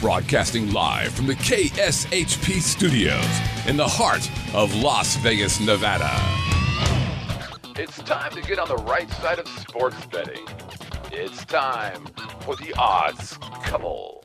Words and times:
Broadcasting 0.00 0.72
live 0.72 1.12
from 1.12 1.26
the 1.26 1.34
KSHP 1.34 2.62
studios 2.62 3.22
in 3.66 3.76
the 3.76 3.86
heart 3.86 4.30
of 4.54 4.74
Las 4.76 5.16
Vegas, 5.16 5.60
Nevada. 5.60 6.08
It's 7.76 7.98
time 7.98 8.30
to 8.32 8.40
get 8.40 8.58
on 8.58 8.68
the 8.68 8.76
right 8.76 9.10
side 9.10 9.38
of 9.38 9.46
sports 9.46 10.06
betting. 10.06 10.46
It's 11.12 11.44
time 11.44 12.06
for 12.40 12.56
the 12.56 12.72
odds 12.78 13.36
couple. 13.64 14.17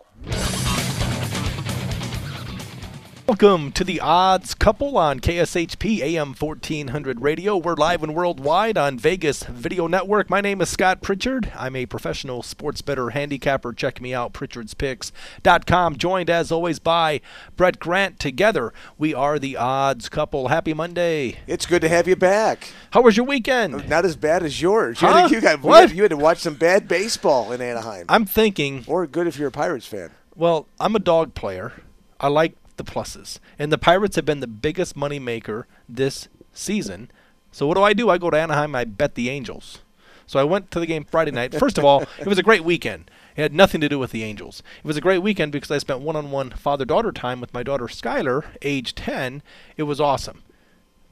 Welcome 3.33 3.71
to 3.71 3.83
the 3.83 3.99
Odds 3.99 4.53
Couple 4.53 4.95
on 4.95 5.19
KSHP 5.19 6.01
AM 6.01 6.35
1400 6.35 7.19
Radio. 7.19 7.57
We're 7.57 7.73
live 7.73 8.03
and 8.03 8.13
worldwide 8.13 8.77
on 8.77 8.99
Vegas 8.99 9.41
Video 9.41 9.87
Network. 9.87 10.29
My 10.29 10.39
name 10.39 10.61
is 10.61 10.69
Scott 10.69 11.01
Pritchard. 11.01 11.51
I'm 11.55 11.75
a 11.75 11.87
professional 11.87 12.43
sports 12.43 12.83
bettor 12.83 13.09
handicapper. 13.09 13.73
Check 13.73 13.99
me 13.99 14.13
out, 14.13 14.33
pritchardspicks.com. 14.33 15.95
Joined 15.95 16.29
as 16.29 16.51
always 16.51 16.77
by 16.77 17.21
Brett 17.57 17.79
Grant. 17.79 18.19
Together, 18.19 18.71
we 18.99 19.15
are 19.15 19.39
the 19.39 19.57
Odds 19.57 20.09
Couple. 20.09 20.49
Happy 20.49 20.75
Monday. 20.75 21.39
It's 21.47 21.65
good 21.65 21.81
to 21.81 21.89
have 21.89 22.07
you 22.07 22.15
back. 22.15 22.71
How 22.91 23.01
was 23.01 23.17
your 23.17 23.25
weekend? 23.25 23.89
Not 23.89 24.05
as 24.05 24.15
bad 24.15 24.43
as 24.43 24.61
yours. 24.61 25.01
You, 25.01 25.07
Huh? 25.07 25.21
had, 25.21 25.29
to, 25.29 25.33
you, 25.33 25.41
got, 25.41 25.63
What? 25.63 25.91
you 25.91 26.03
had 26.03 26.11
to 26.11 26.17
watch 26.17 26.37
some 26.37 26.53
bad 26.53 26.87
baseball 26.87 27.51
in 27.51 27.61
Anaheim. 27.63 28.05
I'm 28.09 28.25
thinking, 28.25 28.83
or 28.85 29.07
good 29.07 29.25
if 29.25 29.39
you're 29.39 29.47
a 29.47 29.51
Pirates 29.51 29.87
fan. 29.87 30.11
well, 30.35 30.67
I'm 30.79 30.95
a 30.95 30.99
dog 30.99 31.33
player. 31.33 31.73
I 32.19 32.27
like 32.27 32.53
the 32.77 32.83
pluses. 32.83 33.39
And 33.59 33.71
the 33.71 33.77
Pirates 33.77 34.15
have 34.15 34.25
been 34.25 34.39
the 34.39 34.47
biggest 34.47 34.95
money 34.95 35.19
maker 35.19 35.67
this 35.87 36.27
season. 36.53 37.11
So 37.51 37.67
what 37.67 37.75
do 37.75 37.83
I 37.83 37.93
do? 37.93 38.09
I 38.09 38.17
go 38.17 38.29
to 38.29 38.39
Anaheim, 38.39 38.75
I 38.75 38.83
bet 38.85 39.15
the 39.15 39.29
Angels. 39.29 39.79
So 40.25 40.39
I 40.39 40.43
went 40.43 40.71
to 40.71 40.79
the 40.79 40.85
game 40.85 41.03
Friday 41.03 41.31
night. 41.31 41.53
First 41.53 41.77
of 41.77 41.83
all, 41.83 42.03
it 42.19 42.27
was 42.27 42.37
a 42.37 42.43
great 42.43 42.63
weekend. 42.63 43.11
It 43.35 43.41
had 43.41 43.53
nothing 43.53 43.81
to 43.81 43.89
do 43.89 43.99
with 43.99 44.11
the 44.11 44.23
Angels. 44.23 44.63
It 44.83 44.87
was 44.87 44.97
a 44.97 45.01
great 45.01 45.19
weekend 45.19 45.51
because 45.51 45.69
I 45.69 45.77
spent 45.77 45.99
one-on-one 45.99 46.51
father-daughter 46.51 47.11
time 47.11 47.41
with 47.41 47.53
my 47.53 47.61
daughter 47.61 47.85
Skylar, 47.85 48.45
age 48.61 48.95
10. 48.95 49.43
It 49.75 49.83
was 49.83 49.99
awesome. 49.99 50.43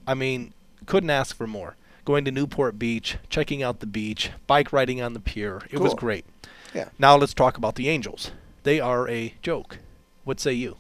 I 0.08 0.14
mean, 0.14 0.54
couldn't 0.86 1.10
ask 1.10 1.36
for 1.36 1.46
more. 1.46 1.76
Going 2.06 2.26
to 2.26 2.32
Newport 2.32 2.80
Beach, 2.80 3.18
checking 3.30 3.62
out 3.62 3.80
the 3.80 3.86
beach, 3.86 4.32
bike 4.48 4.74
riding 4.74 5.02
on 5.02 5.14
the 5.14 5.20
pier. 5.20 5.62
It 5.70 5.80
was 5.80 5.94
great. 5.94 6.26
Yeah. 6.74 6.90
Now 6.98 7.18
let's 7.18 7.34
talk 7.34 7.58
about 7.58 7.76
the 7.76 7.90
Angels. 7.90 8.32
They 8.64 8.80
are 8.80 9.08
a 9.10 9.36
joke. 9.42 9.80
What 10.24 10.40
say 10.40 10.54
you? 10.54 10.78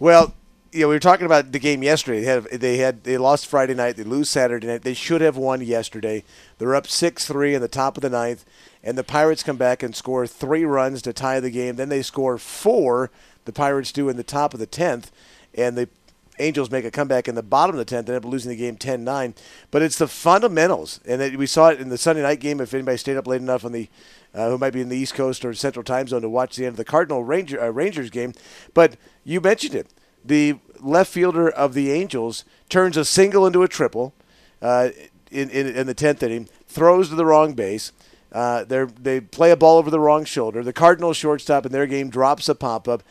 Well, 0.00 0.32
you 0.72 0.80
know, 0.80 0.88
we 0.88 0.94
were 0.94 1.00
talking 1.00 1.26
about 1.26 1.52
the 1.52 1.58
game 1.58 1.82
yesterday. 1.82 2.20
They 2.20 2.26
had 2.26 2.44
they 2.44 2.76
had 2.78 3.04
they 3.04 3.18
lost 3.18 3.46
Friday 3.46 3.74
night. 3.74 3.96
They 3.96 4.02
lose 4.02 4.30
Saturday 4.30 4.66
night. 4.66 4.80
They 4.80 4.94
should 4.94 5.20
have 5.20 5.36
won 5.36 5.60
yesterday. 5.60 6.24
They're 6.56 6.74
up 6.74 6.86
six 6.86 7.26
three 7.26 7.54
in 7.54 7.60
the 7.60 7.68
top 7.68 7.98
of 7.98 8.00
the 8.00 8.08
ninth, 8.08 8.46
and 8.82 8.96
the 8.96 9.04
Pirates 9.04 9.42
come 9.42 9.58
back 9.58 9.82
and 9.82 9.94
score 9.94 10.26
three 10.26 10.64
runs 10.64 11.02
to 11.02 11.12
tie 11.12 11.38
the 11.38 11.50
game. 11.50 11.76
Then 11.76 11.90
they 11.90 12.00
score 12.00 12.38
four. 12.38 13.10
The 13.44 13.52
Pirates 13.52 13.92
do 13.92 14.08
in 14.08 14.16
the 14.16 14.22
top 14.22 14.54
of 14.54 14.60
the 14.60 14.66
tenth, 14.66 15.12
and 15.54 15.76
the 15.76 15.88
Angels 16.38 16.70
make 16.70 16.86
a 16.86 16.90
comeback 16.90 17.28
in 17.28 17.34
the 17.34 17.42
bottom 17.42 17.74
of 17.74 17.78
the 17.78 17.84
tenth. 17.84 18.08
End 18.08 18.16
up 18.16 18.24
losing 18.24 18.48
the 18.48 18.56
game 18.56 18.76
10-9. 18.76 19.34
But 19.70 19.82
it's 19.82 19.98
the 19.98 20.08
fundamentals, 20.08 20.98
and 21.06 21.36
we 21.36 21.46
saw 21.46 21.68
it 21.68 21.80
in 21.80 21.90
the 21.90 21.98
Sunday 21.98 22.22
night 22.22 22.40
game. 22.40 22.60
If 22.60 22.72
anybody 22.72 22.96
stayed 22.96 23.18
up 23.18 23.26
late 23.26 23.42
enough 23.42 23.64
on 23.64 23.72
the 23.72 23.88
who 24.32 24.58
might 24.58 24.72
be 24.72 24.80
in 24.80 24.88
the 24.88 24.96
East 24.96 25.14
Coast 25.14 25.44
or 25.44 25.54
Central 25.54 25.84
Time 25.84 26.08
Zone 26.08 26.22
to 26.22 26.28
watch 26.28 26.56
the 26.56 26.64
end 26.64 26.72
of 26.72 26.76
the 26.76 26.84
Cardinal 26.84 27.24
Ranger, 27.24 27.60
uh, 27.60 27.68
Rangers 27.68 28.10
game. 28.10 28.32
But 28.74 28.96
you 29.24 29.40
mentioned 29.40 29.74
it. 29.74 29.88
The 30.24 30.58
left 30.80 31.10
fielder 31.10 31.48
of 31.48 31.74
the 31.74 31.90
Angels 31.90 32.44
turns 32.68 32.96
a 32.96 33.04
single 33.04 33.46
into 33.46 33.62
a 33.62 33.68
triple 33.68 34.14
uh, 34.60 34.90
in, 35.30 35.50
in, 35.50 35.66
in 35.66 35.86
the 35.86 35.94
10th 35.94 36.22
inning, 36.22 36.48
throws 36.66 37.08
to 37.08 37.14
the 37.14 37.24
wrong 37.24 37.54
base. 37.54 37.92
Uh, 38.32 38.64
they 38.64 39.20
play 39.20 39.50
a 39.50 39.56
ball 39.56 39.78
over 39.78 39.90
the 39.90 39.98
wrong 39.98 40.24
shoulder. 40.24 40.62
The 40.62 40.72
Cardinal 40.72 41.12
shortstop 41.12 41.66
in 41.66 41.72
their 41.72 41.86
game 41.86 42.10
drops 42.10 42.48
a 42.48 42.54
pop 42.54 42.86
up. 42.86 43.02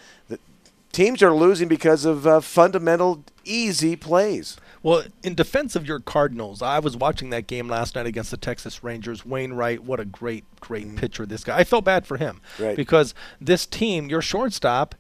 Teams 0.91 1.22
are 1.22 1.34
losing 1.34 1.68
because 1.68 2.06
of 2.06 2.25
uh, 2.25 2.40
fundamental, 2.40 3.24
easy 3.44 3.96
plays. 3.96 4.58
Well, 4.81 5.03
in 5.23 5.35
defense 5.35 5.75
of 5.75 5.85
your 5.85 6.00
Cardinals, 6.00 6.62
I 6.62 6.79
was 6.79 6.95
watching 6.95 7.29
that 7.31 7.47
game 7.47 7.67
last 7.67 7.95
night 7.95 8.06
against 8.06 8.31
the 8.31 8.38
Texas 8.38 8.84
Rangers. 8.84 9.25
Wainwright, 9.25 9.84
what 9.84 10.00
a 10.00 10.06
great, 10.06 10.45
great 10.62 10.95
pitcher 10.95 11.25
this 11.25 11.44
guy. 11.44 11.57
I 11.57 11.63
felt 11.66 11.84
bad 11.84 12.07
for 12.07 12.17
him 12.17 12.41
Right. 12.57 12.75
because 12.78 13.13
this 13.41 13.66
team, 13.66 14.09
your 14.09 14.22
shortstop, 14.22 14.95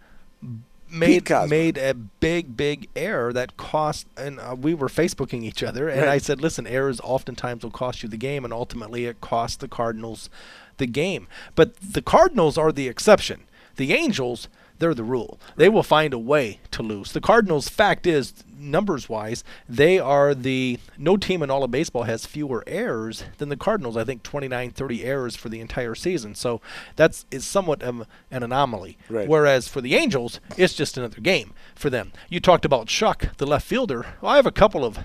made 0.91 1.29
made 1.47 1.77
a 1.77 1.93
big, 1.93 2.57
big 2.57 2.89
error 2.95 3.31
that 3.31 3.55
cost. 3.57 4.07
And 4.17 4.39
uh, 4.39 4.55
we 4.59 4.73
were 4.73 4.87
Facebooking 4.87 5.43
each 5.43 5.61
other, 5.63 5.87
and 5.87 6.01
Right. 6.01 6.09
I 6.09 6.17
said, 6.17 6.41
"Listen, 6.41 6.65
errors 6.65 6.99
oftentimes 7.03 7.63
will 7.63 7.71
cost 7.71 8.01
you 8.03 8.09
the 8.09 8.17
game, 8.17 8.43
and 8.43 8.51
ultimately 8.53 9.05
it 9.05 9.21
cost 9.21 9.59
the 9.59 9.67
Cardinals 9.67 10.29
the 10.77 10.87
game. 10.87 11.27
But 11.55 11.75
the 11.79 12.01
Cardinals 12.01 12.57
are 12.57 12.71
the 12.71 12.87
exception. 12.87 13.41
The 13.75 13.93
Angels." 13.93 14.47
They're 14.79 14.93
the 14.93 15.03
rule. 15.03 15.39
They 15.57 15.69
will 15.69 15.83
find 15.83 16.13
a 16.13 16.17
way 16.17 16.59
to 16.71 16.81
lose. 16.81 17.11
The 17.11 17.21
Cardinals, 17.21 17.67
fact 17.69 18.07
is, 18.07 18.33
numbers 18.57 19.07
wise, 19.07 19.43
they 19.67 19.99
are 19.99 20.33
the 20.33 20.79
no 20.97 21.17
team 21.17 21.41
in 21.43 21.49
all 21.49 21.63
of 21.63 21.71
baseball 21.71 22.03
has 22.03 22.25
fewer 22.25 22.63
errors 22.65 23.23
than 23.37 23.49
the 23.49 23.57
Cardinals. 23.57 23.97
I 23.97 24.03
think 24.03 24.23
29, 24.23 24.71
30 24.71 25.03
errors 25.03 25.35
for 25.35 25.49
the 25.49 25.59
entire 25.59 25.95
season. 25.95 26.35
So 26.35 26.61
that's 26.95 27.25
is 27.29 27.45
somewhat 27.45 27.81
of 27.81 28.07
an 28.31 28.43
anomaly. 28.43 28.97
Right. 29.09 29.27
Whereas 29.27 29.67
for 29.67 29.81
the 29.81 29.95
Angels, 29.95 30.39
it's 30.57 30.73
just 30.73 30.97
another 30.97 31.21
game 31.21 31.53
for 31.75 31.89
them. 31.89 32.11
You 32.29 32.39
talked 32.39 32.65
about 32.65 32.89
Shuck, 32.89 33.35
the 33.37 33.45
left 33.45 33.67
fielder. 33.67 34.05
Well, 34.21 34.31
I 34.31 34.37
have 34.37 34.45
a 34.45 34.51
couple 34.51 34.85
of 34.85 34.99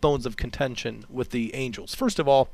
bones 0.00 0.26
of 0.26 0.36
contention 0.36 1.04
with 1.10 1.30
the 1.30 1.54
Angels. 1.54 1.94
First 1.94 2.18
of 2.18 2.28
all, 2.28 2.48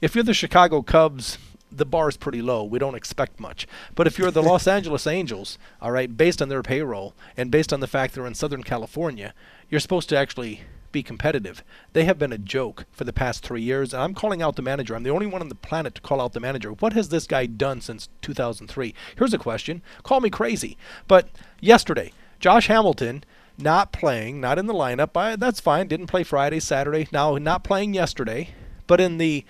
if 0.00 0.14
you're 0.14 0.24
the 0.24 0.34
Chicago 0.34 0.82
Cubs, 0.82 1.38
the 1.70 1.86
bar 1.86 2.08
is 2.08 2.16
pretty 2.16 2.42
low. 2.42 2.64
We 2.64 2.78
don't 2.78 2.94
expect 2.94 3.40
much. 3.40 3.66
But 3.94 4.06
if 4.06 4.18
you're 4.18 4.30
the 4.30 4.42
Los 4.42 4.66
Angeles 4.68 5.06
Angels, 5.06 5.58
all 5.80 5.92
right, 5.92 6.16
based 6.16 6.40
on 6.40 6.48
their 6.48 6.62
payroll 6.62 7.14
and 7.36 7.50
based 7.50 7.72
on 7.72 7.80
the 7.80 7.86
fact 7.86 8.14
they're 8.14 8.26
in 8.26 8.34
Southern 8.34 8.62
California, 8.62 9.34
you're 9.68 9.80
supposed 9.80 10.08
to 10.08 10.16
actually 10.16 10.62
be 10.92 11.02
competitive. 11.02 11.62
They 11.92 12.04
have 12.04 12.18
been 12.18 12.32
a 12.32 12.38
joke 12.38 12.86
for 12.90 13.04
the 13.04 13.12
past 13.12 13.44
three 13.44 13.62
years. 13.62 13.92
And 13.92 14.02
I'm 14.02 14.14
calling 14.14 14.42
out 14.42 14.56
the 14.56 14.62
manager. 14.62 14.94
I'm 14.94 15.02
the 15.02 15.10
only 15.10 15.26
one 15.26 15.42
on 15.42 15.48
the 15.48 15.54
planet 15.54 15.94
to 15.96 16.00
call 16.00 16.20
out 16.20 16.32
the 16.32 16.40
manager. 16.40 16.70
What 16.72 16.94
has 16.94 17.10
this 17.10 17.26
guy 17.26 17.46
done 17.46 17.80
since 17.80 18.08
2003? 18.22 18.94
Here's 19.16 19.34
a 19.34 19.38
question. 19.38 19.82
Call 20.02 20.20
me 20.20 20.30
crazy. 20.30 20.76
But 21.06 21.28
yesterday, 21.60 22.12
Josh 22.40 22.68
Hamilton 22.68 23.24
not 23.58 23.92
playing, 23.92 24.40
not 24.40 24.58
in 24.58 24.66
the 24.66 24.74
lineup. 24.74 25.16
I, 25.16 25.36
that's 25.36 25.60
fine. 25.60 25.88
Didn't 25.88 26.06
play 26.06 26.22
Friday, 26.22 26.60
Saturday. 26.60 27.08
Now 27.12 27.36
not 27.36 27.64
playing 27.64 27.94
yesterday. 27.94 28.50
But 28.86 29.00
in 29.00 29.18
the 29.18 29.44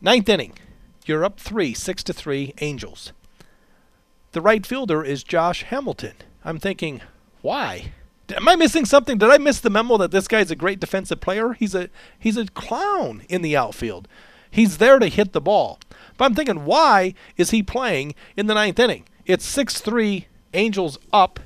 ninth 0.00 0.28
inning, 0.28 0.54
you're 1.08 1.24
up 1.24 1.38
three, 1.38 1.74
six 1.74 2.02
to 2.04 2.12
three, 2.12 2.54
Angels. 2.60 3.12
The 4.32 4.40
right 4.40 4.64
fielder 4.64 5.04
is 5.04 5.22
Josh 5.22 5.62
Hamilton. 5.64 6.14
I'm 6.44 6.58
thinking, 6.58 7.02
why? 7.42 7.92
Am 8.34 8.48
I 8.48 8.56
missing 8.56 8.84
something? 8.84 9.18
Did 9.18 9.30
I 9.30 9.38
miss 9.38 9.60
the 9.60 9.70
memo 9.70 9.98
that 9.98 10.10
this 10.10 10.28
guy's 10.28 10.50
a 10.50 10.56
great 10.56 10.80
defensive 10.80 11.20
player? 11.20 11.52
He's 11.52 11.74
a 11.74 11.90
he's 12.18 12.36
a 12.36 12.46
clown 12.46 13.24
in 13.28 13.42
the 13.42 13.56
outfield. 13.56 14.08
He's 14.50 14.78
there 14.78 14.98
to 14.98 15.08
hit 15.08 15.32
the 15.32 15.40
ball. 15.40 15.80
But 16.16 16.26
I'm 16.26 16.34
thinking, 16.34 16.64
why 16.64 17.14
is 17.36 17.50
he 17.50 17.62
playing 17.62 18.14
in 18.36 18.46
the 18.46 18.54
ninth 18.54 18.78
inning? 18.78 19.04
It's 19.26 19.44
six 19.44 19.80
three, 19.80 20.28
Angels 20.54 20.98
up. 21.12 21.40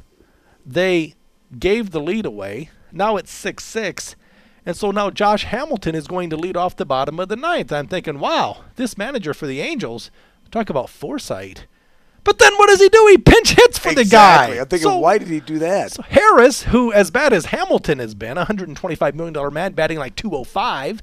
They 0.65 1.15
gave 1.59 1.91
the 1.91 2.01
lead 2.01 2.27
away. 2.27 2.71
Now 2.93 3.17
it's 3.17 3.31
six 3.31 3.65
six. 3.65 4.17
And 4.67 4.77
so 4.77 4.91
now 4.91 5.11
Josh 5.11 5.45
Hamilton 5.45 5.95
is 5.95 6.09
going 6.09 6.29
to 6.31 6.37
lead 6.37 6.57
off 6.57 6.75
the 6.77 6.85
bottom 6.85 7.21
of 7.21 7.29
the 7.29 7.37
ninth. 7.37 7.73
I'm 7.73 7.87
thinking, 7.87 8.19
wow, 8.19 8.65
this 8.75 8.99
manager 8.99 9.33
for 9.33 9.47
the 9.47 9.61
Angels, 9.61 10.11
talk 10.51 10.69
about 10.69 10.91
foresight. 10.91 11.67
But 12.25 12.41
then 12.41 12.53
what 12.57 12.67
does 12.69 12.81
he 12.81 12.89
do? 12.89 13.07
He 13.09 13.19
pinch 13.19 13.51
hits 13.53 13.79
for 13.79 13.91
the 13.95 14.05
guy. 14.05 14.35
Exactly. 14.47 14.59
I'm 14.61 14.67
thinking, 14.67 14.83
So- 14.89 14.99
why 14.99 15.19
did 15.19 15.29
he 15.29 15.39
do 15.39 15.61
that? 15.61 15.93
so 15.93 16.03
Harris, 16.03 16.65
who 16.65 16.93
as 16.93 17.13
bad 17.13 17.33
as 17.33 17.47
Hamilton 17.47 18.01
has 18.01 18.17
been, 18.17 18.37
$125 18.37 19.15
million 19.15 19.55
man 19.55 19.73
batting 19.75 19.99
like 19.99 20.17
205, 20.17 21.03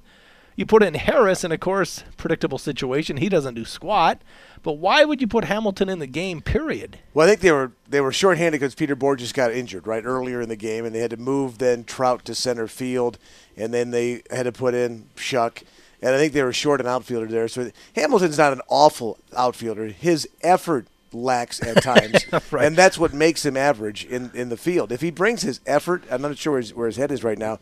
you 0.55 0.65
put 0.65 0.83
in 0.83 0.93
Harris, 0.93 1.43
and 1.43 1.51
of 1.53 1.59
course, 1.59 2.03
predictable 2.17 2.57
situation. 2.57 3.17
He 3.17 3.29
doesn't 3.29 3.55
do 3.55 3.65
squat. 3.65 4.21
But 4.61 4.73
why 4.73 5.03
would 5.03 5.19
you 5.19 5.27
put 5.27 5.43
Hamilton 5.45 5.89
in 5.89 5.99
the 5.99 6.07
game, 6.07 6.39
period? 6.41 6.97
Well, 7.13 7.25
I 7.25 7.29
think 7.31 7.41
they 7.41 7.51
were 7.51 7.71
they 7.89 7.99
were 7.99 8.13
shorthanded 8.13 8.61
because 8.61 8.75
Peter 8.75 8.95
Bourjos 8.95 9.33
got 9.33 9.51
injured 9.51 9.85
right 9.87 10.05
earlier 10.05 10.39
in 10.41 10.47
the 10.49 10.55
game, 10.55 10.85
and 10.85 10.95
they 10.95 10.99
had 10.99 11.09
to 11.11 11.17
move 11.17 11.57
then 11.57 11.83
Trout 11.83 12.23
to 12.25 12.35
center 12.35 12.67
field, 12.69 13.17
and 13.57 13.73
then 13.73 13.91
they 13.91 14.23
had 14.31 14.43
to 14.43 14.51
put 14.53 14.73
in 14.73 15.09
Shuck, 15.17 15.63
and 16.01 16.15
I 16.15 16.17
think 16.17 16.31
they 16.31 16.43
were 16.43 16.53
short 16.53 16.79
an 16.79 16.87
outfielder 16.87 17.27
there. 17.27 17.47
So 17.49 17.71
Hamilton's 17.95 18.37
not 18.37 18.53
an 18.53 18.61
awful 18.69 19.17
outfielder. 19.35 19.87
His 19.87 20.29
effort 20.41 20.87
lacks 21.11 21.61
at 21.61 21.83
times, 21.83 22.25
Right. 22.49 22.65
and 22.65 22.75
that's 22.77 22.97
what 22.97 23.13
makes 23.13 23.45
him 23.45 23.57
average 23.57 24.05
in 24.05 24.31
in 24.33 24.47
the 24.47 24.57
field. 24.57 24.93
If 24.93 25.01
he 25.01 25.11
brings 25.11 25.41
his 25.41 25.59
effort, 25.65 26.03
I'm 26.09 26.21
not 26.21 26.37
sure 26.37 26.53
where 26.53 26.61
his, 26.61 26.73
where 26.73 26.87
his 26.87 26.95
head 26.95 27.11
is 27.11 27.21
right 27.21 27.37
now, 27.37 27.59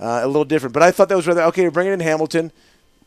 uh, 0.00 0.20
a 0.22 0.26
little 0.26 0.44
different. 0.44 0.72
But 0.72 0.82
I 0.82 0.90
thought 0.90 1.08
that 1.10 1.16
was 1.16 1.26
rather 1.26 1.42
okay. 1.42 1.62
You're 1.62 1.70
bringing 1.70 1.92
in 1.92 2.00
Hamilton. 2.00 2.50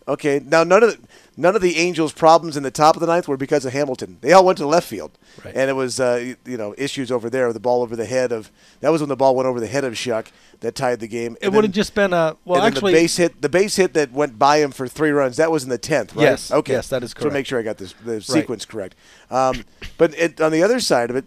Okay, 0.06 0.42
now 0.46 0.66
none 0.66 0.84
of 0.84 0.92
the, 0.92 1.08
none 1.38 1.56
of 1.56 1.62
the 1.62 1.78
Angels' 1.78 2.12
problems 2.12 2.58
in 2.58 2.64
the 2.64 2.72
top 2.72 2.98
of 2.98 3.00
the 3.00 3.08
ninth 3.08 3.26
were 3.26 3.38
because 3.38 3.64
of 3.64 3.72
Hamilton. 3.72 4.18
They 4.20 4.34
all 4.34 4.44
went 4.46 4.58
to 4.58 4.68
left 4.68 4.86
field, 4.86 5.18
Right. 5.46 5.56
and 5.56 5.70
it 5.70 5.74
was 5.74 5.98
uh, 5.98 6.34
you 6.46 6.58
know 6.58 6.76
issues 6.78 7.10
over 7.10 7.30
there. 7.30 7.54
The 7.54 7.62
ball 7.62 7.82
over 7.82 7.96
the 7.96 8.04
head 8.04 8.34
of 8.34 8.52
that 8.82 8.92
was 8.92 9.00
when 9.00 9.08
the 9.08 9.16
ball 9.16 9.34
went 9.34 9.48
over 9.48 9.62
the 9.62 9.68
head 9.68 9.86
of 9.86 9.98
Shuck 9.98 10.30
that 10.60 10.76
tied 10.76 11.00
the 11.00 11.08
game. 11.08 11.38
It 11.40 11.54
would 11.54 11.64
have 11.64 11.72
just 11.72 11.96
been 11.96 12.12
a 12.12 12.36
well, 12.44 12.62
and 12.62 12.76
actually, 12.76 12.92
the 12.92 12.98
base 13.00 13.16
hit 13.16 13.42
the 13.42 13.48
base 13.48 13.78
hit 13.78 13.94
that 13.94 14.12
went 14.12 14.38
by 14.38 14.58
him 14.58 14.72
for 14.72 14.90
three 14.90 15.12
runs. 15.12 15.38
That 15.38 15.52
was 15.52 15.64
in 15.64 15.70
the 15.70 15.78
tenth, 15.78 16.14
right? 16.18 16.24
Yes, 16.24 16.52
Okay. 16.52 16.74
yes, 16.74 16.90
that 16.90 17.02
is 17.02 17.12
So 17.12 17.20
correct. 17.22 17.34
make 17.36 17.46
sure 17.46 17.58
I 17.58 17.64
got 17.64 17.78
this 17.78 17.94
the 18.04 18.20
sequence 18.20 18.66
correct. 18.66 18.96
Um, 19.32 19.64
but 19.98 20.14
it, 20.16 20.42
on 20.42 20.52
the 20.52 20.64
other 20.64 20.82
side 20.82 21.10
of 21.12 21.16
it, 21.16 21.24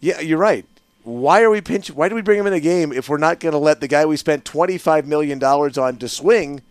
yeah, 0.00 0.20
you're 0.20 0.38
right. 0.38 0.64
Why 1.04 1.42
are 1.42 1.50
we 1.50 1.60
pinch? 1.60 1.90
Why 1.90 2.08
do 2.08 2.14
we 2.14 2.22
bring 2.22 2.38
him 2.38 2.46
in 2.46 2.52
the 2.52 2.60
game 2.60 2.92
if 2.92 3.08
we're 3.08 3.18
not 3.18 3.40
going 3.40 3.52
to 3.52 3.58
let 3.58 3.80
the 3.80 3.88
guy 3.88 4.06
we 4.06 4.16
spent 4.16 4.44
twenty 4.44 4.78
five 4.78 5.06
million 5.06 5.38
dollars 5.38 5.76
on 5.76 5.96
to 5.98 6.08
swing? 6.08 6.62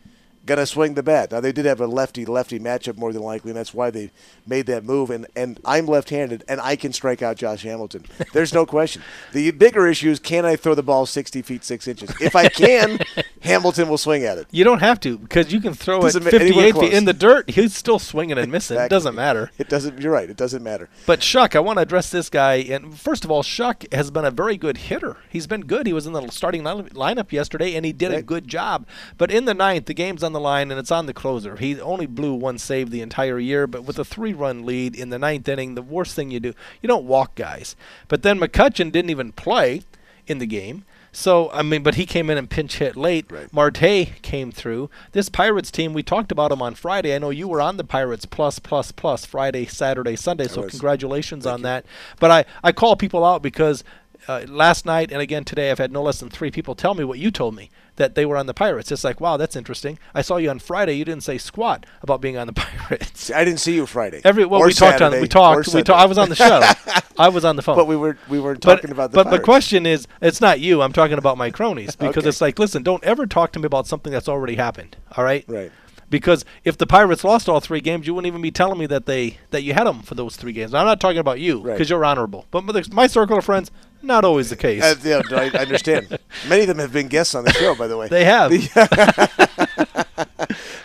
Gonna 0.46 0.66
swing 0.66 0.96
the 0.96 1.04
bat. 1.04 1.32
Now 1.32 1.40
they 1.40 1.52
did 1.52 1.66
have 1.66 1.80
a 1.80 1.88
lefty 1.88 2.26
lefty 2.26 2.60
matchup 2.60 2.98
more 2.98 3.14
than 3.14 3.22
likely, 3.22 3.52
and 3.52 3.58
that's 3.58 3.74
why 3.74 3.92
they 3.92 4.12
made 4.48 4.66
that 4.66 4.84
move. 4.84 5.10
And 5.10 5.28
and 5.36 5.60
I'm 5.64 5.86
left 5.86 6.10
handed, 6.10 6.44
and 6.48 6.60
I 6.62 6.76
can 6.76 6.94
strike 6.94 7.22
out 7.22 7.38
Josh 7.38 7.64
Hamilton. 7.64 8.06
There's 8.34 8.54
no 8.54 8.66
question. 8.66 9.04
The 9.34 9.52
bigger 9.52 9.88
issue 9.88 10.10
is 10.10 10.20
can 10.20 10.46
I 10.46 10.56
throw 10.56 10.74
the 10.74 10.84
ball 10.84 11.06
60 11.06 11.42
feet 11.44 11.64
six 11.64 11.88
inches? 11.88 12.12
If 12.20 12.36
I 12.36 12.48
can, 12.50 13.00
Hamilton 13.42 13.88
will 13.88 13.98
swing 13.98 14.24
at 14.24 14.38
it. 14.38 14.48
you 14.52 14.64
don't 14.64 14.80
have 14.80 15.00
to 15.02 15.18
because 15.18 15.54
you 15.54 15.62
can 15.62 15.74
throw 15.74 16.00
it 16.00 16.14
Doesn't 16.14 16.28
anywhere 16.28 16.74
58 16.74 16.76
feet 16.76 16.94
in 16.94 17.06
the 17.06 17.14
dirt. 17.14 17.50
He's 17.50 17.76
still 17.76 18.00
swinging 18.00 18.38
and 18.38 18.52
missing. 18.52 18.80
It 18.80 18.90
doesn't 18.90 19.16
matter. 19.16 19.52
It 19.58 19.70
doesn't. 19.70 20.02
You're 20.02 20.12
right. 20.12 20.30
It 20.30 20.38
doesn't 20.38 20.64
matter. 20.64 20.90
But 21.06 21.22
Shuck, 21.24 21.56
I 21.56 21.60
want 21.60 21.78
to 21.78 21.82
address 21.82 22.10
this 22.10 22.30
guy. 22.30 22.56
And 22.56 22.98
first 22.98 23.24
of 23.24 23.32
all, 23.32 23.44
Shuck 23.44 23.84
has 23.92 24.12
been 24.12 24.26
a 24.26 24.32
very 24.32 24.58
good 24.58 24.78
hitter. 24.78 25.18
He's 25.30 25.48
been 25.48 25.62
good. 25.62 25.88
He 25.88 25.94
was 25.94 26.08
in 26.08 26.14
the 26.14 26.28
starting 26.30 26.64
lineup 26.64 27.32
yesterday, 27.32 27.76
and 27.76 27.86
he 27.86 27.94
did 27.94 28.14
a 28.14 28.22
good 28.22 28.48
job. 28.48 28.88
But 29.18 29.32
in 29.32 29.46
the 29.46 29.54
ninth, 29.54 29.86
the 29.86 29.94
game's 29.94 30.24
on 30.24 30.34
the 30.34 30.40
line, 30.42 30.72
and 30.72 30.80
it's 30.80 30.92
on 30.92 31.06
the 31.06 31.14
closer. 31.14 31.56
He 31.56 31.80
only 31.80 32.06
blew 32.06 32.34
one 32.34 32.58
save 32.58 32.90
the 32.90 33.02
entire 33.02 33.40
year, 33.40 33.68
but 33.68 33.84
with 33.84 33.98
a 34.00 34.06
three-run 34.06 34.66
lead 34.66 34.96
in 34.96 35.10
the 35.10 35.20
ninth 35.20 35.48
inning, 35.48 35.76
the 35.76 35.82
worst 35.82 36.16
thing 36.16 36.32
you 36.32 36.40
do, 36.40 36.54
you 36.82 36.88
don't 36.88 37.06
walk 37.06 37.36
guys. 37.36 37.76
But 38.08 38.24
then 38.24 38.40
McCutchen 38.40 38.92
didn't 38.92 39.12
even 39.12 39.32
play 39.32 39.84
in 40.28 40.40
the 40.40 40.46
game. 40.46 40.86
So 41.12 41.50
I 41.52 41.62
mean, 41.62 41.84
but 41.84 41.96
he 41.96 42.06
came 42.06 42.30
in 42.30 42.38
and 42.38 42.50
pinch 42.50 42.78
hit 42.78 42.96
late. 42.96 43.30
Right. 43.30 43.52
Marte 43.52 44.22
came 44.22 44.52
through. 44.52 44.90
This 45.12 45.28
Pirates 45.30 45.70
team, 45.70 45.94
we 45.94 46.04
talked 46.04 46.32
about 46.32 46.52
them 46.52 46.62
on 46.62 46.76
Friday. 46.76 47.14
I 47.14 47.18
know 47.18 47.32
you 47.32 47.48
were 47.48 47.62
on 47.62 47.78
the 47.78 47.84
Pirates 47.84 48.26
plus 48.26 48.60
plus 48.60 48.92
plus 48.92 49.26
Friday, 49.26 49.66
Saturday, 49.66 50.16
Sunday. 50.16 50.48
So 50.48 50.62
was. 50.62 50.72
congratulations 50.72 51.46
on 51.46 51.64
that. 51.64 51.86
But 52.20 52.32
I 52.32 52.46
I 52.64 52.72
call 52.72 52.96
people 52.96 53.26
out 53.26 53.42
because 53.42 53.84
uh, 54.28 54.46
last 54.48 54.86
night 54.86 55.12
and 55.12 55.22
again 55.22 55.44
today 55.44 55.72
I've 55.72 55.80
had 55.80 55.92
no 55.92 56.02
less 56.02 56.20
than 56.20 56.30
three 56.30 56.52
people 56.52 56.76
tell 56.76 56.94
me 56.94 57.04
what 57.04 57.20
you 57.20 57.32
told 57.32 57.56
me 57.56 57.70
that 58.01 58.15
they 58.15 58.25
were 58.25 58.36
on 58.36 58.48
the 58.48 58.53
Pirates. 58.53 58.92
It's 58.92 59.03
like 59.03 59.21
wow, 59.21 59.38
that's 59.38 59.56
interesting. 59.56 60.00
I 60.15 60.24
saw 60.24 60.38
you 60.38 60.50
on 60.50 60.57
Friday. 60.57 60.94
You 60.94 61.06
didn't 61.06 61.21
say 61.24 61.38
squat 61.38 61.86
about 62.01 62.19
being 62.19 62.36
on 62.36 62.48
the 62.48 62.53
Pirates. 62.65 63.30
I 63.30 63.45
didn't 63.45 63.59
see 63.59 63.75
you 63.75 63.86
Friday. 63.86 64.21
Every 64.24 64.44
well, 64.45 64.62
Or 64.62 64.65
we 64.65 64.74
talked 64.74 65.01
on 65.01 65.12
we 65.21 65.27
talked 65.27 65.68
we 65.74 65.83
talked. 65.83 66.01
I 66.01 66.06
was 66.07 66.18
on 66.18 66.30
the 66.30 66.36
show. 66.36 66.62
I 67.19 67.30
was 67.30 67.45
on 67.45 67.56
the 67.57 67.62
phone. 67.68 67.75
But 67.75 67.86
we 67.86 67.95
were 67.95 68.18
we 68.27 68.39
weren't 68.39 68.62
But, 68.65 68.75
talking 68.77 68.92
about 68.92 69.12
the 69.12 69.24
but 69.24 69.30
the 69.30 69.39
question 69.39 69.86
is, 69.86 70.07
it's 70.19 70.42
not 70.42 70.59
you. 70.59 70.81
I'm 70.81 70.94
talking 70.94 71.19
about 71.19 71.38
my 71.38 71.51
cronies 71.51 71.95
because 72.00 72.18
Okay. 72.24 72.30
it's 72.30 72.42
like, 72.42 72.57
listen, 72.57 72.81
don't 72.81 73.03
ever 73.03 73.27
talk 73.27 73.51
to 73.53 73.59
me 73.59 73.68
about 73.68 73.86
something 73.86 74.12
that's 74.12 74.27
already 74.27 74.56
happened. 74.56 74.97
All 75.15 75.24
right. 75.24 75.45
Right. 75.47 75.71
Because 76.09 76.44
if 76.65 76.77
the 76.77 76.86
Pirates 76.88 77.24
lost 77.24 77.47
all 77.47 77.62
three 77.62 77.80
games, 77.80 78.06
you 78.07 78.13
wouldn't 78.13 78.27
even 78.27 78.42
be 78.42 78.51
telling 78.51 78.77
me 78.80 78.86
that 78.88 79.06
they 79.06 79.38
that 79.51 79.62
you 79.62 79.74
had 79.74 79.86
them 79.86 80.01
for 80.01 80.15
those 80.15 80.36
three 80.36 80.54
games. 80.54 80.74
I'm 80.74 80.86
not 80.88 81.00
talking 81.00 81.19
about 81.19 81.39
you 81.39 81.62
Right. 81.62 81.74
because 81.74 81.89
you're 81.89 82.04
honorable. 82.04 82.47
But 82.51 82.92
my 82.92 83.06
circle 83.07 83.38
of 83.38 83.45
friends, 83.45 83.69
not 84.01 84.25
always 84.25 84.50
the 84.50 84.56
case. 84.56 84.83
Uh, 84.83 84.95
yeah, 85.03 85.21
I 85.31 85.50
understand. 85.59 86.18
Many 86.50 86.62
of 86.63 86.68
them 86.68 86.80
have 86.80 86.94
been 86.94 87.07
guests 87.07 87.36
on 87.36 87.44
the 87.45 87.53
show, 87.53 87.75
by 87.75 87.88
the 87.88 87.98
way. 87.98 88.07
they 88.07 88.25
have. 88.25 88.51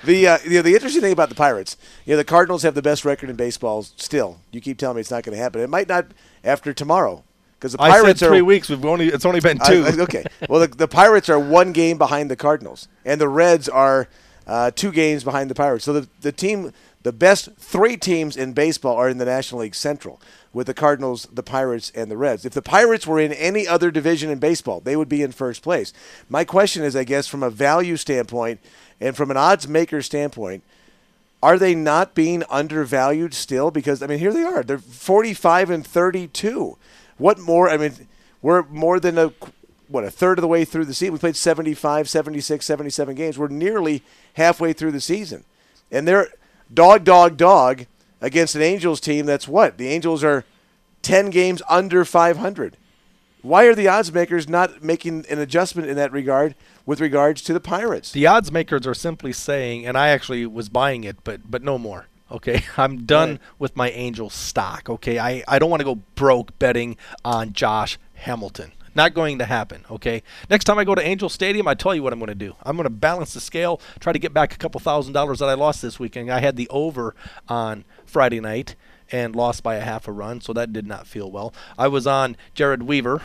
The 0.06 0.28
uh, 0.28 0.38
you 0.44 0.50
know, 0.50 0.62
the 0.62 0.74
interesting 0.74 1.02
thing 1.02 1.12
about 1.12 1.30
the 1.30 1.34
Pirates, 1.34 1.76
you 2.04 2.12
know, 2.12 2.16
the 2.16 2.24
Cardinals 2.24 2.62
have 2.62 2.76
the 2.76 2.82
best 2.82 3.04
record 3.04 3.28
in 3.28 3.34
baseball. 3.34 3.82
Still, 3.82 4.38
you 4.52 4.60
keep 4.60 4.78
telling 4.78 4.94
me 4.94 5.00
it's 5.00 5.10
not 5.10 5.24
going 5.24 5.36
to 5.36 5.42
happen. 5.42 5.60
It 5.60 5.68
might 5.68 5.88
not 5.88 6.06
after 6.44 6.72
tomorrow 6.72 7.24
because 7.58 7.72
the 7.72 7.78
Pirates 7.78 8.20
three 8.20 8.38
are 8.38 8.44
weeks. 8.44 8.68
We've 8.68 8.84
only 8.84 9.08
it's 9.08 9.24
only 9.24 9.40
been 9.40 9.58
two. 9.58 9.84
I- 9.84 10.00
okay. 10.02 10.24
Well, 10.48 10.60
the, 10.60 10.68
the 10.68 10.86
Pirates 10.86 11.28
are 11.28 11.40
one 11.40 11.72
game 11.72 11.98
behind 11.98 12.30
the 12.30 12.36
Cardinals, 12.36 12.86
and 13.04 13.20
the 13.20 13.28
Reds 13.28 13.68
are 13.68 14.08
uh, 14.46 14.70
two 14.70 14.92
games 14.92 15.24
behind 15.24 15.50
the 15.50 15.56
Pirates. 15.56 15.84
So 15.84 15.92
the 15.92 16.08
the 16.20 16.30
team, 16.30 16.72
the 17.02 17.12
best 17.12 17.48
three 17.56 17.96
teams 17.96 18.36
in 18.36 18.52
baseball 18.52 18.96
are 18.96 19.08
in 19.08 19.18
the 19.18 19.24
National 19.24 19.62
League 19.62 19.74
Central, 19.74 20.20
with 20.56 20.66
the 20.66 20.72
Cardinals, 20.72 21.28
the 21.30 21.42
Pirates, 21.42 21.92
and 21.94 22.10
the 22.10 22.16
Reds. 22.16 22.46
If 22.46 22.54
the 22.54 22.62
Pirates 22.62 23.06
were 23.06 23.20
in 23.20 23.30
any 23.34 23.68
other 23.68 23.90
division 23.90 24.30
in 24.30 24.38
baseball, 24.38 24.80
they 24.80 24.96
would 24.96 25.08
be 25.08 25.20
in 25.20 25.30
first 25.30 25.62
place. 25.62 25.92
My 26.30 26.44
question 26.44 26.82
is, 26.82 26.96
I 26.96 27.04
guess, 27.04 27.26
from 27.26 27.42
a 27.42 27.50
value 27.50 27.98
standpoint 27.98 28.60
and 28.98 29.14
from 29.14 29.30
an 29.30 29.36
odds 29.36 29.68
maker 29.68 30.00
standpoint. 30.00 30.62
Are 31.42 31.58
they 31.58 31.74
not 31.74 32.14
being 32.14 32.42
undervalued 32.48 33.34
still? 33.34 33.70
Because 33.70 34.02
I 34.02 34.06
mean, 34.06 34.18
here 34.18 34.32
they 34.32 34.44
are. 34.44 34.62
They're 34.62 34.78
45 34.78 35.68
and 35.68 35.86
32. 35.86 36.78
What 37.18 37.38
more? 37.38 37.68
I 37.68 37.76
mean, 37.76 38.08
we're 38.40 38.62
more 38.62 38.98
than 38.98 39.18
a 39.18 39.34
what 39.88 40.04
a 40.04 40.10
third 40.10 40.38
of 40.38 40.42
the 40.42 40.48
way 40.48 40.64
through 40.64 40.86
the 40.86 40.94
season. 40.94 41.12
We 41.12 41.18
played 41.18 41.36
75, 41.36 42.08
76, 42.08 42.64
77 42.64 43.14
games. 43.14 43.38
We're 43.38 43.48
nearly 43.48 44.02
halfway 44.32 44.72
through 44.72 44.92
the 44.92 45.02
season, 45.02 45.44
and 45.92 46.08
they're 46.08 46.28
dog, 46.72 47.04
dog, 47.04 47.36
dog 47.36 47.84
against 48.20 48.54
an 48.54 48.62
Angels 48.62 49.00
team 49.00 49.26
that's 49.26 49.46
what 49.48 49.78
the 49.78 49.88
Angels 49.88 50.24
are 50.24 50.44
10 51.02 51.30
games 51.30 51.62
under 51.68 52.04
500. 52.04 52.76
Why 53.42 53.64
are 53.66 53.74
the 53.76 53.86
odds 53.86 54.12
makers 54.12 54.48
not 54.48 54.82
making 54.82 55.24
an 55.30 55.38
adjustment 55.38 55.88
in 55.88 55.94
that 55.96 56.10
regard 56.10 56.56
with 56.84 57.00
regards 57.00 57.42
to 57.42 57.52
the 57.52 57.60
Pirates? 57.60 58.10
The 58.10 58.26
odds 58.26 58.50
makers 58.50 58.86
are 58.88 58.94
simply 58.94 59.32
saying, 59.32 59.86
and 59.86 59.96
I 59.96 60.08
actually 60.08 60.46
was 60.46 60.68
buying 60.68 61.04
it, 61.04 61.16
but 61.22 61.48
but 61.48 61.62
no 61.62 61.78
more. 61.78 62.06
Okay, 62.32 62.64
I'm 62.76 63.04
done 63.04 63.30
Right. 63.32 63.40
with 63.60 63.76
my 63.76 63.90
Angels 63.90 64.34
stock. 64.34 64.90
Okay, 64.90 65.20
I, 65.20 65.44
I 65.46 65.60
don't 65.60 65.70
want 65.70 65.80
to 65.80 65.84
go 65.84 65.96
broke 66.16 66.58
betting 66.58 66.96
on 67.24 67.52
Josh 67.52 67.98
Hamilton. 68.14 68.72
Not 68.96 69.12
going 69.12 69.38
to 69.40 69.44
happen. 69.44 69.84
Okay, 69.90 70.22
next 70.48 70.64
time 70.64 70.78
I 70.78 70.84
go 70.84 70.94
to 70.94 71.06
Angel 71.06 71.28
Stadium, 71.28 71.68
I 71.68 71.74
tell 71.74 71.94
you 71.94 72.02
what 72.02 72.14
I'm 72.14 72.18
going 72.18 72.28
to 72.28 72.34
do. 72.34 72.56
I'm 72.62 72.76
going 72.76 72.84
to 72.84 72.90
balance 72.90 73.34
the 73.34 73.40
scale, 73.40 73.78
try 74.00 74.10
to 74.10 74.18
get 74.18 74.32
back 74.32 74.54
a 74.54 74.56
couple 74.56 74.80
thousand 74.80 75.12
dollars 75.12 75.40
that 75.40 75.50
I 75.50 75.52
lost 75.54 75.82
this 75.82 76.00
weekend. 76.00 76.32
I 76.32 76.40
had 76.40 76.56
the 76.56 76.66
over 76.70 77.14
on 77.46 77.84
Friday 78.06 78.40
night 78.40 78.74
and 79.12 79.36
lost 79.36 79.62
by 79.62 79.74
a 79.74 79.82
half 79.82 80.08
a 80.08 80.12
run, 80.12 80.40
so 80.40 80.54
that 80.54 80.72
did 80.72 80.86
not 80.86 81.06
feel 81.06 81.30
well. 81.30 81.52
I 81.76 81.88
was 81.88 82.06
on 82.06 82.38
Jered 82.54 82.84
Weaver 82.84 83.20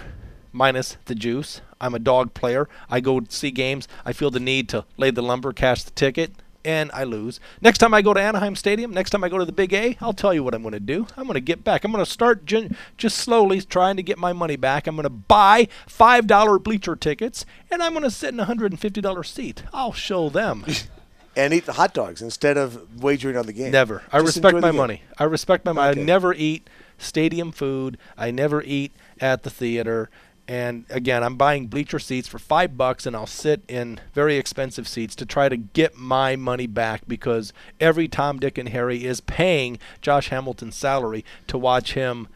minus 0.52 0.98
the 1.06 1.16
juice. 1.16 1.62
I'm 1.80 1.96
a 1.96 2.00
dog 2.00 2.34
player. 2.34 2.68
I 2.90 3.00
go 3.00 3.22
see 3.30 3.50
games. 3.52 3.88
I 4.04 4.12
feel 4.12 4.30
the 4.30 4.42
need 4.42 4.68
to 4.70 4.84
lay 4.98 5.10
the 5.10 5.24
lumber, 5.24 5.54
cash 5.54 5.84
the 5.84 5.92
ticket, 5.92 6.34
and 6.64 6.92
I 6.94 7.04
lose. 7.04 7.40
Next 7.62 7.80
time 7.80 7.94
I 7.94 8.02
go 8.02 8.14
to 8.14 8.22
Anaheim 8.22 8.56
Stadium, 8.56 8.92
next 8.92 9.12
time 9.12 9.24
I 9.24 9.30
go 9.30 9.38
to 9.38 9.46
the 9.46 9.52
Big 9.52 9.74
A, 9.74 9.98
I'll 10.02 10.14
tell 10.14 10.34
you 10.34 10.44
what 10.44 10.54
I'm 10.54 10.62
going 10.62 10.74
to 10.74 10.80
do. 10.80 11.08
I'm 11.18 11.26
going 11.26 11.36
to 11.36 11.42
get 11.42 11.64
back. 11.64 11.84
I'm 11.84 11.92
going 11.92 12.04
to 12.04 12.10
start 12.10 12.46
gen- 12.46 12.76
just 12.98 13.18
slowly 13.18 13.62
trying 13.62 13.98
to 13.98 14.04
get 14.04 14.18
my 14.18 14.34
money 14.34 14.56
back. 14.56 14.88
I'm 14.88 14.96
going 14.96 15.04
to 15.04 15.10
buy 15.10 15.68
$5 15.88 16.64
bleacher 16.64 16.96
tickets, 16.96 17.46
and 17.70 17.82
I'm 17.82 17.92
going 17.94 18.04
to 18.04 18.12
sit 18.12 18.34
in 18.34 18.40
a 18.40 18.46
$150 18.46 19.26
seat. 19.26 19.64
I'll 19.74 19.94
show 19.94 20.30
them. 20.30 20.66
and 21.36 21.54
eat 21.54 21.66
the 21.66 21.74
hot 21.74 21.94
dogs 21.94 22.22
instead 22.22 22.58
of 22.58 23.02
wagering 23.02 23.38
on 23.38 23.46
the 23.46 23.54
game. 23.54 23.72
Never. 23.72 24.04
I 24.12 24.18
respect 24.18 24.58
my 24.58 24.70
game. 24.70 24.78
money. 24.78 25.04
I 25.18 25.24
respect 25.26 25.66
my 25.66 25.72
money. 25.72 25.92
Okay. 25.92 26.02
I 26.02 26.04
never 26.04 26.34
eat 26.34 26.70
stadium 26.98 27.52
food. 27.52 27.98
I 28.18 28.32
never 28.32 28.62
eat 28.62 28.94
at 29.20 29.44
the 29.44 29.50
theater. 29.50 30.10
And 30.48 30.86
again, 30.90 31.24
I'm 31.24 31.36
buying 31.38 31.68
bleacher 31.68 32.00
seats 32.00 32.28
for 32.28 32.40
five 32.40 32.78
bucks, 32.78 33.06
and 33.06 33.16
I'll 33.16 33.28
sit 33.28 33.62
in 33.68 34.00
very 34.14 34.36
expensive 34.38 34.88
seats 34.88 35.16
to 35.16 35.26
try 35.26 35.48
to 35.48 35.56
get 35.56 35.96
my 35.96 36.36
money 36.36 36.68
back 36.68 37.04
because 37.08 37.54
every 37.80 38.08
Tom, 38.08 38.40
Dick, 38.40 38.58
and 38.58 38.70
Harry 38.70 39.06
is 39.06 39.22
paying 39.22 39.80
Josh 40.02 40.30
Hamilton's 40.30 40.76
salary 40.76 41.24
to 41.48 41.58
watch 41.58 41.94
him 41.94 42.28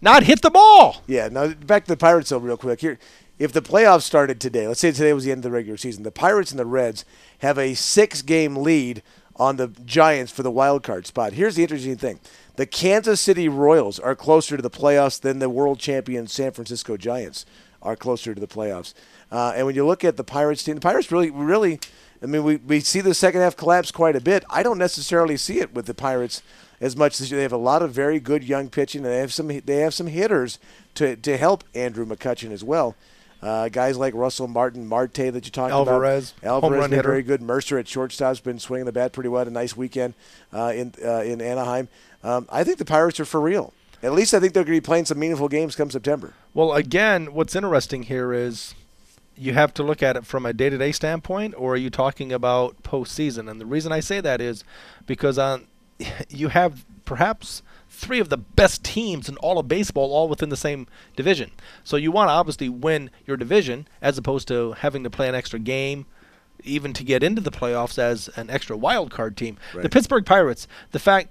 not 0.00 0.24
hit 0.24 0.42
the 0.42 0.50
ball. 0.50 1.02
Yeah. 1.06 1.28
Now 1.28 1.48
back 1.48 1.84
to 1.86 1.92
the 1.92 1.96
Pirates 1.96 2.28
though, 2.28 2.38
real 2.38 2.58
quick. 2.58 2.80
Here, 2.80 2.98
if 3.38 3.52
the 3.52 3.62
playoffs 3.62 4.02
started 4.02 4.40
today, 4.40 4.68
let's 4.68 4.80
say 4.80 4.92
today 4.92 5.12
was 5.12 5.24
the 5.24 5.32
end 5.32 5.38
of 5.38 5.44
the 5.44 5.50
regular 5.50 5.78
season, 5.78 6.04
the 6.04 6.12
Pirates 6.12 6.50
and 6.50 6.60
the 6.60 6.66
Reds 6.66 7.04
have 7.38 7.58
a 7.58 7.74
six-game 7.74 8.56
lead 8.56 9.02
on 9.36 9.56
the 9.56 9.68
Giants 9.84 10.30
for 10.30 10.44
the 10.44 10.50
wild 10.50 10.82
card 10.84 11.06
spot. 11.06 11.32
Here's 11.32 11.56
the 11.56 11.62
interesting 11.62 11.96
thing: 11.96 12.20
the 12.56 12.66
Kansas 12.66 13.20
City 13.20 13.48
Royals 13.48 13.98
are 13.98 14.14
closer 14.14 14.56
to 14.56 14.62
the 14.62 14.70
playoffs 14.70 15.20
than 15.20 15.38
the 15.38 15.50
world 15.50 15.78
champion 15.78 16.26
San 16.26 16.52
Francisco 16.52 16.96
Giants 16.96 17.44
are 17.82 17.96
closer 17.96 18.34
to 18.34 18.40
the 18.40 18.46
playoffs. 18.46 18.94
Uh, 19.30 19.52
and 19.56 19.66
when 19.66 19.74
you 19.74 19.86
look 19.86 20.04
at 20.04 20.16
the 20.16 20.24
Pirates 20.24 20.62
team, 20.62 20.76
the 20.76 20.80
Pirates 20.80 21.10
really, 21.12 21.30
really. 21.30 21.80
I 22.22 22.26
mean, 22.26 22.42
we, 22.44 22.56
we 22.56 22.80
see 22.80 23.00
the 23.00 23.12
second 23.12 23.42
half 23.42 23.56
collapse 23.56 23.90
quite 23.90 24.16
a 24.16 24.20
bit. 24.20 24.44
I 24.48 24.62
don't 24.62 24.78
necessarily 24.78 25.36
see 25.36 25.58
it 25.58 25.74
with 25.74 25.86
the 25.86 25.94
Pirates 25.94 26.42
as 26.80 26.96
much 26.96 27.20
as 27.20 27.28
they 27.30 27.42
have 27.42 27.52
a 27.52 27.58
lot 27.58 27.82
of 27.82 27.92
very 27.92 28.18
good 28.20 28.44
young 28.44 28.70
pitching, 28.70 29.04
and 29.04 29.12
they 29.12 29.18
have 29.18 29.32
some 29.32 29.48
they 29.48 29.78
have 29.78 29.92
some 29.92 30.06
hitters 30.06 30.58
to, 30.94 31.16
to 31.16 31.36
help 31.36 31.64
Andrew 31.74 32.06
McCutchen 32.06 32.50
as 32.50 32.64
well. 32.64 32.94
Uh, 33.42 33.68
guys 33.68 33.98
like 33.98 34.14
Russell 34.14 34.48
Martin, 34.48 34.86
Marte 34.86 35.12
that 35.12 35.44
you 35.44 35.50
talked 35.50 35.70
Alvarez, 35.70 36.32
about, 36.38 36.64
Alvarez 36.64 36.88
been 36.88 37.02
very 37.02 37.22
good. 37.22 37.42
Mercer 37.42 37.76
at 37.78 37.86
shortstop's 37.86 38.40
been 38.40 38.58
swinging 38.58 38.86
the 38.86 38.92
bat 38.92 39.12
pretty 39.12 39.28
well. 39.28 39.40
Had 39.40 39.48
A 39.48 39.50
nice 39.50 39.76
weekend 39.76 40.14
uh, 40.50 40.72
in 40.74 40.94
uh, 41.04 41.20
in 41.20 41.42
Anaheim. 41.42 41.88
Um, 42.24 42.48
I 42.50 42.64
think 42.64 42.78
the 42.78 42.84
Pirates 42.84 43.20
are 43.20 43.24
for 43.24 43.40
real. 43.40 43.72
At 44.02 44.12
least 44.12 44.34
I 44.34 44.40
think 44.40 44.52
they're 44.52 44.64
going 44.64 44.76
to 44.76 44.82
be 44.82 44.84
playing 44.84 45.04
some 45.04 45.18
meaningful 45.18 45.48
games 45.48 45.76
come 45.76 45.90
September. 45.90 46.34
Well, 46.52 46.72
again, 46.72 47.32
what's 47.32 47.54
interesting 47.54 48.04
here 48.04 48.32
is 48.32 48.74
you 49.36 49.52
have 49.52 49.72
to 49.74 49.82
look 49.82 50.02
at 50.02 50.16
it 50.16 50.26
from 50.26 50.46
a 50.46 50.52
day-to-day 50.52 50.92
standpoint, 50.92 51.54
or 51.56 51.74
are 51.74 51.78
you 51.78 51.90
talking 51.90 52.32
about 52.32 52.82
postseason? 52.82 53.50
And 53.50 53.60
the 53.60 53.66
reason 53.66 53.92
I 53.92 54.00
say 54.00 54.20
that 54.20 54.40
is 54.40 54.64
because 55.06 55.38
on 55.38 55.66
you 56.28 56.48
have 56.48 56.84
perhaps 57.04 57.62
three 57.88 58.18
of 58.18 58.28
the 58.28 58.36
best 58.36 58.82
teams 58.82 59.28
in 59.28 59.36
all 59.36 59.58
of 59.58 59.68
baseball 59.68 60.12
all 60.12 60.28
within 60.28 60.48
the 60.48 60.56
same 60.56 60.86
division. 61.16 61.50
So 61.84 61.96
you 61.96 62.10
want 62.10 62.28
to 62.28 62.32
obviously 62.32 62.68
win 62.68 63.10
your 63.26 63.36
division 63.36 63.86
as 64.02 64.18
opposed 64.18 64.48
to 64.48 64.72
having 64.72 65.04
to 65.04 65.10
play 65.10 65.28
an 65.28 65.34
extra 65.34 65.58
game 65.58 66.06
even 66.62 66.92
to 66.94 67.04
get 67.04 67.22
into 67.22 67.40
the 67.40 67.50
playoffs 67.50 67.98
as 67.98 68.28
an 68.36 68.50
extra 68.50 68.76
wild 68.76 69.10
card 69.10 69.36
team. 69.36 69.58
Right. 69.74 69.82
The 69.82 69.88
Pittsburgh 69.88 70.24
Pirates, 70.24 70.66
the 70.92 70.98
fact 70.98 71.28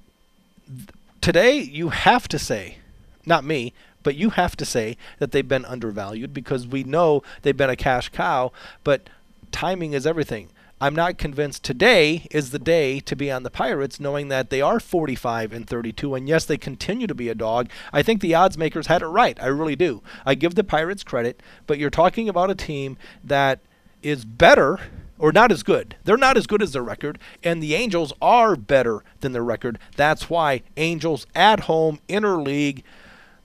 today 1.21 1.59
you 1.59 1.89
have 1.89 2.27
to 2.29 2.39
say, 2.39 2.77
not 3.25 3.43
me, 3.43 3.73
but 4.03 4.15
you 4.15 4.31
have 4.31 4.55
to 4.57 4.65
say 4.65 4.97
that 5.19 5.31
they've 5.31 5.47
been 5.47 5.65
undervalued 5.65 6.33
because 6.33 6.67
we 6.67 6.83
know 6.83 7.23
they've 7.41 7.55
been 7.55 7.69
a 7.69 7.75
cash 7.75 8.09
cow, 8.09 8.51
but 8.83 9.09
timing 9.51 9.93
is 9.93 10.05
everything. 10.05 10.49
I'm 10.81 10.95
not 10.95 11.17
convinced 11.17 11.63
today 11.63 12.27
is 12.29 12.51
the 12.51 12.59
day 12.59 12.99
to 12.99 13.15
be 13.15 13.31
on 13.31 13.43
the 13.43 13.49
Pirates, 13.49 14.01
knowing 14.01 14.27
that 14.27 14.49
they 14.49 14.59
are 14.59 14.81
45 14.81 15.53
and 15.53 15.65
32, 15.65 16.13
and 16.13 16.27
yes, 16.27 16.43
they 16.43 16.57
continue 16.57 17.07
to 17.07 17.15
be 17.15 17.29
a 17.29 17.35
dog. 17.35 17.69
I 17.93 18.03
think 18.03 18.19
the 18.19 18.35
odds 18.35 18.57
makers 18.57 18.87
had 18.87 19.01
it 19.01 19.07
right. 19.07 19.41
I 19.41 19.47
really 19.47 19.77
do. 19.77 20.03
I 20.25 20.35
give 20.35 20.55
the 20.55 20.63
Pirates 20.65 21.03
credit, 21.03 21.41
but 21.67 21.79
you're 21.79 21.89
talking 21.89 22.27
about 22.27 22.51
a 22.51 22.55
team 22.55 22.97
that 23.23 23.59
is 24.01 24.25
better 24.25 24.81
or 25.19 25.31
not 25.31 25.51
as 25.51 25.63
good. 25.63 25.95
They're 26.03 26.17
not 26.17 26.37
as 26.37 26.47
good 26.47 26.61
as 26.61 26.73
their 26.73 26.83
record, 26.83 27.19
and 27.43 27.61
the 27.61 27.75
Angels 27.75 28.13
are 28.21 28.55
better 28.55 29.03
than 29.21 29.31
their 29.31 29.43
record. 29.43 29.79
That's 29.95 30.29
why 30.29 30.63
Angels 30.77 31.25
at 31.35 31.61
home, 31.61 31.99
interleague, 32.09 32.83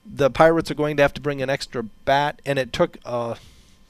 the 0.05 0.29
Pirates 0.29 0.71
are 0.71 0.75
going 0.75 0.97
to 0.97 1.03
have 1.03 1.13
to 1.13 1.21
bring 1.21 1.41
an 1.41 1.49
extra 1.49 1.83
bat, 1.83 2.41
and 2.45 2.57
it 2.57 2.73
took 2.73 2.97
a 3.05 3.37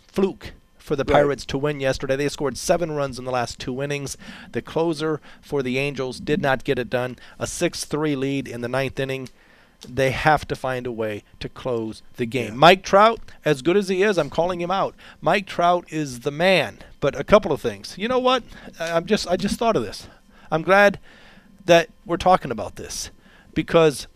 fluke 0.07 0.53
for 0.77 0.95
the 0.95 1.03
Right. 1.03 1.13
Pirates 1.21 1.45
to 1.45 1.57
win 1.57 1.79
yesterday. 1.79 2.15
They 2.15 2.29
scored 2.29 2.57
seven 2.57 2.91
runs 2.91 3.19
in 3.19 3.25
the 3.25 3.31
last 3.31 3.59
two 3.59 3.81
innings. 3.81 4.17
The 4.51 4.61
closer 4.61 5.21
for 5.39 5.61
the 5.61 5.77
Angels 5.77 6.19
did 6.19 6.41
not 6.41 6.63
get 6.63 6.79
it 6.79 6.89
done. 6.89 7.17
A 7.37 7.45
6 7.45 7.85
3 7.85 8.15
lead 8.15 8.47
in 8.47 8.61
the 8.61 8.67
ninth 8.67 8.99
inning. 8.99 9.29
They 9.87 10.11
have 10.11 10.45
to 10.49 10.55
find 10.55 10.85
a 10.85 10.91
way 10.91 11.23
to 11.39 11.47
close 11.47 12.01
the 12.17 12.25
game. 12.25 12.49
Yeah. 12.49 12.53
Mike 12.55 12.83
Trout, 12.83 13.19
as 13.45 13.61
good 13.61 13.77
as 13.77 13.87
he 13.87 14.03
is, 14.03 14.17
I'm 14.17 14.29
calling 14.29 14.59
him 14.59 14.71
out. 14.71 14.93
Mike 15.21 15.45
Trout 15.47 15.85
is 15.89 16.21
the 16.21 16.31
man. 16.31 16.79
But 16.99 17.17
a 17.17 17.23
couple 17.23 17.53
of 17.53 17.61
things. 17.61 17.95
You 17.97 18.07
know 18.09 18.19
what? 18.19 18.43
I- 18.79 18.91
I'm 18.91 19.05
just 19.05 19.27
I 19.27 19.37
just 19.37 19.57
thought 19.57 19.77
of 19.77 19.83
this. 19.83 20.07
I'm 20.51 20.63
glad 20.63 20.99
that 21.65 21.89
we're 22.05 22.17
talking 22.17 22.51
about 22.51 22.75
this 22.75 23.11
because 23.53 24.07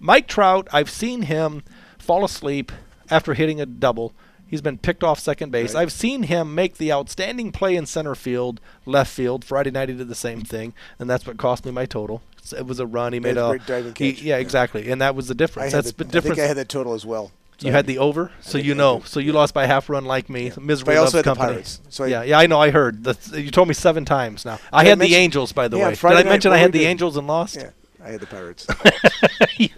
Mike 0.00 0.26
Trout, 0.26 0.66
I've 0.72 0.90
seen 0.90 1.22
him 1.22 1.62
fall 1.98 2.24
asleep 2.24 2.72
after 3.10 3.34
hitting 3.34 3.60
a 3.60 3.66
double. 3.66 4.12
He's 4.46 4.62
been 4.62 4.78
picked 4.78 5.02
off 5.04 5.18
second 5.18 5.50
base. 5.52 5.74
Right. 5.74 5.82
I've 5.82 5.92
seen 5.92 6.24
him 6.24 6.54
make 6.54 6.76
the 6.76 6.92
outstanding 6.92 7.52
play 7.52 7.76
in 7.76 7.86
center 7.86 8.14
field, 8.14 8.60
left 8.86 9.10
field. 9.12 9.44
Friday 9.44 9.70
night 9.70 9.88
he 9.88 9.94
did 9.96 10.08
the 10.08 10.14
same 10.14 10.42
thing, 10.42 10.74
and 10.98 11.08
that's 11.08 11.26
what 11.26 11.36
cost 11.38 11.64
me 11.64 11.70
my 11.72 11.86
total. 11.86 12.22
It 12.52 12.66
was 12.66 12.78
a 12.80 12.86
run. 12.86 13.12
He 13.12 13.20
made 13.20 13.36
a 13.36 13.58
diving 13.58 13.94
he- 13.96 14.10
yeah, 14.10 14.36
Yeah. 14.36 14.36
exactly, 14.38 14.90
and 14.90 15.00
that 15.00 15.14
was 15.14 15.28
the 15.28 15.34
difference. 15.34 15.72
That's 15.72 15.92
the, 15.92 16.04
the 16.04 16.08
I 16.08 16.10
difference. 16.12 16.36
think 16.36 16.44
I 16.44 16.48
had 16.48 16.56
that 16.58 16.68
total 16.68 16.94
as 16.94 17.06
well. 17.06 17.32
you 17.60 17.72
had 17.72 17.86
the 17.86 17.98
over, 17.98 18.30
so 18.40 18.58
you 18.58 18.74
know. 18.74 19.00
So 19.06 19.20
you 19.20 19.32
lost 19.32 19.54
by 19.54 19.66
half 19.66 19.88
run 19.88 20.04
like 20.04 20.28
me. 20.28 20.52
Misery 20.60 20.96
I 20.96 21.00
loves 21.00 21.12
the 21.12 21.22
company. 21.22 21.62
So 21.88 22.04
yeah, 22.04 22.22
yeah, 22.22 22.38
I 22.38 22.46
know. 22.46 22.60
I 22.60 22.70
heard. 22.70 23.04
That's, 23.04 23.32
you 23.32 23.50
told 23.50 23.68
me 23.68 23.74
seven 23.74 24.04
times 24.04 24.44
now. 24.44 24.58
I 24.72 24.80
I 24.80 24.84
had 24.84 24.98
the 24.98 25.14
Angels, 25.14 25.52
by 25.52 25.68
the 25.68 25.78
Yeah, 25.78 25.88
way. 25.88 25.96
on 26.02 26.16
Did 26.16 26.26
I 26.26 26.28
mention 26.28 26.52
I 26.52 26.58
had 26.58 26.72
the 26.72 26.84
Angels 26.84 27.16
and 27.16 27.26
lost? 27.26 27.56
Yeah, 27.56 27.70
I 28.04 28.10
had 28.10 28.20
the 28.20 28.26
Pirates. 28.26 28.66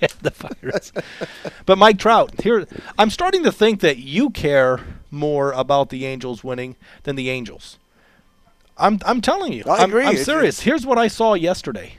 had 0.00 0.12
the 0.22 0.32
Pirates. 0.32 0.92
but 1.66 1.78
Mike 1.78 1.98
Trout, 1.98 2.40
here 2.42 2.66
I'm 2.98 3.10
starting 3.10 3.44
to 3.44 3.52
think 3.52 3.80
that 3.80 3.98
you 3.98 4.30
care 4.30 4.80
more 5.12 5.52
about 5.52 5.90
the 5.90 6.04
Angels 6.06 6.42
winning 6.42 6.74
than 7.04 7.14
the 7.16 7.30
Angels. 7.30 7.78
I'm 8.78 8.98
I'm 9.06 9.20
telling 9.20 9.52
you. 9.52 9.62
I 9.68 9.82
I'm, 9.84 9.90
agree. 9.90 10.04
I'm 10.04 10.16
serious. 10.16 10.60
Here's 10.60 10.84
what 10.84 10.98
I 10.98 11.08
saw 11.08 11.34
yesterday. 11.34 11.94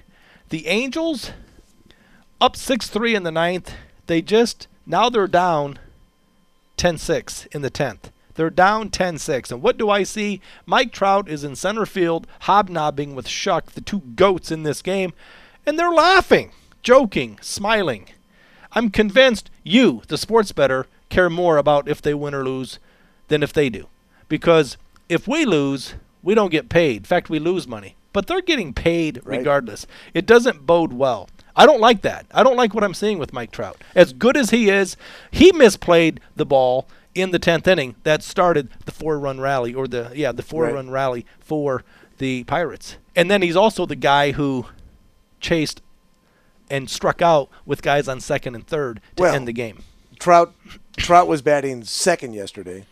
The 0.49 0.67
Angels 0.67 1.31
up 2.39 2.55
6-3 2.55 3.15
in 3.15 3.23
the 3.23 3.31
ninth. 3.31 3.73
They 4.07 4.21
just 4.21 4.67
now 4.85 5.09
they're 5.09 5.27
down 5.27 5.79
10-6 6.77 7.47
in 7.53 7.61
the 7.61 7.71
10th. 7.71 8.11
They're 8.35 8.49
down 8.49 8.89
10-6. 8.89 9.51
And 9.51 9.61
what 9.61 9.77
do 9.77 9.89
I 9.89 10.03
see? 10.03 10.41
Mike 10.65 10.91
Trout 10.91 11.27
is 11.27 11.43
in 11.43 11.55
center 11.55 11.85
field 11.85 12.27
hobnobbing 12.41 13.15
with 13.15 13.27
Shuck, 13.27 13.71
the 13.71 13.81
two 13.81 13.99
goats 13.99 14.51
in 14.51 14.63
this 14.63 14.81
game, 14.81 15.13
and 15.65 15.77
they're 15.77 15.91
laughing, 15.91 16.51
joking, 16.83 17.39
smiling. 17.41 18.07
I'm 18.71 18.89
convinced 18.89 19.49
you, 19.63 20.03
the 20.07 20.17
sports 20.17 20.51
better, 20.51 20.85
care 21.09 21.29
more 21.29 21.57
about 21.57 21.89
if 21.89 22.01
they 22.01 22.13
win 22.13 22.35
or 22.35 22.45
lose 22.45 22.79
than 23.27 23.43
if 23.43 23.51
they 23.51 23.69
do. 23.69 23.87
Because 24.29 24.77
if 25.09 25.27
we 25.27 25.43
lose, 25.43 25.95
we 26.21 26.35
don't 26.35 26.51
get 26.51 26.69
paid. 26.69 26.97
In 26.97 27.03
fact, 27.03 27.29
we 27.29 27.39
lose 27.39 27.67
money. 27.67 27.95
But 28.17 28.25
they're 28.25 28.41
getting 28.41 28.73
paid 28.73 29.21
Right. 29.23 29.37
regardless. 29.37 29.85
It 30.15 30.25
doesn't 30.25 30.65
bode 30.65 30.91
well. 30.91 31.29
I 31.55 31.67
don't 31.67 31.79
like 31.79 32.01
that. 32.01 32.25
I 32.33 32.41
don't 32.41 32.55
like 32.55 32.73
what 32.73 32.83
I'm 32.83 32.95
seeing 32.95 33.19
with 33.19 33.31
Mike 33.31 33.51
Trout. 33.51 33.79
As 33.93 34.11
good 34.11 34.35
as 34.35 34.49
he 34.49 34.71
is, 34.71 34.97
he 35.29 35.51
misplayed 35.51 36.17
the 36.35 36.43
ball 36.43 36.87
in 37.13 37.29
the 37.29 37.37
10th 37.37 37.67
inning 37.67 37.93
that 38.01 38.23
started 38.23 38.69
the 38.85 38.91
four-run 38.91 39.39
rally 39.39 39.71
or 39.75 39.87
the 39.87 40.11
yeah, 40.15 40.31
the 40.31 40.41
four-run 40.41 40.89
rally 40.89 41.27
for 41.39 41.83
the 42.17 42.43
Pirates. 42.45 42.95
And 43.15 43.29
then 43.29 43.43
he's 43.43 43.55
also 43.55 43.85
the 43.85 43.95
guy 43.95 44.31
who 44.31 44.65
chased 45.39 45.83
and 46.71 46.89
struck 46.89 47.21
out 47.21 47.49
with 47.67 47.83
guys 47.83 48.07
on 48.07 48.19
second 48.19 48.55
and 48.55 48.65
third 48.65 48.99
to 49.17 49.21
Well, 49.21 49.35
end 49.35 49.47
the 49.47 49.53
game. 49.53 49.83
Trout 50.17 50.55
Trout 50.97 51.27
was 51.27 51.43
batting 51.43 51.83
second 51.83 52.33
yesterday. 52.33 52.87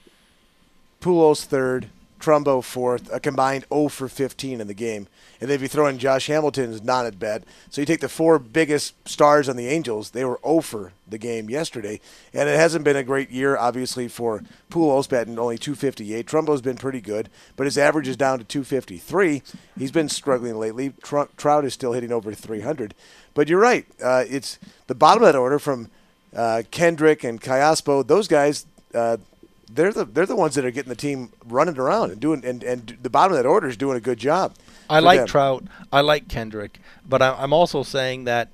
Pujols 1.02 1.46
third, 1.46 1.90
Trumbo 2.20 2.64
fourth, 2.64 3.12
a 3.14 3.20
combined 3.20 3.66
0 3.72 3.90
for 3.90 4.08
15 4.08 4.62
in 4.62 4.68
the 4.68 4.74
game. 4.74 5.08
And 5.40 5.50
then 5.50 5.56
if 5.56 5.62
you 5.62 5.68
throw 5.68 5.88
in 5.88 5.98
Josh 5.98 6.28
Hamilton's 6.28 6.84
not 6.84 7.06
at 7.06 7.20
bat, 7.20 7.44
so 7.70 7.82
you 7.82 7.86
take 7.86 8.00
the 8.00 8.10
four 8.10 8.40
biggest 8.40 8.96
stars 9.08 9.48
on 9.50 9.58
the 9.58 9.68
Angels, 9.68 10.12
they 10.12 10.26
were 10.26 10.40
0 10.44 10.62
for 10.62 10.94
the 11.08 11.18
game 11.18 11.50
yesterday. 11.50 12.00
And 12.34 12.50
it 12.50 12.58
hasn't 12.58 12.84
been 12.84 12.96
a 12.96 13.04
great 13.04 13.30
year, 13.30 13.58
obviously, 13.58 14.08
for 14.08 14.44
Pujols 14.72 15.10
batting 15.10 15.38
only 15.38 15.58
258. 15.58 16.26
Trumbo's 16.26 16.62
been 16.62 16.78
pretty 16.78 17.02
good, 17.02 17.30
but 17.56 17.66
his 17.66 17.78
average 17.78 18.08
is 18.08 18.18
down 18.18 18.40
to 18.40 18.46
253. 18.46 19.42
He's 19.78 19.92
been 19.92 20.10
struggling 20.10 20.58
lately. 20.58 20.94
Trout 21.04 21.66
is 21.66 21.74
still 21.74 21.94
hitting 21.94 22.12
over 22.12 22.34
300. 22.34 22.96
But 23.34 23.50
you're 23.50 23.60
right. 23.60 23.86
Uh, 24.04 24.24
it's 24.28 24.58
the 24.88 24.96
bottom 24.96 25.24
of 25.24 25.28
that 25.28 25.38
order 25.38 25.60
from 25.60 25.90
uh, 26.36 26.64
Kendrick 26.72 27.24
and 27.24 27.42
Callaspo, 27.42 28.06
those 28.06 28.28
guys, 28.28 28.66
uh, 28.94 29.18
they're 29.70 29.94
the 29.94 30.06
they're 30.06 30.26
the 30.26 30.36
ones 30.36 30.56
that 30.56 30.66
are 30.66 30.72
getting 30.72 30.90
the 30.90 30.96
team 30.96 31.32
running 31.46 31.78
around 31.78 32.12
and 32.12 32.20
doing 32.20 32.44
and, 32.46 32.64
and 32.64 32.98
the 33.02 33.10
bottom 33.10 33.36
of 33.36 33.38
that 33.42 33.48
order 33.48 33.68
is 33.68 33.78
doing 33.78 33.98
a 33.98 34.02
good 34.02 34.18
job. 34.18 34.54
I 34.90 35.00
like 35.00 35.20
them. 35.20 35.28
Trout. 35.28 35.64
I 35.92 36.02
like 36.02 36.28
Kendrick, 36.28 36.80
but 37.08 37.22
I, 37.22 37.36
I'm 37.38 37.54
also 37.54 37.84
saying 37.84 38.26
that 38.26 38.50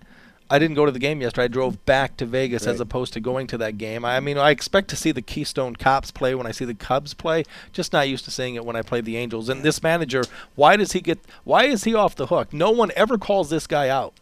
I 0.51 0.59
didn't 0.59 0.75
go 0.75 0.85
to 0.85 0.91
the 0.91 0.99
game 0.99 1.21
yesterday. 1.21 1.45
I 1.45 1.47
drove 1.47 1.85
back 1.85 2.17
to 2.17 2.25
Vegas 2.25 2.67
as 2.67 2.81
opposed 2.81 3.13
to 3.13 3.21
going 3.21 3.47
to 3.47 3.57
that 3.59 3.77
game. 3.77 4.03
I 4.03 4.19
mean, 4.19 4.37
I 4.37 4.49
expect 4.49 4.89
to 4.89 4.97
see 4.97 5.13
the 5.13 5.21
Keystone 5.21 5.77
Cops 5.77 6.11
play 6.11 6.35
when 6.35 6.45
I 6.45 6.51
see 6.51 6.65
the 6.65 6.73
Cubs 6.73 7.13
play. 7.13 7.45
Just 7.71 7.93
not 7.93 8.09
used 8.09 8.25
to 8.25 8.31
seeing 8.31 8.55
it 8.55 8.65
when 8.65 8.75
I 8.75 8.81
play 8.81 8.99
the 8.99 9.15
Angels. 9.15 9.47
And 9.47 9.63
this 9.63 9.81
manager, 9.81 10.23
why 10.55 10.75
does 10.75 10.91
he 10.91 10.99
get? 10.99 11.19
Why 11.45 11.65
is 11.65 11.85
he 11.85 11.95
off 11.95 12.17
the 12.17 12.27
hook? 12.27 12.51
No 12.51 12.69
one 12.69 12.91
ever 12.97 13.17
calls 13.17 13.49
this 13.49 13.65
guy 13.65 13.87
out. 13.87 14.13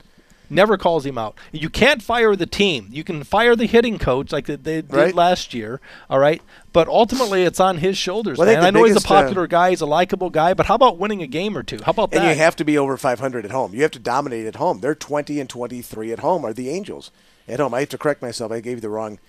Never 0.49 0.77
calls 0.77 1.05
him 1.05 1.17
out. 1.17 1.35
You 1.51 1.69
can't 1.69 2.01
fire 2.01 2.35
the 2.35 2.45
team. 2.45 2.87
You 2.91 3.03
can 3.03 3.23
fire 3.23 3.55
the 3.55 3.65
hitting 3.67 3.99
coach 3.99 4.31
like 4.31 4.47
they 4.47 4.55
did 4.55 4.91
Right. 4.93 5.13
last 5.13 5.53
year. 5.53 5.79
All 6.09 6.19
right, 6.19 6.41
but 6.73 6.87
ultimately 6.87 7.43
it's 7.43 7.59
on 7.59 7.77
his 7.77 7.97
shoulders. 7.97 8.37
Well, 8.37 8.49
I 8.49 8.53
man. 8.53 8.61
the 8.61 8.67
I 8.67 8.71
know 8.71 8.83
he's 8.85 8.95
a 8.95 8.99
uh, 8.99 9.01
popular 9.01 9.45
guy. 9.47 9.69
He's 9.69 9.81
a 9.81 9.85
likable 9.85 10.29
guy. 10.29 10.53
But 10.53 10.65
how 10.65 10.75
about 10.75 10.97
winning 10.97 11.21
a 11.21 11.27
game 11.27 11.57
or 11.57 11.63
two? 11.63 11.79
How 11.85 11.91
about 11.91 12.11
And 12.11 12.21
that? 12.21 12.27
And 12.29 12.37
you 12.37 12.43
have 12.43 12.55
to 12.57 12.63
be 12.65 12.77
over 12.77 12.97
500 12.97 13.45
at 13.45 13.51
home. 13.51 13.73
You 13.73 13.81
have 13.83 13.91
to 13.91 13.99
dominate 13.99 14.45
at 14.45 14.55
home. 14.55 14.79
They're 14.79 14.95
20 14.95 15.39
and 15.39 15.49
23 15.49 16.11
at 16.11 16.19
home. 16.19 16.43
Are 16.45 16.53
the 16.53 16.69
Angels 16.69 17.11
at 17.47 17.59
home? 17.59 17.73
I 17.73 17.81
have 17.81 17.89
to 17.89 17.97
correct 17.97 18.21
myself. 18.21 18.51
I 18.51 18.59
gave 18.59 18.77
you 18.77 18.81
the 18.81 18.89
wrong 18.89 19.19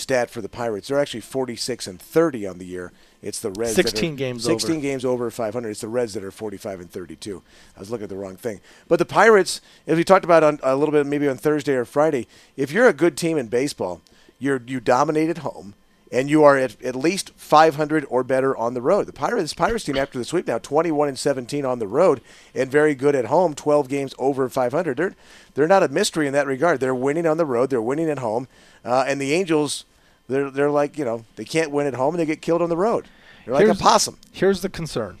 stat 0.00 0.30
for 0.30 0.40
the 0.40 0.48
Pirates. 0.48 0.88
They're 0.88 0.98
actually 0.98 1.20
46 1.20 1.86
and 1.86 2.00
30 2.00 2.46
on 2.46 2.58
the 2.58 2.66
year. 2.66 2.92
It's 3.22 3.38
the 3.38 3.50
Reds. 3.50 3.76
that 3.76 3.84
are- 3.86 3.88
16 3.90 4.16
games 4.16 4.44
16 4.44 4.76
over. 4.76 4.80
games 4.80 5.04
over 5.04 5.30
500. 5.30 5.68
It's 5.68 5.80
the 5.82 5.88
Reds 5.88 6.14
that 6.14 6.24
are 6.24 6.30
45 6.30 6.80
and 6.80 6.90
32. 6.90 7.42
I 7.76 7.80
was 7.80 7.90
looking 7.90 8.04
at 8.04 8.08
the 8.10 8.16
wrong 8.16 8.36
thing. 8.36 8.60
But 8.88 8.98
the 8.98 9.04
Pirates, 9.04 9.60
as 9.86 9.96
we 9.96 10.04
talked 10.04 10.24
about 10.24 10.42
on 10.42 10.58
a 10.62 10.74
little 10.74 10.92
bit, 10.92 11.06
maybe 11.06 11.28
on 11.28 11.36
Thursday 11.36 11.74
or 11.74 11.84
Friday, 11.84 12.26
if 12.56 12.72
you're 12.72 12.88
a 12.88 12.92
good 12.94 13.16
team 13.16 13.36
in 13.36 13.48
baseball, 13.48 14.00
you're 14.38 14.62
you 14.66 14.80
dominate 14.80 15.28
at 15.28 15.38
home. 15.38 15.74
And 16.12 16.28
you 16.28 16.42
are 16.42 16.56
at, 16.56 16.82
at 16.82 16.96
least 16.96 17.30
500 17.36 18.04
or 18.10 18.24
better 18.24 18.56
on 18.56 18.74
the 18.74 18.82
road. 18.82 19.06
The 19.06 19.12
Pirates 19.12 19.54
Pirates 19.54 19.84
team 19.84 19.96
after 19.96 20.18
the 20.18 20.24
sweep 20.24 20.44
now 20.48 20.58
21 20.58 21.06
and 21.06 21.16
17 21.16 21.64
on 21.64 21.78
the 21.78 21.86
road 21.86 22.20
and 22.52 22.68
very 22.68 22.96
good 22.96 23.14
at 23.14 23.26
home. 23.26 23.54
12 23.54 23.86
games 23.88 24.12
over 24.18 24.48
500. 24.48 24.96
They're 24.96 25.14
they're 25.54 25.68
not 25.68 25.84
a 25.84 25.88
mystery 25.88 26.26
in 26.26 26.32
that 26.32 26.48
regard. 26.48 26.80
They're 26.80 26.96
winning 26.96 27.26
on 27.26 27.36
the 27.36 27.46
road. 27.46 27.70
They're 27.70 27.80
winning 27.80 28.10
at 28.10 28.18
home. 28.18 28.48
Uh, 28.84 29.04
and 29.06 29.20
the 29.20 29.32
Angels, 29.32 29.84
they're 30.30 30.50
they're 30.50 30.70
like 30.70 30.98
you 30.98 31.04
know 31.04 31.24
they 31.36 31.44
can't 31.44 31.70
win 31.70 31.86
at 31.86 31.94
home 31.94 32.14
and 32.14 32.20
they 32.20 32.26
get 32.26 32.42
killed 32.42 32.62
on 32.62 32.68
the 32.68 32.76
road. 32.76 33.08
They're 33.44 33.54
like 33.54 33.64
Here's- 33.64 33.78
a 33.78 33.82
possum. 33.82 34.18
Here's 34.32 34.62
the 34.62 34.68
concern. 34.68 35.18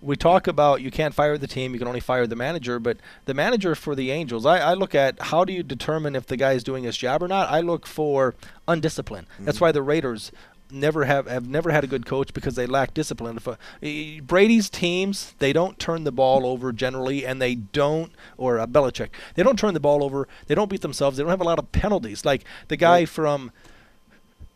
We 0.00 0.16
talk 0.16 0.46
about 0.46 0.82
you 0.82 0.90
can't 0.90 1.14
fire 1.14 1.38
the 1.38 1.46
team, 1.46 1.72
you 1.72 1.78
can 1.78 1.88
only 1.88 2.00
fire 2.00 2.26
the 2.26 2.36
manager, 2.36 2.78
but 2.78 2.98
the 3.24 3.32
manager 3.32 3.74
for 3.74 3.94
the 3.94 4.10
Angels, 4.10 4.44
I, 4.44 4.58
I 4.58 4.74
look 4.74 4.94
at 4.94 5.18
how 5.18 5.46
do 5.46 5.52
you 5.54 5.62
determine 5.62 6.14
if 6.14 6.26
the 6.26 6.36
guy 6.36 6.52
is 6.52 6.62
doing 6.62 6.84
his 6.84 6.98
job 6.98 7.22
or 7.22 7.28
not? 7.28 7.48
I 7.48 7.60
look 7.60 7.86
for 7.86 8.34
undisciplined. 8.68 9.26
That's 9.40 9.62
why 9.62 9.72
the 9.72 9.80
Raiders 9.80 10.30
never 10.70 11.04
have 11.04 11.26
have 11.26 11.48
never 11.48 11.70
had 11.70 11.84
a 11.84 11.86
good 11.86 12.04
coach 12.04 12.34
because 12.34 12.54
they 12.54 12.66
lack 12.66 12.92
discipline. 12.92 13.38
If 13.38 13.48
a, 13.82 14.20
Brady's 14.20 14.68
teams, 14.68 15.34
they 15.38 15.52
don't 15.52 15.78
turn 15.78 16.04
the 16.04 16.12
ball 16.12 16.46
over 16.46 16.72
generally, 16.72 17.24
and 17.24 17.40
they 17.40 17.54
don't, 17.54 18.12
or 18.36 18.58
uh, 18.58 18.66
Belichick, 18.66 19.10
they 19.34 19.42
don't 19.42 19.58
turn 19.58 19.74
the 19.74 19.80
ball 19.80 20.02
over. 20.02 20.28
They 20.46 20.54
don't 20.54 20.68
beat 20.68 20.82
themselves. 20.82 21.16
They 21.16 21.22
don't 21.22 21.30
have 21.30 21.40
a 21.40 21.44
lot 21.44 21.58
of 21.58 21.72
penalties. 21.72 22.24
Like 22.24 22.44
the 22.68 22.76
guy 22.76 23.00
right. 23.00 23.08
from 23.08 23.52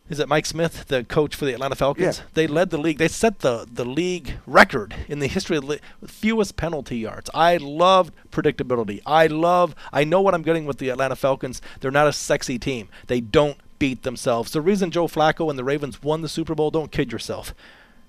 is 0.09 0.19
it 0.19 0.27
Mike 0.27 0.45
Smith, 0.45 0.85
the 0.87 1.03
coach 1.03 1.35
for 1.35 1.45
the 1.45 1.53
Atlanta 1.53 1.75
Falcons? 1.75 2.17
Yeah. 2.19 2.25
They 2.33 2.47
led 2.47 2.71
the 2.71 2.77
league. 2.77 2.97
They 2.97 3.07
set 3.07 3.39
the, 3.39 3.67
the 3.71 3.85
league 3.85 4.33
record 4.47 4.95
in 5.07 5.19
the 5.19 5.27
history 5.27 5.57
of 5.57 5.67
the 5.67 5.79
fewest 6.07 6.55
penalty 6.55 6.97
yards. 6.97 7.29
I 7.33 7.57
love 7.57 8.11
predictability. 8.31 9.01
I 9.05 9.27
love, 9.27 9.75
I 9.93 10.03
know 10.03 10.21
what 10.21 10.33
I'm 10.33 10.41
getting 10.41 10.65
with 10.65 10.79
the 10.79 10.89
Atlanta 10.89 11.15
Falcons. 11.15 11.61
They're 11.79 11.91
not 11.91 12.07
a 12.07 12.13
sexy 12.13 12.57
team. 12.57 12.89
They 13.07 13.21
don't 13.21 13.57
beat 13.77 14.03
themselves. 14.03 14.51
The 14.51 14.61
reason 14.61 14.91
Joe 14.91 15.07
Flacco 15.07 15.49
and 15.49 15.57
the 15.57 15.63
Ravens 15.63 16.03
won 16.03 16.21
the 16.21 16.29
Super 16.29 16.55
Bowl, 16.55 16.71
don't 16.71 16.91
kid 16.91 17.11
yourself. 17.11 17.53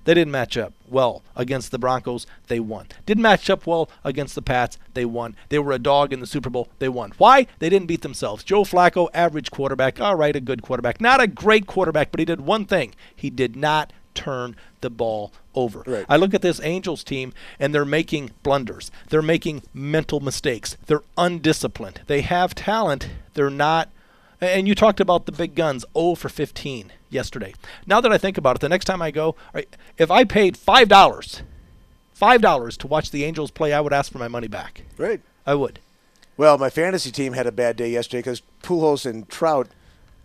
They 0.04 0.14
didn't 0.14 0.32
match 0.32 0.56
up 0.56 0.72
well 0.88 1.22
against 1.36 1.70
the 1.70 1.78
Broncos. 1.78 2.26
They 2.48 2.60
won. 2.60 2.86
Didn't 3.06 3.22
match 3.22 3.50
up 3.50 3.66
well 3.66 3.90
against 4.04 4.34
the 4.34 4.42
Pats. 4.42 4.78
They 4.94 5.04
won. 5.04 5.36
They 5.48 5.58
were 5.58 5.72
a 5.72 5.78
dog 5.78 6.12
in 6.12 6.20
the 6.20 6.26
Super 6.26 6.50
Bowl. 6.50 6.68
They 6.78 6.88
won. 6.88 7.12
Why? 7.18 7.46
They 7.58 7.68
didn't 7.68 7.88
beat 7.88 8.02
themselves. 8.02 8.44
Joe 8.44 8.64
Flacco, 8.64 9.08
average 9.14 9.50
quarterback. 9.50 10.00
All 10.00 10.16
right, 10.16 10.34
a 10.34 10.40
good 10.40 10.62
quarterback. 10.62 11.00
Not 11.00 11.20
a 11.20 11.26
great 11.26 11.66
quarterback, 11.66 12.10
but 12.10 12.18
he 12.18 12.24
did 12.24 12.40
one 12.40 12.64
thing. 12.64 12.94
He 13.14 13.30
did 13.30 13.56
not 13.56 13.92
turn 14.14 14.56
the 14.80 14.90
ball 14.90 15.32
over. 15.54 15.82
Right. 15.86 16.06
I 16.08 16.16
look 16.16 16.34
at 16.34 16.42
this 16.42 16.60
Angels 16.62 17.04
team 17.04 17.32
and 17.58 17.74
they're 17.74 17.84
making 17.84 18.32
blunders. 18.42 18.90
They're 19.08 19.22
making 19.22 19.62
mental 19.72 20.20
mistakes. 20.20 20.76
They're 20.86 21.02
undisciplined. 21.16 22.02
They 22.06 22.22
have 22.22 22.54
talent. 22.54 23.08
They're 23.34 23.50
not 23.50 23.88
and 24.40 24.66
you 24.66 24.74
talked 24.74 25.00
about 25.00 25.26
the 25.26 25.32
big 25.32 25.54
guns, 25.54 25.84
0 25.96 26.14
for 26.14 26.28
15 26.28 26.92
yesterday. 27.10 27.54
Now 27.86 28.00
that 28.00 28.12
I 28.12 28.18
think 28.18 28.38
about 28.38 28.56
it, 28.56 28.60
the 28.60 28.68
next 28.68 28.86
time 28.86 29.02
I 29.02 29.10
go, 29.10 29.36
if 29.98 30.10
I 30.10 30.24
paid 30.24 30.56
five 30.56 30.88
dollars, 30.88 31.42
five 32.12 32.40
dollars 32.40 32.76
to 32.78 32.86
watch 32.86 33.10
the 33.10 33.24
Angels 33.24 33.50
play, 33.50 33.72
I 33.72 33.80
would 33.80 33.92
ask 33.92 34.10
for 34.10 34.18
my 34.18 34.28
money 34.28 34.48
back. 34.48 34.82
Right. 34.96 35.20
I 35.46 35.54
would. 35.54 35.80
Well, 36.36 36.56
my 36.56 36.70
fantasy 36.70 37.10
team 37.10 37.34
had 37.34 37.46
a 37.46 37.52
bad 37.52 37.76
day 37.76 37.90
yesterday 37.90 38.20
because 38.20 38.42
Pujols 38.62 39.04
and 39.04 39.28
Trout, 39.28 39.68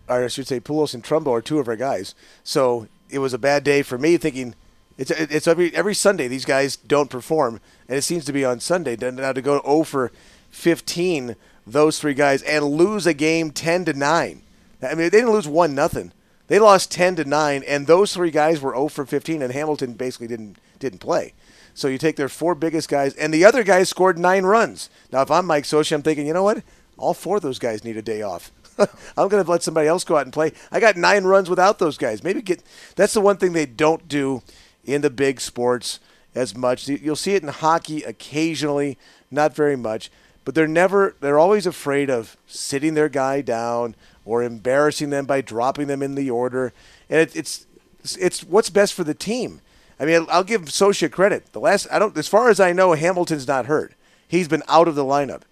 or 0.08 0.24
I 0.24 0.28
should 0.28 0.46
say 0.46 0.60
Pujols 0.60 0.94
and 0.94 1.04
Trumbo, 1.04 1.32
are 1.32 1.42
two 1.42 1.58
of 1.58 1.68
our 1.68 1.76
guys. 1.76 2.14
So 2.42 2.88
it 3.10 3.18
was 3.18 3.34
a 3.34 3.38
bad 3.38 3.64
day 3.64 3.82
for 3.82 3.98
me, 3.98 4.16
thinking 4.16 4.54
it's 4.96 5.10
it's 5.10 5.46
every 5.46 5.74
every 5.74 5.94
Sunday 5.94 6.26
these 6.26 6.46
guys 6.46 6.76
don't 6.76 7.10
perform, 7.10 7.60
and 7.86 7.98
it 7.98 8.02
seems 8.02 8.24
to 8.24 8.32
be 8.32 8.44
on 8.44 8.60
Sunday. 8.60 8.96
Now 8.96 9.32
to 9.32 9.42
go 9.42 9.60
0 9.62 9.82
for 9.82 10.10
15 10.50 11.36
those 11.66 11.98
three 11.98 12.14
guys 12.14 12.42
and 12.42 12.64
lose 12.64 13.06
a 13.06 13.14
game 13.14 13.50
10 13.50 13.86
to 13.86 13.92
9. 13.92 14.42
I 14.82 14.88
mean, 14.88 14.96
they 14.96 15.10
didn't 15.10 15.32
lose 15.32 15.48
1 15.48 15.74
nothing. 15.74 16.12
They 16.48 16.58
lost 16.58 16.92
10 16.92 17.16
to 17.16 17.24
9 17.24 17.62
and 17.64 17.86
those 17.86 18.14
three 18.14 18.30
guys 18.30 18.60
were 18.60 18.72
0 18.72 18.88
for 18.88 19.04
15 19.04 19.42
and 19.42 19.52
Hamilton 19.52 19.94
basically 19.94 20.28
didn't 20.28 20.58
didn't 20.78 20.98
play. 20.98 21.32
So 21.74 21.88
you 21.88 21.98
take 21.98 22.16
their 22.16 22.28
four 22.28 22.54
biggest 22.54 22.88
guys 22.88 23.14
and 23.14 23.34
the 23.34 23.44
other 23.44 23.64
guys 23.64 23.88
scored 23.88 24.18
9 24.18 24.44
runs. 24.44 24.88
Now 25.10 25.22
if 25.22 25.30
I'm 25.30 25.46
Mike 25.46 25.64
Scioscia, 25.64 25.94
I'm 25.94 26.02
thinking, 26.02 26.26
"You 26.26 26.34
know 26.34 26.44
what? 26.44 26.62
All 26.96 27.14
four 27.14 27.36
of 27.36 27.42
those 27.42 27.58
guys 27.58 27.84
need 27.84 27.96
a 27.96 28.02
day 28.02 28.22
off." 28.22 28.52
I'm 28.78 29.28
going 29.28 29.42
to 29.42 29.50
let 29.50 29.62
somebody 29.62 29.88
else 29.88 30.04
go 30.04 30.18
out 30.18 30.26
and 30.26 30.32
play. 30.32 30.52
I 30.70 30.80
got 30.80 30.96
9 30.96 31.24
runs 31.24 31.48
without 31.48 31.78
those 31.78 31.96
guys. 31.96 32.22
Maybe 32.22 32.42
get 32.42 32.62
That's 32.94 33.14
the 33.14 33.22
one 33.22 33.38
thing 33.38 33.52
they 33.52 33.66
don't 33.66 34.06
do 34.06 34.42
in 34.84 35.00
the 35.00 35.10
big 35.10 35.40
sports 35.40 35.98
as 36.34 36.54
much. 36.54 36.86
You'll 36.86 37.16
see 37.16 37.34
it 37.34 37.42
in 37.42 37.48
hockey 37.48 38.02
occasionally, 38.02 38.98
not 39.30 39.56
very 39.56 39.76
much 39.76 40.10
but 40.46 40.54
they're 40.54 40.68
never 40.68 41.16
they're 41.20 41.40
always 41.40 41.66
afraid 41.66 42.08
of 42.08 42.36
sitting 42.46 42.94
their 42.94 43.08
guy 43.08 43.40
down 43.40 43.96
or 44.24 44.44
embarrassing 44.44 45.10
them 45.10 45.26
by 45.26 45.40
dropping 45.40 45.88
them 45.88 46.02
in 46.02 46.14
the 46.14 46.30
order. 46.30 46.72
And 47.10 47.20
it, 47.20 47.34
it's 47.34 47.66
it's 48.16 48.44
what's 48.44 48.70
best 48.70 48.94
for 48.94 49.02
the 49.02 49.12
team. 49.12 49.60
I 49.98 50.06
mean 50.06 50.24
i'll 50.30 50.44
give 50.44 50.62
Scioscia 50.62 51.10
credit. 51.10 51.52
The 51.52 51.58
last 51.58 51.88
i 51.90 51.98
don't 51.98 52.16
as 52.16 52.28
far 52.28 52.48
as 52.48 52.60
i 52.60 52.72
know 52.72 52.92
hamilton's 52.92 53.48
not 53.48 53.66
hurt. 53.66 53.92
He's 54.28 54.46
been 54.46 54.62
out 54.68 54.86
of 54.86 54.94
the 54.94 55.04
lineup. 55.04 55.42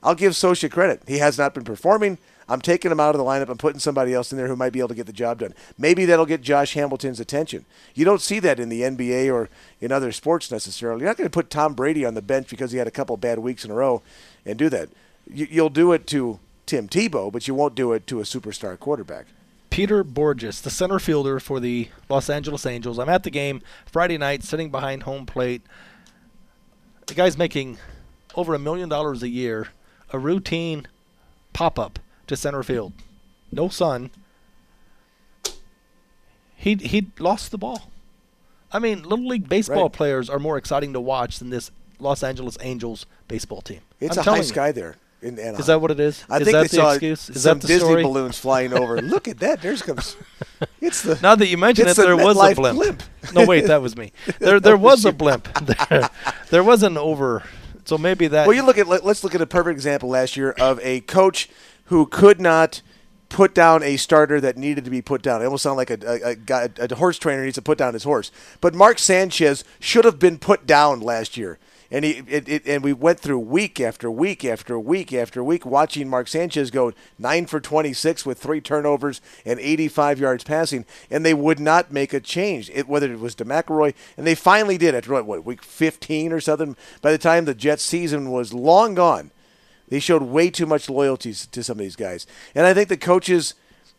I'll 0.00 0.14
give 0.14 0.32
Scioscia 0.34 0.70
credit. 0.70 1.02
He 1.08 1.18
has 1.18 1.36
not 1.36 1.52
been 1.52 1.64
performing 1.64 2.16
I'm 2.48 2.60
taking 2.60 2.92
him 2.92 3.00
out 3.00 3.14
of 3.14 3.18
the 3.18 3.24
lineup. 3.24 3.48
I'm 3.48 3.58
putting 3.58 3.80
somebody 3.80 4.14
else 4.14 4.30
in 4.30 4.38
there 4.38 4.46
who 4.46 4.54
might 4.56 4.72
be 4.72 4.78
able 4.78 4.90
to 4.90 4.94
get 4.94 5.06
the 5.06 5.12
job 5.12 5.40
done. 5.40 5.54
Maybe 5.76 6.04
that'll 6.04 6.26
get 6.26 6.42
Josh 6.42 6.74
Hamilton's 6.74 7.18
attention. 7.18 7.64
You 7.94 8.04
don't 8.04 8.20
see 8.20 8.38
that 8.40 8.60
in 8.60 8.68
the 8.68 8.82
NBA 8.82 9.32
or 9.32 9.48
in 9.80 9.90
other 9.90 10.12
sports 10.12 10.50
necessarily. 10.50 11.00
You're 11.00 11.10
not 11.10 11.16
going 11.16 11.26
to 11.28 11.34
put 11.34 11.50
Tom 11.50 11.74
Brady 11.74 12.04
on 12.04 12.14
the 12.14 12.22
bench 12.22 12.48
because 12.48 12.70
he 12.70 12.78
had 12.78 12.86
a 12.86 12.92
couple 12.92 13.16
bad 13.16 13.40
weeks 13.40 13.64
in 13.64 13.70
a 13.70 13.74
row 13.74 14.02
and 14.44 14.56
do 14.56 14.68
that. 14.68 14.88
You'll 15.28 15.70
do 15.70 15.92
it 15.92 16.06
to 16.08 16.38
Tim 16.66 16.88
Tebow, 16.88 17.32
but 17.32 17.48
you 17.48 17.54
won't 17.54 17.74
do 17.74 17.92
it 17.92 18.06
to 18.06 18.20
a 18.20 18.24
superstar 18.24 18.78
quarterback. 18.78 19.26
Peter 19.70 20.04
Bourjos, 20.04 20.62
the 20.62 20.70
center 20.70 21.00
fielder 21.00 21.40
for 21.40 21.58
the 21.58 21.88
Los 22.08 22.30
Angeles 22.30 22.64
Angels. 22.64 22.98
I'm 22.98 23.08
at 23.08 23.24
the 23.24 23.30
game 23.30 23.60
Friday 23.86 24.18
night, 24.18 24.44
sitting 24.44 24.70
behind 24.70 25.02
home 25.02 25.26
plate. 25.26 25.62
The 27.06 27.14
guy's 27.14 27.36
making 27.36 27.78
over 28.36 28.54
a 28.54 28.58
million 28.58 28.88
dollars 28.88 29.24
a 29.24 29.28
year, 29.28 29.68
a 30.12 30.18
routine 30.18 30.86
pop 31.52 31.78
up 31.78 31.98
to 32.26 32.36
center 32.36 32.62
field. 32.62 32.92
No 33.52 33.68
sun. 33.68 34.10
He 36.56 36.74
he 36.74 37.06
lost 37.18 37.50
the 37.50 37.58
ball. 37.58 37.90
I 38.72 38.78
mean, 38.78 39.02
little 39.02 39.26
league 39.26 39.48
baseball 39.48 39.84
right. 39.84 39.92
players 39.92 40.28
are 40.28 40.38
more 40.38 40.56
exciting 40.56 40.92
to 40.94 41.00
watch 41.00 41.38
than 41.38 41.50
this 41.50 41.70
Los 41.98 42.22
Angeles 42.22 42.58
Angels 42.60 43.06
baseball 43.28 43.60
team. 43.60 43.80
It's 44.00 44.16
I'm 44.16 44.26
a 44.26 44.30
high 44.30 44.40
sky 44.42 44.72
there. 44.72 44.96
In 45.22 45.38
Anaheim. 45.38 45.60
Is 45.60 45.66
that 45.66 45.80
what 45.80 45.90
it 45.90 45.98
is? 45.98 46.24
I 46.28 46.36
is 46.36 46.44
think 46.44 46.52
that 46.52 46.62
they 46.62 46.68
the 46.68 46.76
saw 46.76 46.90
excuse? 46.90 47.30
Is 47.30 47.42
some 47.42 47.58
that 47.58 47.62
the 47.62 47.68
Disney 47.68 47.88
story? 47.88 48.02
balloons 48.02 48.38
flying 48.38 48.74
over. 48.74 49.00
Look 49.02 49.28
at 49.28 49.38
that! 49.38 49.62
There's 49.62 49.82
comes. 49.82 50.16
It's 50.80 51.02
the. 51.02 51.18
Now 51.22 51.34
that 51.34 51.48
you 51.48 51.58
mention 51.58 51.86
it, 51.86 51.96
the 51.96 52.02
there 52.02 52.16
was 52.16 52.36
a 52.36 52.54
blimp. 52.54 52.76
blimp. 52.76 53.02
no, 53.34 53.44
wait, 53.44 53.66
that 53.66 53.82
was 53.82 53.96
me. 53.96 54.12
There, 54.38 54.60
there 54.60 54.76
was 54.76 55.04
a 55.04 55.12
blimp. 55.12 55.48
There, 55.88 56.08
there 56.50 56.62
was 56.62 56.82
an 56.82 56.96
over. 56.96 57.42
So 57.84 57.98
maybe 57.98 58.28
that. 58.28 58.46
Well, 58.46 58.56
you 58.56 58.64
look 58.64 58.78
at. 58.78 58.86
Let's 58.86 59.24
look 59.24 59.34
at 59.34 59.40
a 59.40 59.46
perfect 59.46 59.72
example 59.72 60.08
last 60.08 60.36
year 60.36 60.50
of 60.52 60.80
a 60.82 61.00
coach 61.00 61.48
who 61.86 62.06
could 62.06 62.40
not 62.40 62.82
put 63.28 63.54
down 63.54 63.82
a 63.82 63.96
starter 63.96 64.40
that 64.40 64.56
needed 64.56 64.84
to 64.84 64.90
be 64.90 65.02
put 65.02 65.20
down. 65.20 65.42
It 65.42 65.46
almost 65.46 65.64
sound 65.64 65.76
like 65.76 65.90
a, 65.90 65.98
a, 66.06 66.36
a, 66.52 66.70
a 66.78 66.94
horse 66.94 67.18
trainer 67.18 67.44
needs 67.44 67.56
to 67.56 67.62
put 67.62 67.78
down 67.78 67.94
his 67.94 68.04
horse. 68.04 68.30
But 68.60 68.74
Mark 68.74 68.98
Sanchez 68.98 69.64
should 69.80 70.04
have 70.04 70.18
been 70.18 70.38
put 70.38 70.66
down 70.66 71.00
last 71.00 71.36
year 71.36 71.58
and 71.90 72.04
he 72.04 72.22
it, 72.28 72.48
it, 72.48 72.66
and 72.66 72.82
we 72.82 72.92
went 72.92 73.20
through 73.20 73.38
week 73.38 73.80
after 73.80 74.10
week 74.10 74.44
after 74.44 74.78
week 74.78 75.12
after 75.12 75.42
week 75.42 75.64
watching 75.64 76.08
Mark 76.08 76.28
Sanchez 76.28 76.70
go 76.70 76.92
nine 77.18 77.46
for 77.46 77.60
26 77.60 78.26
with 78.26 78.38
three 78.38 78.60
turnovers 78.60 79.20
and 79.44 79.60
85 79.60 80.18
yards 80.18 80.44
passing, 80.44 80.84
and 81.10 81.24
they 81.24 81.34
would 81.34 81.60
not 81.60 81.92
make 81.92 82.12
a 82.12 82.20
change. 82.20 82.70
It, 82.70 82.88
whether 82.88 83.12
it 83.12 83.20
was 83.20 83.36
DeMcElroy, 83.36 83.94
and 84.16 84.26
they 84.26 84.34
finally 84.34 84.78
did 84.78 84.94
after 84.94 85.12
what, 85.12 85.26
what 85.26 85.44
week 85.44 85.62
15 85.62 86.32
or 86.32 86.40
something. 86.40 86.76
By 87.02 87.12
the 87.12 87.18
time 87.18 87.44
the 87.44 87.54
Jets 87.54 87.82
season 87.82 88.30
was 88.30 88.52
long 88.52 88.94
gone, 88.94 89.30
they 89.88 90.00
showed 90.00 90.22
way 90.22 90.50
too 90.50 90.66
much 90.66 90.88
loyalty 90.90 91.32
to 91.32 91.62
some 91.62 91.74
of 91.74 91.82
these 91.82 91.96
guys, 91.96 92.26
and 92.54 92.66
I 92.66 92.74
think 92.74 92.88
the 92.88 92.96
coaches 92.96 93.54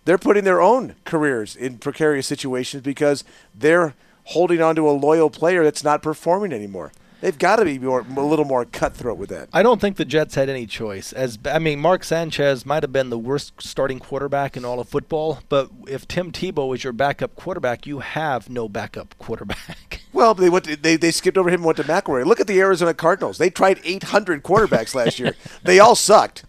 they're 0.05 0.17
putting 0.17 0.45
their 0.45 0.61
own 0.61 0.95
careers 1.03 1.53
in 1.53 1.79
precarious 1.79 2.27
situations 2.27 2.81
because 2.81 3.25
they're 3.53 3.93
holding 4.23 4.61
on 4.61 4.73
to 4.77 4.89
a 4.89 4.91
loyal 4.91 5.29
player 5.29 5.65
that's 5.65 5.83
not 5.83 6.01
performing 6.01 6.53
anymore. 6.53 6.93
They've 7.19 7.37
got 7.37 7.55
to 7.55 7.65
be 7.65 7.79
more, 7.79 8.01
a 8.01 8.21
little 8.21 8.45
more 8.45 8.63
cutthroat 8.65 9.17
with 9.17 9.29
that. 9.29 9.49
I 9.51 9.63
don't 9.63 9.81
think 9.81 9.97
the 9.97 10.05
Jets 10.05 10.35
had 10.35 10.49
any 10.49 10.67
choice. 10.67 11.13
As 11.13 11.39
I 11.45 11.57
mean, 11.57 11.79
Mark 11.79 12.03
Sanchez 12.03 12.65
might 12.65 12.83
have 12.83 12.93
been 12.93 13.09
the 13.09 13.17
worst 13.17 13.53
starting 13.59 13.99
quarterback 13.99 14.55
in 14.55 14.63
all 14.63 14.79
of 14.79 14.87
football, 14.87 15.39
but 15.49 15.71
if 15.87 16.07
Tim 16.07 16.31
Tebow 16.31 16.75
is 16.75 16.83
your 16.83 16.93
backup 16.93 17.35
quarterback, 17.35 17.87
you 17.87 17.99
have 17.99 18.49
no 18.49 18.69
backup 18.69 19.15
quarterback. 19.17 20.01
Well, 20.13 20.33
they 20.33 20.49
went. 20.49 20.65
To, 20.65 20.75
they 20.75 20.95
they 20.95 21.11
skipped 21.11 21.37
over 21.37 21.49
him 21.49 21.55
and 21.55 21.65
went 21.65 21.77
to 21.77 21.83
McElroy. 21.83 22.25
Look 22.25 22.39
at 22.39 22.47
the 22.47 22.59
Arizona 22.59 22.95
Cardinals. 22.95 23.37
They 23.37 23.51
tried 23.51 23.79
800 23.83 24.41
quarterbacks 24.41 24.95
last 24.95 25.19
year. 25.19 25.35
They 25.63 25.77
all 25.79 25.93
sucked, 25.95 26.43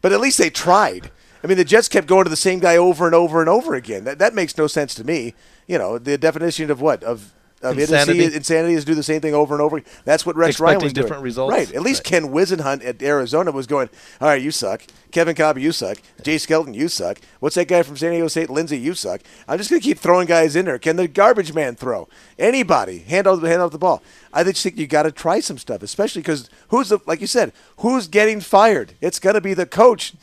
but 0.00 0.10
at 0.10 0.20
least 0.20 0.38
they 0.38 0.50
tried. 0.50 1.12
I 1.44 1.46
mean, 1.46 1.56
the 1.56 1.64
Jets 1.64 1.88
kept 1.88 2.08
going 2.08 2.24
to 2.24 2.30
the 2.30 2.36
same 2.36 2.58
guy 2.58 2.76
over 2.76 3.06
and 3.06 3.14
over 3.14 3.38
and 3.38 3.48
over 3.48 3.74
again. 3.74 4.02
That 4.04 4.18
that 4.18 4.34
makes 4.34 4.58
no 4.58 4.66
sense 4.66 4.92
to 4.96 5.04
me. 5.04 5.34
You 5.68 5.78
know, 5.78 5.98
the 5.98 6.18
definition 6.18 6.68
of 6.68 6.80
what 6.80 7.04
of 7.04 7.32
of 7.62 7.78
insanity. 7.78 8.24
insanity 8.24 8.74
is 8.74 8.84
do 8.84 8.94
the 8.94 9.02
same 9.02 9.20
thing 9.20 9.34
over 9.34 9.54
and 9.54 9.62
over. 9.62 9.82
That's 10.04 10.26
what 10.26 10.36
Rex 10.36 10.50
Expecting 10.50 10.66
Ryan 10.66 10.82
was 10.82 10.92
different 10.92 11.14
doing. 11.14 11.24
results. 11.24 11.52
Right. 11.52 11.72
At 11.72 11.82
least 11.82 12.00
right. 12.00 12.22
Ken 12.22 12.28
Whisenhunt 12.32 12.84
at 12.84 13.02
Arizona 13.02 13.52
was 13.52 13.66
going, 13.66 13.88
all 14.20 14.28
right, 14.28 14.42
you 14.42 14.50
suck. 14.50 14.82
Kevin 15.10 15.34
Kolb, 15.34 15.58
you 15.58 15.72
suck. 15.72 15.98
Jay 16.22 16.38
Skelton, 16.38 16.74
you 16.74 16.88
suck. 16.88 17.18
What's 17.40 17.54
that 17.56 17.68
guy 17.68 17.82
from 17.82 17.96
San 17.96 18.12
Diego 18.12 18.28
State? 18.28 18.50
Lindsay, 18.50 18.78
you 18.78 18.94
suck. 18.94 19.20
I'm 19.46 19.58
just 19.58 19.70
going 19.70 19.80
to 19.80 19.86
keep 19.86 19.98
throwing 19.98 20.26
guys 20.26 20.56
in 20.56 20.64
there. 20.64 20.78
Can 20.78 20.96
the 20.96 21.06
garbage 21.06 21.52
man 21.52 21.76
throw? 21.76 22.08
Anybody. 22.38 22.98
Hand 23.00 23.26
out, 23.26 23.42
hand 23.42 23.62
out 23.62 23.72
the 23.72 23.78
ball. 23.78 24.02
I 24.32 24.42
just 24.44 24.62
think 24.62 24.78
you 24.78 24.86
got 24.86 25.02
to 25.02 25.12
try 25.12 25.40
some 25.40 25.58
stuff, 25.58 25.82
especially 25.82 26.22
because 26.22 26.48
who's, 26.68 26.88
the, 26.88 26.98
like 27.06 27.20
you 27.20 27.26
said, 27.26 27.52
who's 27.78 28.08
getting 28.08 28.40
fired? 28.40 28.94
It's 29.00 29.18
going 29.18 29.34
to 29.34 29.40
be 29.40 29.54
the 29.54 29.66
coach. 29.66 30.14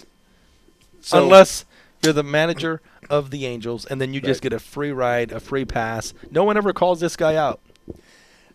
So, 1.02 1.24
Unless 1.24 1.66
you're 2.04 2.14
the 2.14 2.24
manager 2.24 2.82
of 3.10 3.32
the 3.32 3.46
Angels, 3.46 3.86
and 3.86 4.00
then 4.00 4.14
you 4.14 4.20
right. 4.20 4.28
just 4.28 4.42
get 4.42 4.54
a 4.54 4.60
free 4.60 4.92
ride, 4.92 5.32
a 5.32 5.40
free 5.40 5.66
pass. 5.66 6.14
No 6.32 6.44
one 6.44 6.58
ever 6.58 6.74
calls 6.74 7.00
this 7.00 7.16
guy 7.16 7.36
out. 7.36 7.60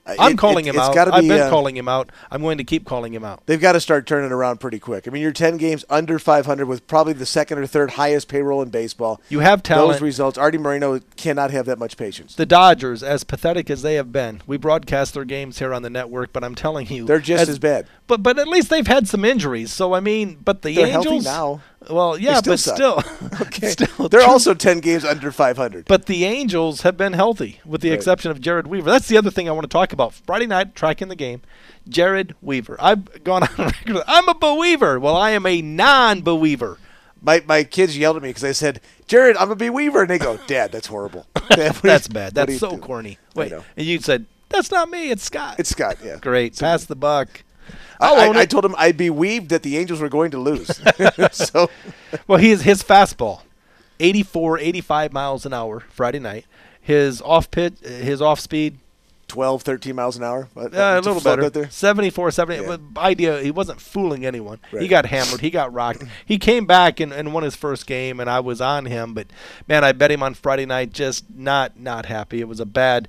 I'm 0.07 0.33
It- 0.33 0.39
calling 0.39 0.67
it- 0.67 0.75
him 0.75 0.79
out. 0.79 0.95
gotta 0.95 1.15
I've 1.15 1.27
been 1.27 1.41
uh, 1.41 1.49
calling 1.49 1.77
him 1.79 1.89
out. 1.89 2.11
I'm 2.31 2.43
going 2.43 2.59
to 2.59 2.65
keep 2.65 2.85
calling 2.85 3.15
him 3.15 3.25
out. 3.25 3.41
They've 3.47 3.59
got 3.61 3.73
to 3.73 3.81
start 3.81 4.07
turning 4.07 4.33
around 4.33 4.61
pretty 4.61 4.79
quick. 4.79 5.09
I 5.09 5.11
mean, 5.11 5.23
you're 5.23 5.33
10 5.33 5.57
games 5.57 5.83
under 5.89 6.19
500 6.19 6.67
with 6.67 6.87
probably 6.87 7.15
the 7.15 7.25
second 7.25 7.57
or 7.59 7.67
third 7.67 7.93
highest 7.93 8.29
payroll 8.29 8.61
in 8.61 8.69
baseball. 8.69 9.19
You 9.31 9.41
have 9.41 9.63
talent. 9.63 9.95
Those 9.95 10.03
results, 10.03 10.37
Arte 10.37 10.59
Moreno 10.59 11.01
cannot 11.17 11.53
have 11.53 11.65
that 11.65 11.79
much 11.79 11.97
patience. 11.97 12.35
The 12.35 12.45
Dodgers, 12.45 13.03
as 13.03 13.25
pathetic 13.25 13.71
as 13.71 13.81
they 13.81 13.95
have 13.95 14.13
been, 14.13 14.43
we 14.47 14.59
broadcast 14.59 15.15
their 15.15 15.25
games 15.25 15.59
here 15.59 15.73
on 15.73 15.81
the 15.81 15.89
network, 15.89 16.35
but 16.35 16.45
I'm 16.45 16.55
telling 16.55 16.87
you, 16.89 17.07
They're 17.07 17.19
just 17.19 17.49
as 17.49 17.59
bad. 17.59 17.87
But 18.07 18.23
but 18.23 18.39
at 18.39 18.47
least 18.47 18.69
they've 18.69 18.87
had 18.87 19.09
some 19.09 19.25
injuries. 19.25 19.73
So 19.73 19.95
I 19.95 20.01
mean, 20.01 20.37
but 20.45 20.61
the 20.61 20.75
They're 20.75 20.87
healthy 20.87 21.09
Angels 21.09 21.25
now. 21.25 21.63
Well, 21.91 22.19
yeah, 22.19 22.39
still 22.39 22.53
but 22.55 22.59
suck. 22.61 22.77
still, 22.77 23.03
Okay. 23.43 23.69
still, 23.69 24.09
They're 24.09 24.23
also 24.27 24.55
10 24.55 24.81
games 24.81 25.05
under 25.05 25.31
500. 25.33 25.87
But 25.87 26.07
the 26.07 26.25
Angels 26.25 26.83
have 26.83 26.97
been 26.97 27.13
healthy, 27.13 27.61
with 27.65 27.81
the 27.81 27.91
Right. 27.91 27.97
exception 27.97 28.31
of 28.31 28.41
Jered 28.41 28.67
Weaver. 28.67 28.91
That's 28.91 29.09
the 29.09 29.17
other 29.19 29.31
thing 29.31 29.49
I 29.49 29.53
want 29.53 29.65
to 29.65 29.69
talk 29.69 29.93
about. 29.93 30.15
Friday 30.15 30.47
night, 30.47 30.75
tracking 30.75 31.09
the 31.09 31.17
game. 31.17 31.43
Jered 31.89 32.33
Weaver. 32.43 32.77
I've 32.81 33.23
gone 33.25 33.43
on 33.43 33.49
record. 33.59 34.03
I'm 34.07 34.29
a 34.29 34.35
believer. 34.35 34.99
Well, 34.99 35.17
I 35.17 35.31
am 35.31 35.45
a 35.47 35.61
non-believer. 35.63 36.79
my, 37.23 37.43
my 37.47 37.65
kids 37.65 37.97
yelled 37.99 38.17
at 38.17 38.23
me 38.23 38.31
because 38.31 38.45
I 38.45 38.53
said, 38.53 38.81
Jared, 39.07 39.37
I'm 39.37 39.49
a 39.51 39.55
to 39.55 39.57
be 39.57 39.71
Weaver. 39.71 40.03
And 40.03 40.11
they 40.11 40.19
go, 40.19 40.39
Dad, 40.47 40.73
that's 40.73 40.87
horrible. 40.87 41.27
Dad, 41.35 41.43
what 41.45 41.57
do 41.57 41.61
you- 41.63 41.73
That's 41.83 42.09
bad. 42.09 42.35
That's 42.35 42.59
so 42.59 42.71
do?" 42.73 42.79
corny. 42.79 43.19
Wait, 43.35 43.53
and 43.53 43.87
you 43.87 44.01
said 44.01 44.27
that's 44.49 44.71
not 44.71 44.89
me. 44.89 45.11
It's 45.11 45.25
Scott. 45.25 45.57
It's 45.59 45.71
Scott, 45.71 45.97
yeah. 46.05 46.17
great. 46.21 46.57
Pass 46.59 46.85
the 46.85 46.95
buck. 46.97 47.43
I, 48.01 48.29
I, 48.29 48.39
I 48.41 48.45
told 48.47 48.65
him 48.65 48.75
I'd 48.79 48.97
be 48.97 49.11
weaved 49.11 49.49
that 49.51 49.63
the 49.63 49.77
Angels 49.79 50.01
were 50.01 50.09
going 50.09 50.31
to 50.33 50.39
lose. 50.39 50.81
so 51.33 51.71
Well, 52.27 52.39
he 52.39 52.51
is 52.51 52.63
his 52.63 52.83
fastball, 52.83 53.43
84, 54.01 54.59
85 54.59 55.13
miles 55.13 55.47
an 55.47 55.53
hour 55.53 55.81
Friday 55.81 56.19
night. 56.19 56.47
His 56.81 57.23
off 57.23 57.51
pitch, 57.51 57.79
his 57.81 58.21
off 58.21 58.41
speed, 58.41 58.79
12, 59.29 59.63
13 59.63 59.97
miles 59.97 60.17
an 60.19 60.23
hour. 60.23 60.49
uh, 60.55 60.69
a 60.71 61.01
little 61.01 61.21
better. 61.21 61.49
There. 61.49 61.71
74, 61.71 62.31
70. 62.31 62.63
Yeah. 62.63 62.77
Idea, 62.99 63.41
he 63.41 63.51
wasn't 63.51 63.81
fooling 63.81 64.27
anyone. 64.27 64.59
He 64.71 64.87
got 64.87 65.07
hammered. 65.07 65.41
He 65.41 65.49
got 65.51 65.73
rocked. 65.73 66.05
he 66.27 66.39
came 66.39 66.67
back 66.67 67.01
and, 67.01 67.11
and 67.13 67.33
won 67.33 67.43
his 67.43 67.57
first 67.57 67.87
game, 67.87 68.21
and 68.21 68.29
I 68.29 68.41
was 68.41 68.61
on 68.61 68.85
him. 68.85 69.15
But 69.15 69.29
man, 69.67 69.83
I 69.83 69.93
bet 69.93 70.11
him 70.11 70.23
on 70.23 70.35
Friday 70.35 70.67
night. 70.67 70.93
Just 70.93 71.25
not 71.35 71.79
not 71.81 72.07
happy. 72.07 72.41
It 72.41 72.49
was 72.49 72.61
a 72.61 72.67
bad. 72.67 73.09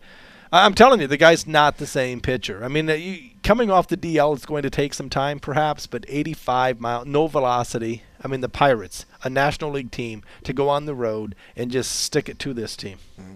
I- 0.53 0.65
I'm 0.65 0.73
telling 0.73 1.01
you, 1.01 1.07
the 1.07 1.17
guy's 1.17 1.45
not 1.45 1.77
the 1.77 1.85
same 1.87 2.21
pitcher. 2.21 2.63
I 2.63 2.69
mean, 2.69 2.89
uh, 2.89 2.93
you, 2.93 3.31
coming 3.45 3.69
off 3.69 3.87
the 3.87 3.95
DL, 3.95 4.35
it's 4.35 4.45
going 4.45 4.63
to 4.63 4.69
take 4.69 4.93
some 4.93 5.09
time, 5.09 5.39
perhaps. 5.39 5.87
But 5.87 6.05
85 6.09 6.81
mile, 6.81 7.05
no 7.05 7.27
velocity. 7.27 8.03
I 8.21 8.27
mean, 8.27 8.41
the 8.41 8.49
Pirates, 8.49 9.05
a 9.23 9.29
National 9.29 9.71
League 9.71 9.91
team, 9.91 10.23
to 10.43 10.51
go 10.51 10.67
on 10.67 10.85
the 10.85 10.95
road 10.95 11.35
and 11.55 11.71
just 11.71 11.91
stick 11.91 12.27
it 12.27 12.39
to 12.39 12.53
this 12.53 12.75
team, 12.75 12.97
mm-hmm. 13.19 13.35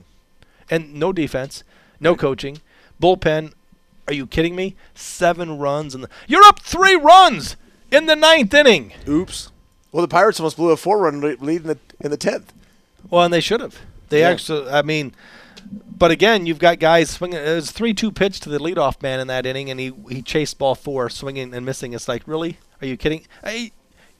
and 0.69 0.95
no 0.95 1.13
defense, 1.13 1.63
no 1.99 2.15
coaching, 2.15 2.59
bullpen. 3.01 3.53
Are 4.07 4.13
you 4.13 4.25
kidding 4.25 4.55
me? 4.55 4.75
Seven 4.95 5.59
runs 5.59 5.93
and 5.93 6.07
you're 6.27 6.43
up 6.43 6.61
three 6.61 6.95
runs 6.95 7.55
in 7.91 8.07
the 8.07 8.15
ninth 8.15 8.51
inning. 8.55 8.91
Oops. 9.07 9.51
Well, 9.91 10.01
the 10.01 10.07
Pirates 10.07 10.39
almost 10.39 10.57
blew 10.57 10.71
a 10.71 10.77
four-run 10.77 11.21
lead 11.21 11.61
in 11.61 11.67
the 11.67 11.77
in 11.99 12.09
the 12.09 12.17
tenth. 12.17 12.51
Well, 13.11 13.23
and 13.23 13.31
they 13.33 13.39
should 13.39 13.61
have. 13.61 13.77
They 14.09 14.21
Yeah. 14.21 14.29
actually. 14.29 14.67
I 14.67 14.81
mean, 14.81 15.13
but 15.65 16.11
again, 16.11 16.45
you've 16.45 16.59
got 16.59 16.79
guys 16.79 17.09
swinging. 17.09 17.39
It 17.39 17.55
was 17.55 17.71
three-two 17.71 18.11
pitch 18.11 18.39
to 18.41 18.49
the 18.49 18.59
leadoff 18.59 19.01
man 19.01 19.19
in 19.19 19.27
that 19.27 19.45
inning, 19.45 19.69
and 19.69 19.79
he 19.79 19.93
he 20.09 20.21
chased 20.21 20.57
ball 20.57 20.75
four, 20.75 21.09
swinging 21.09 21.53
and 21.53 21.65
missing. 21.65 21.93
It's 21.93 22.07
like, 22.07 22.23
really? 22.25 22.57
Are 22.81 22.87
you 22.87 22.97
kidding? 22.97 23.25
Hey, 23.43 23.71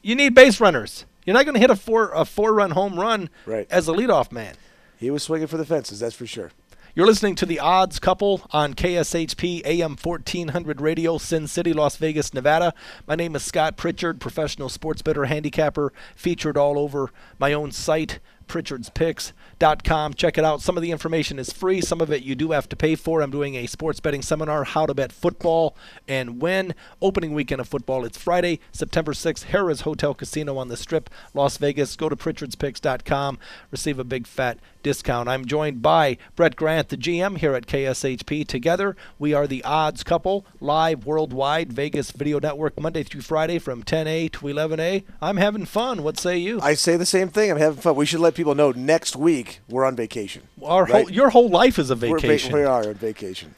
you 0.02 0.16
need 0.16 0.36
base 0.36 0.60
runners. 0.60 1.06
You're 1.26 1.34
not 1.36 1.46
going 1.46 1.54
to 1.56 1.60
hit 1.60 1.70
a 1.70 1.76
four 1.76 2.12
a 2.14 2.26
four-run 2.26 2.72
home 2.72 3.00
run 3.00 3.30
Right. 3.46 3.68
as 3.70 3.88
a 3.88 3.92
leadoff 3.94 4.32
man. 4.32 4.56
He 4.98 5.10
was 5.12 5.24
swinging 5.24 5.48
for 5.48 5.58
the 5.58 5.66
fences, 5.66 6.00
that's 6.00 6.16
for 6.16 6.26
sure. 6.28 6.52
You're 6.96 7.06
listening 7.06 7.36
to 7.36 7.46
the 7.46 7.60
Odds 7.60 8.00
Couple 8.00 8.42
on 8.52 8.74
KSHP 8.74 9.62
AM 9.64 9.96
1400 9.96 10.82
Radio, 10.82 11.18
Sin 11.20 11.48
City, 11.48 11.72
Las 11.72 11.96
Vegas, 11.98 12.34
Nevada. 12.34 12.74
My 13.08 13.16
name 13.16 13.36
is 13.36 13.44
Scott 13.44 13.78
Pritchard, 13.78 14.20
professional 14.20 14.68
sports 14.70 15.02
bettor 15.02 15.26
handicapper, 15.26 15.94
featured 16.16 16.58
all 16.58 16.78
over 16.80 17.12
my 17.38 17.54
own 17.54 17.72
site, 17.72 18.20
pritchardspicks.com. 18.50 20.14
Check 20.16 20.38
it 20.38 20.44
out. 20.44 20.62
Some 20.62 20.76
of 20.76 20.84
the 20.84 20.92
information 20.92 21.40
is 21.40 21.54
free, 21.54 21.80
some 21.80 22.02
of 22.02 22.12
it 22.12 22.24
you 22.24 22.36
do 22.36 22.52
have 22.52 22.68
to 22.70 22.76
pay 22.76 22.96
for. 22.96 23.22
I'm 23.22 23.32
doing 23.32 23.56
a 23.56 23.68
sports 23.68 24.02
betting 24.02 24.22
seminar, 24.22 24.66
How 24.66 24.86
to 24.86 24.94
Bet 24.94 25.14
Football 25.14 25.76
and 26.08 26.42
When. 26.42 26.76
Opening 27.02 27.34
weekend 27.34 27.62
of 27.62 27.70
football. 27.70 28.04
It's 28.04 28.18
Friday, 28.18 28.60
September 28.74 29.14
6th, 29.14 29.46
Harrah's 29.46 29.82
Hotel 29.82 30.14
Casino 30.14 30.58
on 30.58 30.68
the 30.68 30.76
Strip, 30.76 31.10
Las 31.34 31.58
Vegas. 31.58 31.96
Go 31.96 32.10
to 32.10 32.16
pritchardspicks.com, 32.16 33.40
receive 33.72 34.00
a 34.00 34.04
big 34.04 34.28
fat 34.28 34.58
discount. 34.84 35.30
I'm 35.30 35.46
joined 35.46 35.82
by 35.82 36.18
Brett 36.36 36.56
Grant, 36.56 36.90
the 36.90 36.98
GM 36.98 37.38
here 37.38 37.54
at 37.54 37.68
KSHP. 37.68 38.48
Together, 38.48 38.96
we 39.18 39.34
are 39.34 39.48
the 39.48 39.64
odds 39.64 40.04
couple, 40.04 40.46
live 40.60 41.06
worldwide, 41.06 41.72
Vegas 41.72 42.12
Video 42.12 42.40
Network, 42.40 42.80
Monday 42.80 43.04
through 43.04 43.22
Friday 43.22 43.60
from 43.60 43.84
10A 43.84 44.32
to 44.32 44.40
11A. 44.40 45.04
I'm 45.22 45.38
having 45.38 45.66
fun. 45.66 46.04
What 46.04 46.18
say 46.18 46.38
you? 46.38 46.60
I 46.62 46.74
say 46.74 46.98
the 46.98 47.06
same 47.06 47.30
thing. 47.30 47.52
I'm 47.52 47.58
having 47.58 47.82
fun. 47.82 47.96
We 47.96 48.06
should 48.06 48.20
let 48.20 48.36
people 48.40 48.56
know 48.56 48.72
next 48.72 49.18
week 49.18 49.60
we're 49.68 49.84
on 49.84 49.98
vacation. 49.98 50.44
Our 50.64 50.86
right? 50.86 50.92
whole, 50.92 51.12
your 51.12 51.30
whole 51.30 51.50
life 51.50 51.78
is 51.78 51.92
a 51.92 51.96
We're 51.96 52.16
va- 52.16 52.22
vacation. 52.22 52.54
we 52.54 52.64
are 52.64 52.88
on 52.88 52.94
vacation. 52.94 53.54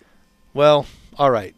Well, 0.55 0.87
all 1.19 1.29
right. 1.29 1.53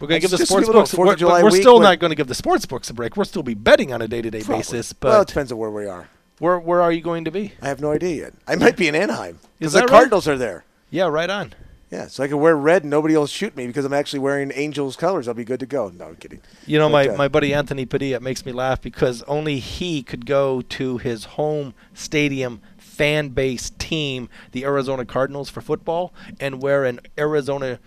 We're 0.00 0.08
going 0.08 0.20
to 0.20 0.28
give 0.28 0.36
the 0.36 0.44
sports 0.44 0.68
books. 0.68 0.92
We're, 0.94 1.14
we're 1.44 1.50
still 1.52 1.78
not 1.78 2.00
going 2.00 2.10
to 2.10 2.16
give 2.16 2.26
the 2.26 2.34
sports 2.34 2.66
books 2.66 2.90
a 2.90 2.94
break. 2.94 3.16
We'll 3.16 3.24
still 3.24 3.44
be 3.44 3.54
betting 3.54 3.92
on 3.92 4.02
a 4.02 4.08
day-to-day 4.08 4.40
Probably. 4.40 4.58
basis. 4.58 4.92
well, 5.00 5.20
it 5.22 5.28
depends 5.28 5.52
on 5.52 5.58
where 5.58 5.70
we 5.70 5.86
are. 5.86 6.08
where 6.40 6.58
where 6.58 6.82
are 6.82 6.90
you 6.90 7.02
going 7.02 7.24
to 7.26 7.30
be? 7.30 7.52
I 7.62 7.68
have 7.68 7.80
no 7.80 7.92
idea 7.92 8.16
yet. 8.16 8.32
I 8.48 8.56
might 8.56 8.76
be 8.76 8.88
in 8.88 8.96
Anaheim 8.96 9.38
because 9.58 9.74
the 9.74 9.80
right? 9.80 9.88
Cardinals 9.88 10.26
are 10.26 10.36
there. 10.38 10.64
Yeah, 10.90 11.06
right 11.06 11.30
on. 11.30 11.54
Yeah, 11.90 12.06
so 12.06 12.22
I 12.22 12.28
can 12.28 12.38
wear 12.38 12.56
red 12.56 12.82
and 12.82 12.90
nobody 12.90 13.16
will 13.16 13.26
shoot 13.26 13.56
me 13.56 13.66
because 13.66 13.84
I'm 13.84 13.92
actually 13.92 14.20
wearing 14.20 14.52
Angels 14.54 14.94
colors. 14.94 15.26
I'll 15.26 15.34
be 15.34 15.44
good 15.44 15.58
to 15.60 15.66
go. 15.66 15.88
No, 15.88 16.06
I'm 16.06 16.16
kidding. 16.16 16.40
You 16.64 16.78
know, 16.78 16.88
But, 16.88 17.06
my, 17.06 17.14
uh, 17.14 17.16
my 17.16 17.28
buddy 17.28 17.52
Anthony 17.52 17.84
Padilla 17.84 18.20
makes 18.20 18.46
me 18.46 18.52
laugh 18.52 18.80
because 18.80 19.22
only 19.22 19.58
he 19.58 20.04
could 20.04 20.24
go 20.24 20.62
to 20.62 20.98
his 20.98 21.24
home 21.24 21.74
stadium 21.92 22.60
fan 22.78 23.30
base 23.30 23.70
team, 23.70 24.28
the 24.52 24.64
Arizona 24.64 25.04
Cardinals, 25.04 25.50
for 25.50 25.60
football, 25.60 26.14
and 26.38 26.62
wear 26.62 26.84
an 26.84 27.00
Arizona 27.18 27.80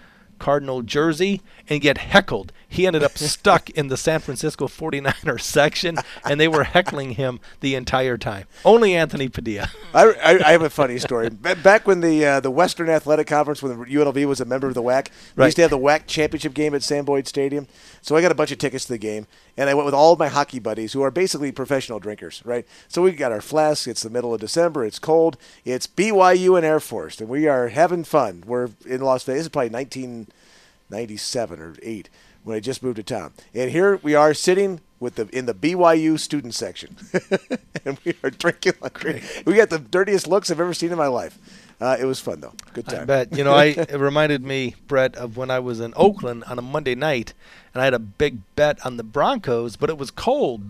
Cardinal 0.43 0.81
jersey 0.81 1.41
and 1.69 1.79
get 1.79 1.97
heckled. 1.99 2.51
He 2.67 2.85
ended 2.85 3.01
up 3.01 3.17
stuck 3.17 3.69
in 3.69 3.87
the 3.87 3.95
San 3.95 4.19
Francisco 4.19 4.67
49er 4.67 5.39
section, 5.57 5.99
and 6.25 6.37
they 6.37 6.49
were 6.49 6.65
heckling 6.65 7.11
him 7.11 7.39
the 7.61 7.75
entire 7.75 8.17
time. 8.17 8.45
Only 8.65 8.93
Anthony 8.93 9.29
Padilla. 9.29 9.69
I, 9.93 10.03
I, 10.21 10.49
I 10.49 10.51
have 10.51 10.61
a 10.63 10.69
funny 10.69 10.97
story. 10.99 11.29
Back 11.63 11.87
when 11.87 12.01
the 12.01 12.25
uh, 12.25 12.39
the 12.41 12.51
Western 12.51 12.89
Athletic 12.89 13.27
Conference, 13.27 13.63
when 13.63 13.79
the 13.79 13.85
UNLV 13.85 14.25
was 14.25 14.41
a 14.41 14.45
member 14.45 14.67
of 14.67 14.73
the 14.73 14.81
WAC, 14.83 15.07
we 15.07 15.11
Right. 15.41 15.45
used 15.45 15.55
to 15.55 15.61
have 15.61 15.71
the 15.71 15.77
WAC 15.77 16.07
championship 16.07 16.53
game 16.53 16.75
at 16.75 16.83
Sam 16.83 17.05
Boyd 17.05 17.25
Stadium. 17.25 17.67
So 18.01 18.17
I 18.17 18.21
got 18.21 18.33
a 18.33 18.35
bunch 18.35 18.51
of 18.51 18.57
tickets 18.57 18.83
to 18.85 18.91
the 18.91 18.97
game, 18.97 19.27
and 19.55 19.69
I 19.69 19.73
went 19.73 19.85
with 19.85 19.95
all 19.95 20.11
of 20.11 20.19
my 20.19 20.27
hockey 20.27 20.59
buddies 20.59 20.91
who 20.91 21.01
are 21.03 21.11
basically 21.11 21.53
professional 21.53 21.99
drinkers, 21.99 22.41
right? 22.43 22.65
So 22.89 23.01
we 23.01 23.13
got 23.13 23.31
our 23.31 23.39
flasks. 23.39 23.87
It's 23.87 24.03
the 24.03 24.09
middle 24.09 24.33
of 24.33 24.41
December. 24.41 24.83
It's 24.83 24.99
cold. 24.99 25.37
It's 25.63 25.87
BYU 25.87 26.57
and 26.57 26.65
Air 26.65 26.81
Force, 26.81 27.21
and 27.21 27.29
we 27.29 27.47
are 27.47 27.69
having 27.69 28.03
fun. 28.03 28.43
We're 28.45 28.69
in 28.85 28.99
Las 29.01 29.23
Vegas. 29.23 29.45
It's 29.45 29.53
probably 29.53 29.69
1997 30.93 31.59
or 31.59 31.75
eight 31.81 32.09
when 32.43 32.55
I 32.55 32.59
just 32.59 32.83
moved 32.83 32.97
to 32.97 33.03
town, 33.03 33.33
and 33.53 33.71
here 33.71 33.97
we 34.03 34.15
are 34.15 34.33
sitting 34.33 34.81
with 34.99 35.15
the 35.15 35.27
in 35.37 35.45
the 35.45 35.53
BYU 35.53 36.19
student 36.19 36.53
section, 36.53 36.97
and 37.85 37.97
we 38.03 38.15
are 38.23 38.29
drinking 38.29 38.73
like 38.81 38.93
crazy. 38.93 39.43
We 39.45 39.55
got 39.55 39.69
the 39.69 39.79
dirtiest 39.79 40.27
looks 40.27 40.51
I've 40.51 40.59
ever 40.59 40.73
seen 40.73 40.91
in 40.91 40.97
my 40.97 41.07
life. 41.07 41.37
Uh, 41.79 41.97
it 41.99 42.05
was 42.05 42.19
fun 42.19 42.39
though. 42.41 42.53
Good 42.73 42.87
I 42.89 42.91
time. 42.91 43.07
bet. 43.07 43.37
You 43.37 43.43
know, 43.43 43.53
I 43.53 43.65
it 43.77 43.99
reminded 43.99 44.43
me, 44.43 44.75
Brett, 44.87 45.15
of 45.15 45.37
when 45.37 45.51
I 45.51 45.59
was 45.59 45.79
in 45.79 45.93
Oakland 45.95 46.43
on 46.45 46.57
a 46.59 46.61
Monday 46.61 46.95
night, 46.95 47.33
and 47.73 47.81
I 47.81 47.85
had 47.85 47.93
a 47.93 47.99
big 47.99 48.39
bet 48.55 48.83
on 48.85 48.97
the 48.97 49.03
Broncos, 49.03 49.75
but 49.75 49.89
it 49.89 49.97
was 49.97 50.11
cold. 50.11 50.63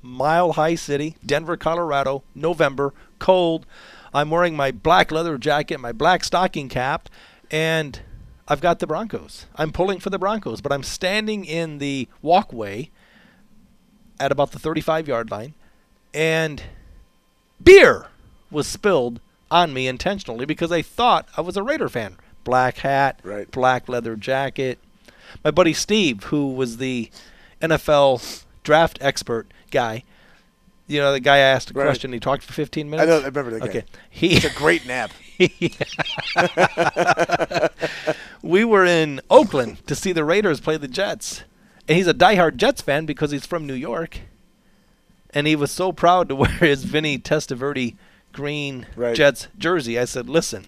Mile 0.00 0.52
High 0.52 0.76
City, 0.76 1.16
Denver, 1.26 1.56
Colorado, 1.56 2.22
November, 2.34 2.94
cold. 3.18 3.66
I'm 4.14 4.30
wearing 4.30 4.56
my 4.56 4.70
black 4.70 5.10
leather 5.10 5.36
jacket, 5.36 5.78
my 5.78 5.92
black 5.92 6.24
stocking 6.24 6.68
cap, 6.68 7.08
and 7.50 8.00
I've 8.48 8.60
got 8.60 8.78
the 8.78 8.86
Broncos. 8.86 9.46
I'm 9.56 9.72
pulling 9.72 10.00
for 10.00 10.10
the 10.10 10.18
Broncos, 10.18 10.60
but 10.60 10.72
I'm 10.72 10.82
standing 10.82 11.44
in 11.44 11.78
the 11.78 12.08
walkway 12.22 12.90
at 14.18 14.32
about 14.32 14.52
the 14.52 14.58
35 14.58 15.06
yard 15.06 15.30
line, 15.30 15.54
and 16.14 16.62
beer 17.62 18.06
was 18.50 18.66
spilled 18.66 19.20
on 19.50 19.72
me 19.72 19.86
intentionally 19.86 20.46
because 20.46 20.72
I 20.72 20.82
thought 20.82 21.28
I 21.36 21.40
was 21.42 21.56
a 21.56 21.62
Raider 21.62 21.88
fan. 21.88 22.16
Black 22.44 22.78
hat, 22.78 23.20
Right. 23.22 23.50
black 23.50 23.88
leather 23.88 24.16
jacket. 24.16 24.78
My 25.44 25.50
buddy 25.50 25.74
Steve, 25.74 26.24
who 26.24 26.48
was 26.52 26.78
the 26.78 27.10
NFL 27.60 28.44
draft 28.62 28.98
expert 29.02 29.46
guy, 29.70 30.04
you 30.86 30.98
know, 31.00 31.12
the 31.12 31.20
guy 31.20 31.36
I 31.36 31.38
asked 31.40 31.70
a 31.70 31.74
Right. 31.74 31.84
question, 31.84 32.12
he 32.14 32.20
talked 32.20 32.42
for 32.42 32.54
15 32.54 32.88
minutes. 32.88 33.06
I 33.10 33.14
know. 33.14 33.20
I 33.22 33.26
remember 33.26 33.50
that 33.50 33.60
guy. 33.60 33.68
Okay. 33.68 33.84
He 34.08 34.36
It's 34.36 34.46
a 34.46 34.50
great 34.58 34.86
nap. 34.86 35.10
we 38.42 38.64
were 38.64 38.84
in 38.84 39.20
Oakland 39.30 39.86
to 39.86 39.94
see 39.94 40.12
the 40.12 40.24
Raiders 40.24 40.60
play 40.60 40.76
the 40.76 40.88
Jets. 40.88 41.42
And 41.86 41.96
he's 41.96 42.06
a 42.06 42.14
diehard 42.14 42.56
Jets 42.56 42.82
fan 42.82 43.06
because 43.06 43.30
he's 43.30 43.46
from 43.46 43.66
New 43.66 43.74
York. 43.74 44.20
And 45.30 45.46
he 45.46 45.56
was 45.56 45.70
so 45.70 45.92
proud 45.92 46.28
to 46.28 46.36
wear 46.36 46.50
his 46.50 46.84
Vinny 46.84 47.18
Testaverde 47.18 47.96
green 48.32 48.86
Right. 48.96 49.16
Jets 49.16 49.48
jersey. 49.58 49.98
I 49.98 50.04
said, 50.04 50.28
listen, 50.28 50.66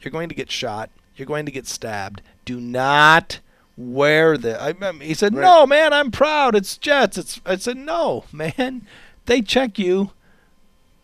you're 0.00 0.12
going 0.12 0.28
to 0.28 0.34
get 0.34 0.50
shot. 0.50 0.90
You're 1.16 1.26
going 1.26 1.46
to 1.46 1.52
get 1.52 1.66
stabbed. 1.66 2.22
do 2.44 2.60
not 2.60 3.40
wear 3.76 4.36
the. 4.36 4.60
I, 4.60 4.68
I 4.68 4.88
um, 4.88 5.00
he 5.00 5.14
said, 5.14 5.32
"No, 5.32 5.66
man, 5.66 5.92
I'm 5.92 6.10
proud. 6.10 6.54
It's 6.54 6.76
Jets." 6.76 7.18
It's. 7.18 7.40
I 7.44 7.56
said, 7.56 7.76
"No, 7.76 8.24
man, 8.32 8.86
they 9.26 9.42
check 9.42 9.78
you 9.78 10.10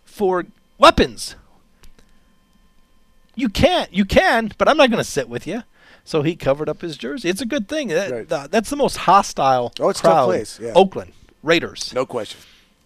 for 0.05 0.47
weapons. 0.79 1.37
You 3.39 3.49
can't. 3.49 3.93
You 3.93 4.05
can, 4.05 4.53
but 4.59 4.69
I'm 4.69 4.77
not 4.77 4.91
going 4.91 5.03
to 5.03 5.11
sit 5.11 5.29
with 5.29 5.47
you." 5.47 5.63
So 6.05 6.23
he 6.23 6.37
covered 6.37 6.69
up 6.69 6.81
his 6.81 6.97
jersey. 6.97 7.29
It's 7.29 7.43
a 7.43 7.47
good 7.47 7.69
thing. 7.69 7.89
That, 7.89 8.11
Right. 8.11 8.29
th- 8.29 8.51
that's 8.51 8.71
the 8.71 8.77
most 8.77 8.97
hostile 8.99 9.73
Oh, 9.79 9.91
it's 9.91 10.01
a 10.01 10.05
tough 10.05 10.25
place, 10.27 10.59
yeah. 10.61 10.73
Oakland 10.75 11.13
Raiders. 11.43 11.93
No 11.95 12.07
question. 12.07 12.41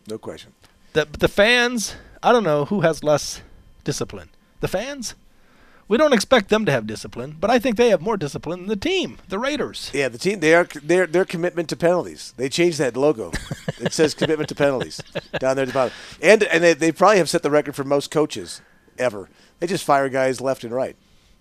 No 0.09 0.19
question. 0.19 0.53
The 0.93 1.07
the 1.19 1.29
fans. 1.29 1.95
I 2.23 2.33
don't 2.33 2.45
know 2.45 2.65
who 2.67 2.81
has 2.83 3.03
less 3.05 3.41
discipline. 3.85 4.29
The 4.61 4.69
fans. 4.69 5.15
We 5.89 5.99
don't 5.99 6.13
expect 6.15 6.49
them 6.49 6.65
to 6.65 6.73
have 6.73 6.87
discipline, 6.87 7.37
but 7.39 7.51
I 7.51 7.59
think 7.59 7.77
they 7.77 7.91
have 7.91 8.01
more 8.01 8.17
discipline 8.17 8.61
than 8.61 8.69
the 8.69 8.77
team, 8.77 9.19
the 9.29 9.39
Raiders. 9.39 9.91
Yeah, 9.93 10.09
the 10.09 10.17
team 10.19 10.41
they 10.41 10.55
are 10.55 10.65
their 10.83 11.07
their 11.07 11.25
commitment 11.25 11.69
to 11.69 11.77
penalties. 11.77 12.33
They 12.37 12.49
changed 12.49 12.79
that 12.79 12.97
logo. 12.97 13.31
it 13.79 13.93
says 13.93 14.15
commitment 14.21 14.49
to 14.49 14.55
penalties 14.55 15.01
down 15.39 15.57
there 15.57 15.65
at 15.65 15.69
the 15.69 15.75
bottom. 15.75 15.93
And 16.23 16.43
and 16.45 16.63
they, 16.65 16.75
they 16.75 16.93
probably 16.93 17.19
have 17.19 17.29
set 17.29 17.43
the 17.43 17.51
record 17.51 17.75
for 17.77 17.85
most 17.85 18.11
coaches 18.11 18.63
ever. 18.99 19.29
They 19.63 19.69
just 19.69 19.85
fire 19.85 20.09
guys 20.09 20.41
left 20.41 20.65
and 20.65 20.75
right. 20.75 20.97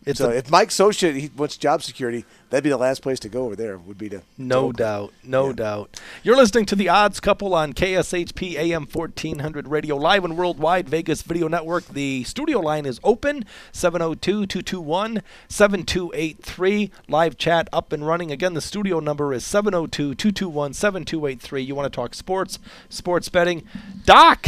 It's 0.06 0.20
so 0.20 0.30
a- 0.30 0.36
if 0.36 0.52
Mike 0.52 0.70
Scioscia 0.70 1.16
he 1.16 1.32
wants 1.36 1.58
job 1.58 1.82
security, 1.82 2.24
that'd 2.52 2.64
be 2.64 2.70
the 2.70 2.78
last 2.78 3.02
place 3.02 3.20
to 3.22 3.30
go 3.30 3.46
over 3.46 3.56
there. 3.56 3.80
Would 3.80 3.98
be 3.98 4.10
to 4.10 4.20
to 4.20 4.24
No 4.38 4.58
Oakland. 4.60 4.78
doubt, 4.78 5.14
no 5.24 5.48
Yeah. 5.48 5.54
doubt. 5.54 6.00
You're 6.22 6.36
listening 6.36 6.66
to 6.68 6.76
the 6.76 6.88
Odds 6.88 7.20
Couple 7.20 7.56
on 7.56 7.74
KSHP 7.74 8.58
AM 8.60 8.86
1400 8.86 9.68
Radio, 9.70 9.96
live 9.98 10.24
and 10.24 10.38
worldwide 10.38 10.88
Vegas 10.88 11.24
Video 11.24 11.48
Network. 11.48 11.88
The 11.88 12.24
studio 12.26 12.60
line 12.60 12.86
is 12.86 13.00
open 13.04 13.44
702 13.72 14.46
221 14.46 15.24
7283. 15.50 16.92
Live 17.08 17.38
chat 17.40 17.68
up 17.74 17.92
and 17.92 18.06
running. 18.06 18.32
Again, 18.32 18.54
the 18.54 18.62
studio 18.62 19.00
number 19.00 19.34
is 19.34 19.44
702 19.44 20.14
221 20.14 20.74
7283. 20.74 21.62
You 21.64 21.74
want 21.74 21.92
to 21.92 21.96
talk 21.96 22.14
sports, 22.14 22.60
sports 22.88 23.30
betting. 23.30 23.64
Doc, 24.06 24.48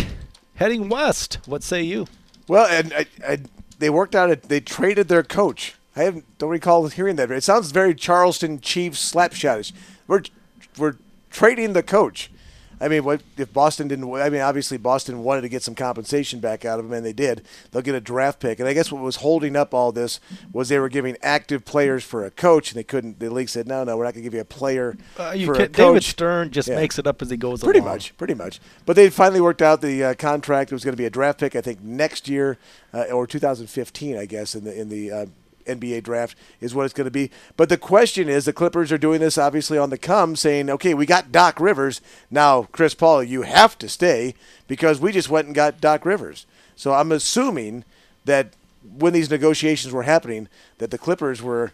heading 0.56 0.90
west. 0.90 1.40
What 1.48 1.64
say 1.64 1.82
you? 1.82 2.06
Well, 2.48 2.68
and 2.68 2.94
I, 2.94 3.06
I, 3.26 3.40
they 3.84 3.90
worked 3.90 4.16
out 4.16 4.30
it. 4.30 4.44
They 4.44 4.62
traded 4.62 5.10
their 5.10 5.24
coach. 5.24 5.76
I 5.96 6.24
don't 6.38 6.50
recall 6.50 6.88
hearing 6.88 7.18
that. 7.18 7.30
It 7.30 7.44
sounds 7.44 7.72
very 7.72 7.94
Charlestown 7.94 8.60
Chiefs 8.60 9.14
slapshotish. 9.14 9.74
We're 10.08 10.24
we're 10.78 10.96
trading 11.30 11.74
the 11.74 11.84
coach. 11.84 12.32
I 12.84 12.90
mean, 12.90 13.04
what 13.06 13.22
if 13.38 13.54
Boston 13.54 13.88
didn't? 13.88 14.14
I 14.14 14.30
mean, 14.30 14.42
obviously 14.42 14.78
Boston 14.78 15.24
wanted 15.24 15.42
to 15.42 15.50
get 15.50 15.64
some 15.64 15.74
compensation 15.74 16.40
back 16.40 16.66
out 16.66 16.80
of 16.80 16.86
him, 16.86 16.94
and 16.94 17.06
they 17.06 17.14
did. 17.14 17.44
They'll 17.72 17.82
get 17.82 17.96
a 17.96 18.02
draft 18.02 18.40
pick, 18.40 18.60
and 18.60 18.68
I 18.68 18.74
guess 18.74 18.92
what 18.92 19.02
was 19.02 19.18
holding 19.18 19.56
up 19.56 19.74
all 19.74 19.92
this 19.92 20.20
was 20.52 20.70
they 20.70 20.80
were 20.80 20.90
giving 20.90 21.16
active 21.24 21.64
players 21.66 22.04
for 22.04 22.26
a 22.26 22.30
coach, 22.32 22.72
and 22.72 22.78
they 22.78 22.84
couldn't. 22.84 23.20
The 23.20 23.30
league 23.30 23.50
said, 23.50 23.68
"No, 23.68 23.84
no, 23.84 23.96
we're 23.98 24.04
not 24.04 24.14
going 24.14 24.24
to 24.24 24.30
give 24.30 24.34
you 24.34 24.42
a 24.42 24.46
player 24.46 24.98
Uh, 25.20 25.32
you 25.36 25.46
for 25.46 25.54
can, 25.54 25.64
a 25.64 25.68
coach." 25.70 25.78
David 25.78 26.04
Stern 26.04 26.52
just 26.52 26.68
Yeah. 26.68 26.76
makes 26.76 27.00
it 27.00 27.08
up 27.08 27.22
as 27.22 27.30
he 27.30 27.38
goes 27.38 27.62
along. 27.62 27.72
Pretty 27.72 27.80
along. 27.80 27.96
much, 27.96 28.18
pretty 28.18 28.34
much. 28.34 28.60
But 28.86 28.96
they 28.98 29.10
finally 29.10 29.40
worked 29.42 29.62
out 29.62 29.82
the 29.82 30.04
uh, 30.04 30.14
contract. 30.16 30.72
It 30.72 30.76
was 30.76 30.84
going 30.84 30.94
to 30.94 30.98
be 31.02 31.06
a 31.06 31.10
draft 31.10 31.40
pick, 31.40 31.56
I 31.56 31.62
think, 31.62 31.82
next 31.82 32.28
year 32.28 32.58
uh, 32.94 33.04
or 33.12 33.26
2015, 33.28 34.18
I 34.18 34.26
guess, 34.26 34.56
in 34.56 34.66
the 34.66 34.80
in 34.80 34.90
the 34.90 35.12
uh, 35.12 35.26
NBA 35.66 36.04
draft 36.04 36.38
is 36.62 36.74
what 36.74 36.86
it's 36.86 36.94
going 36.94 37.06
to 37.06 37.12
be. 37.12 37.32
But 37.58 37.70
the 37.70 37.78
question 37.78 38.30
is, 38.30 38.46
the 38.46 38.54
Clippers 38.54 38.92
are 38.92 38.98
doing 38.98 39.20
this 39.20 39.38
obviously 39.38 39.78
on 39.78 39.90
the 39.90 39.98
come, 39.98 40.36
saying, 40.36 40.70
"Okay, 40.70 40.94
we 40.94 41.06
got 41.06 41.32
Doc 41.32 41.60
Rivers 41.60 42.02
now, 42.30 42.64
Chris 42.72 42.94
Paul, 42.94 43.24
you 43.24 43.44
have 43.44 43.78
to 43.80 43.90
stay 43.90 44.36
because 44.68 45.00
we 45.00 45.12
just 45.12 45.30
went 45.30 45.48
and 45.48 45.56
got 45.56 45.82
Doc 45.82 46.06
Rivers." 46.06 46.46
So 46.76 46.94
I'm 46.94 47.12
assuming 47.12 47.84
that 48.26 48.54
when 48.98 49.14
these 49.14 49.30
negotiations 49.30 49.94
were 49.94 50.04
happening, 50.04 50.48
that 50.78 50.92
the 50.92 50.98
Clippers 50.98 51.42
were 51.42 51.72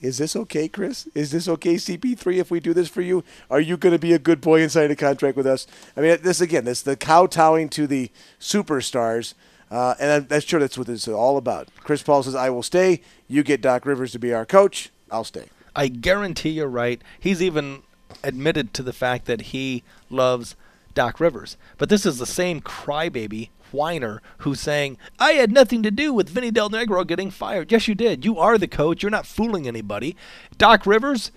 is 0.00 0.18
this 0.18 0.36
okay, 0.36 0.68
Chris? 0.68 1.08
Is 1.14 1.32
this 1.32 1.48
okay, 1.48 1.74
CP3? 1.74 2.38
If 2.38 2.50
we 2.50 2.60
do 2.60 2.72
this 2.72 2.88
for 2.88 3.02
you, 3.02 3.24
are 3.50 3.60
you 3.60 3.76
going 3.76 3.92
to 3.92 3.98
be 3.98 4.12
a 4.12 4.18
good 4.18 4.40
boy 4.40 4.62
and 4.62 4.70
sign 4.70 4.90
a 4.92 4.96
contract 4.96 5.36
with 5.36 5.46
us? 5.46 5.66
I 5.96 6.00
mean, 6.00 6.18
this 6.22 6.40
again, 6.40 6.64
this 6.64 6.82
the 6.82 6.96
kowtowing 6.96 7.68
to 7.70 7.86
the 7.86 8.10
superstars, 8.40 9.34
uh, 9.70 9.94
and 10.00 10.28
that's 10.28 10.46
sure 10.46 10.60
that's 10.60 10.78
what 10.78 10.86
this 10.86 11.06
is 11.06 11.14
all 11.14 11.36
about. 11.36 11.68
Chris 11.82 12.02
Paul 12.02 12.22
says, 12.22 12.34
"I 12.34 12.50
will 12.50 12.62
stay. 12.62 13.00
You 13.26 13.42
get 13.42 13.60
Doc 13.60 13.86
Rivers 13.86 14.12
to 14.12 14.18
be 14.18 14.32
our 14.32 14.46
coach. 14.46 14.90
I'll 15.10 15.24
stay." 15.24 15.46
I 15.76 15.88
guarantee 15.88 16.50
you're 16.50 16.66
right. 16.66 17.00
He's 17.20 17.42
even 17.42 17.82
admitted 18.24 18.74
to 18.74 18.82
the 18.82 18.92
fact 18.92 19.26
that 19.26 19.42
he 19.42 19.84
loves 20.10 20.56
Doc 20.94 21.20
Rivers. 21.20 21.56
But 21.76 21.88
this 21.88 22.04
is 22.04 22.18
the 22.18 22.26
same 22.26 22.60
crybaby 22.60 23.50
whiner 23.70 24.22
who's 24.38 24.60
saying, 24.60 24.96
I 25.18 25.32
had 25.32 25.52
nothing 25.52 25.82
to 25.82 25.90
do 25.90 26.12
with 26.12 26.28
Vinny 26.28 26.50
Del 26.50 26.70
Negro 26.70 27.06
getting 27.06 27.30
fired. 27.30 27.70
Yes, 27.70 27.86
you 27.86 27.94
did. 27.94 28.24
You 28.24 28.38
are 28.38 28.58
the 28.58 28.66
coach. 28.66 29.02
You're 29.02 29.10
not 29.10 29.26
fooling 29.26 29.68
anybody. 29.68 30.16
Doc 30.56 30.86
Rivers, 30.86 31.30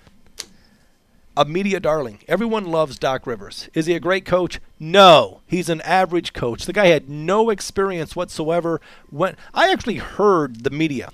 a 1.36 1.46
media 1.46 1.80
darling. 1.80 2.20
Everyone 2.28 2.66
loves 2.66 3.00
Doc 3.00 3.26
Rivers. 3.26 3.70
Is 3.74 3.86
he 3.86 3.94
a 3.94 4.00
great 4.00 4.26
coach? 4.26 4.60
No. 4.80 5.42
He's 5.48 5.70
an 5.70 5.82
average 5.82 6.34
coach. 6.34 6.66
The 6.66 6.74
guy 6.74 6.88
had 6.88 7.10
no 7.10 7.50
experience 7.50 8.16
whatsoever. 8.16 8.82
When 9.10 9.36
I 9.54 9.72
actually 9.72 9.98
heard 9.98 10.64
the 10.64 10.70
media. 10.70 11.12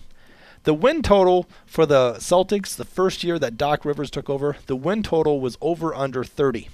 The 0.63 0.73
win 0.73 1.01
total 1.01 1.47
for 1.65 1.85
the 1.85 2.15
Celtics 2.15 2.75
the 2.75 2.83
first 2.83 3.23
year 3.23 3.39
that 3.39 3.57
Doc 3.57 3.85
Rivers 3.85 4.09
took 4.09 4.29
over, 4.29 4.57
the 4.65 4.75
win 4.75 5.03
total 5.03 5.39
was 5.39 5.57
over 5.61 5.93
under 5.95 6.23
30. 6.23 6.67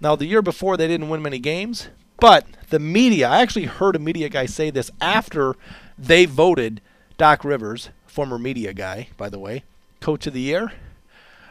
Now 0.00 0.16
the 0.16 0.26
year 0.26 0.42
before 0.42 0.76
they 0.76 0.88
didn't 0.88 1.08
win 1.08 1.22
many 1.22 1.38
games, 1.38 1.88
but 2.18 2.46
the 2.70 2.80
media, 2.80 3.28
I 3.28 3.40
actually 3.40 3.66
heard 3.66 3.94
a 3.94 4.00
media 4.00 4.28
guy 4.28 4.46
say 4.46 4.70
this 4.70 4.90
after 5.00 5.54
they 5.96 6.24
voted 6.24 6.80
Doc 7.18 7.44
Rivers, 7.44 7.90
former 8.06 8.38
media 8.38 8.72
guy, 8.72 9.08
by 9.16 9.28
the 9.28 9.38
way, 9.38 9.64
coach 10.00 10.26
of 10.26 10.32
the 10.32 10.40
year. 10.40 10.72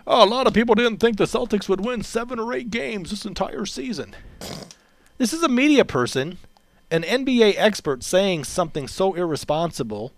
Oh, 0.10 0.24
a 0.24 0.26
lot 0.26 0.48
of 0.48 0.54
people 0.54 0.74
didn't 0.74 1.00
think 1.00 1.18
the 1.18 1.26
Celtics 1.26 1.68
would 1.68 1.84
win 1.84 2.02
7 2.02 2.40
or 2.40 2.54
8 2.54 2.72
games 2.72 3.10
this 3.10 3.26
entire 3.26 3.66
season. 3.66 4.16
This 5.18 5.34
is 5.34 5.44
a 5.44 5.50
media 5.50 5.84
person, 5.84 6.38
an 6.90 7.04
NBA 7.04 7.56
expert 7.58 8.04
saying 8.04 8.46
something 8.46 8.88
so 8.88 9.16
irresponsible 9.16 10.14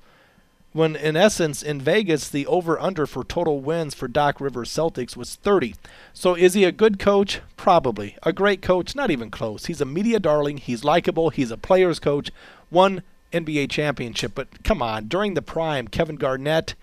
when 0.73 0.95
in 0.95 1.15
essence 1.17 1.63
in 1.63 1.82
Vegas 1.82 2.30
the 2.30 2.45
over 2.45 2.80
under 2.80 3.08
for 3.08 3.23
total 3.23 3.62
wins 3.62 3.95
for 3.95 4.08
Doc 4.08 4.39
Rivers 4.39 4.69
Celtics 4.69 5.17
was 5.17 5.34
30. 5.38 5.73
So 6.13 6.36
is 6.36 6.54
he 6.54 6.65
a 6.65 6.71
good 6.71 6.99
coach? 6.99 7.41
Probably. 7.58 8.15
A 8.21 8.32
great 8.32 8.62
coach? 8.62 8.95
Not 8.95 9.10
even 9.10 9.32
close. 9.32 9.65
He's 9.65 9.82
a 9.82 9.86
media 9.86 10.19
darling, 10.19 10.58
he's 10.58 10.84
likable, 10.84 11.32
he's 11.32 11.49
a 11.49 11.58
player's 11.58 11.99
coach, 11.99 12.30
won 12.69 13.02
NBA 13.34 13.71
championship, 13.71 14.34
but 14.36 14.63
come 14.63 14.84
on, 14.84 15.08
during 15.08 15.34
the 15.34 15.41
prime 15.41 15.88
Kevin 15.88 16.17
Garnett, 16.17 16.75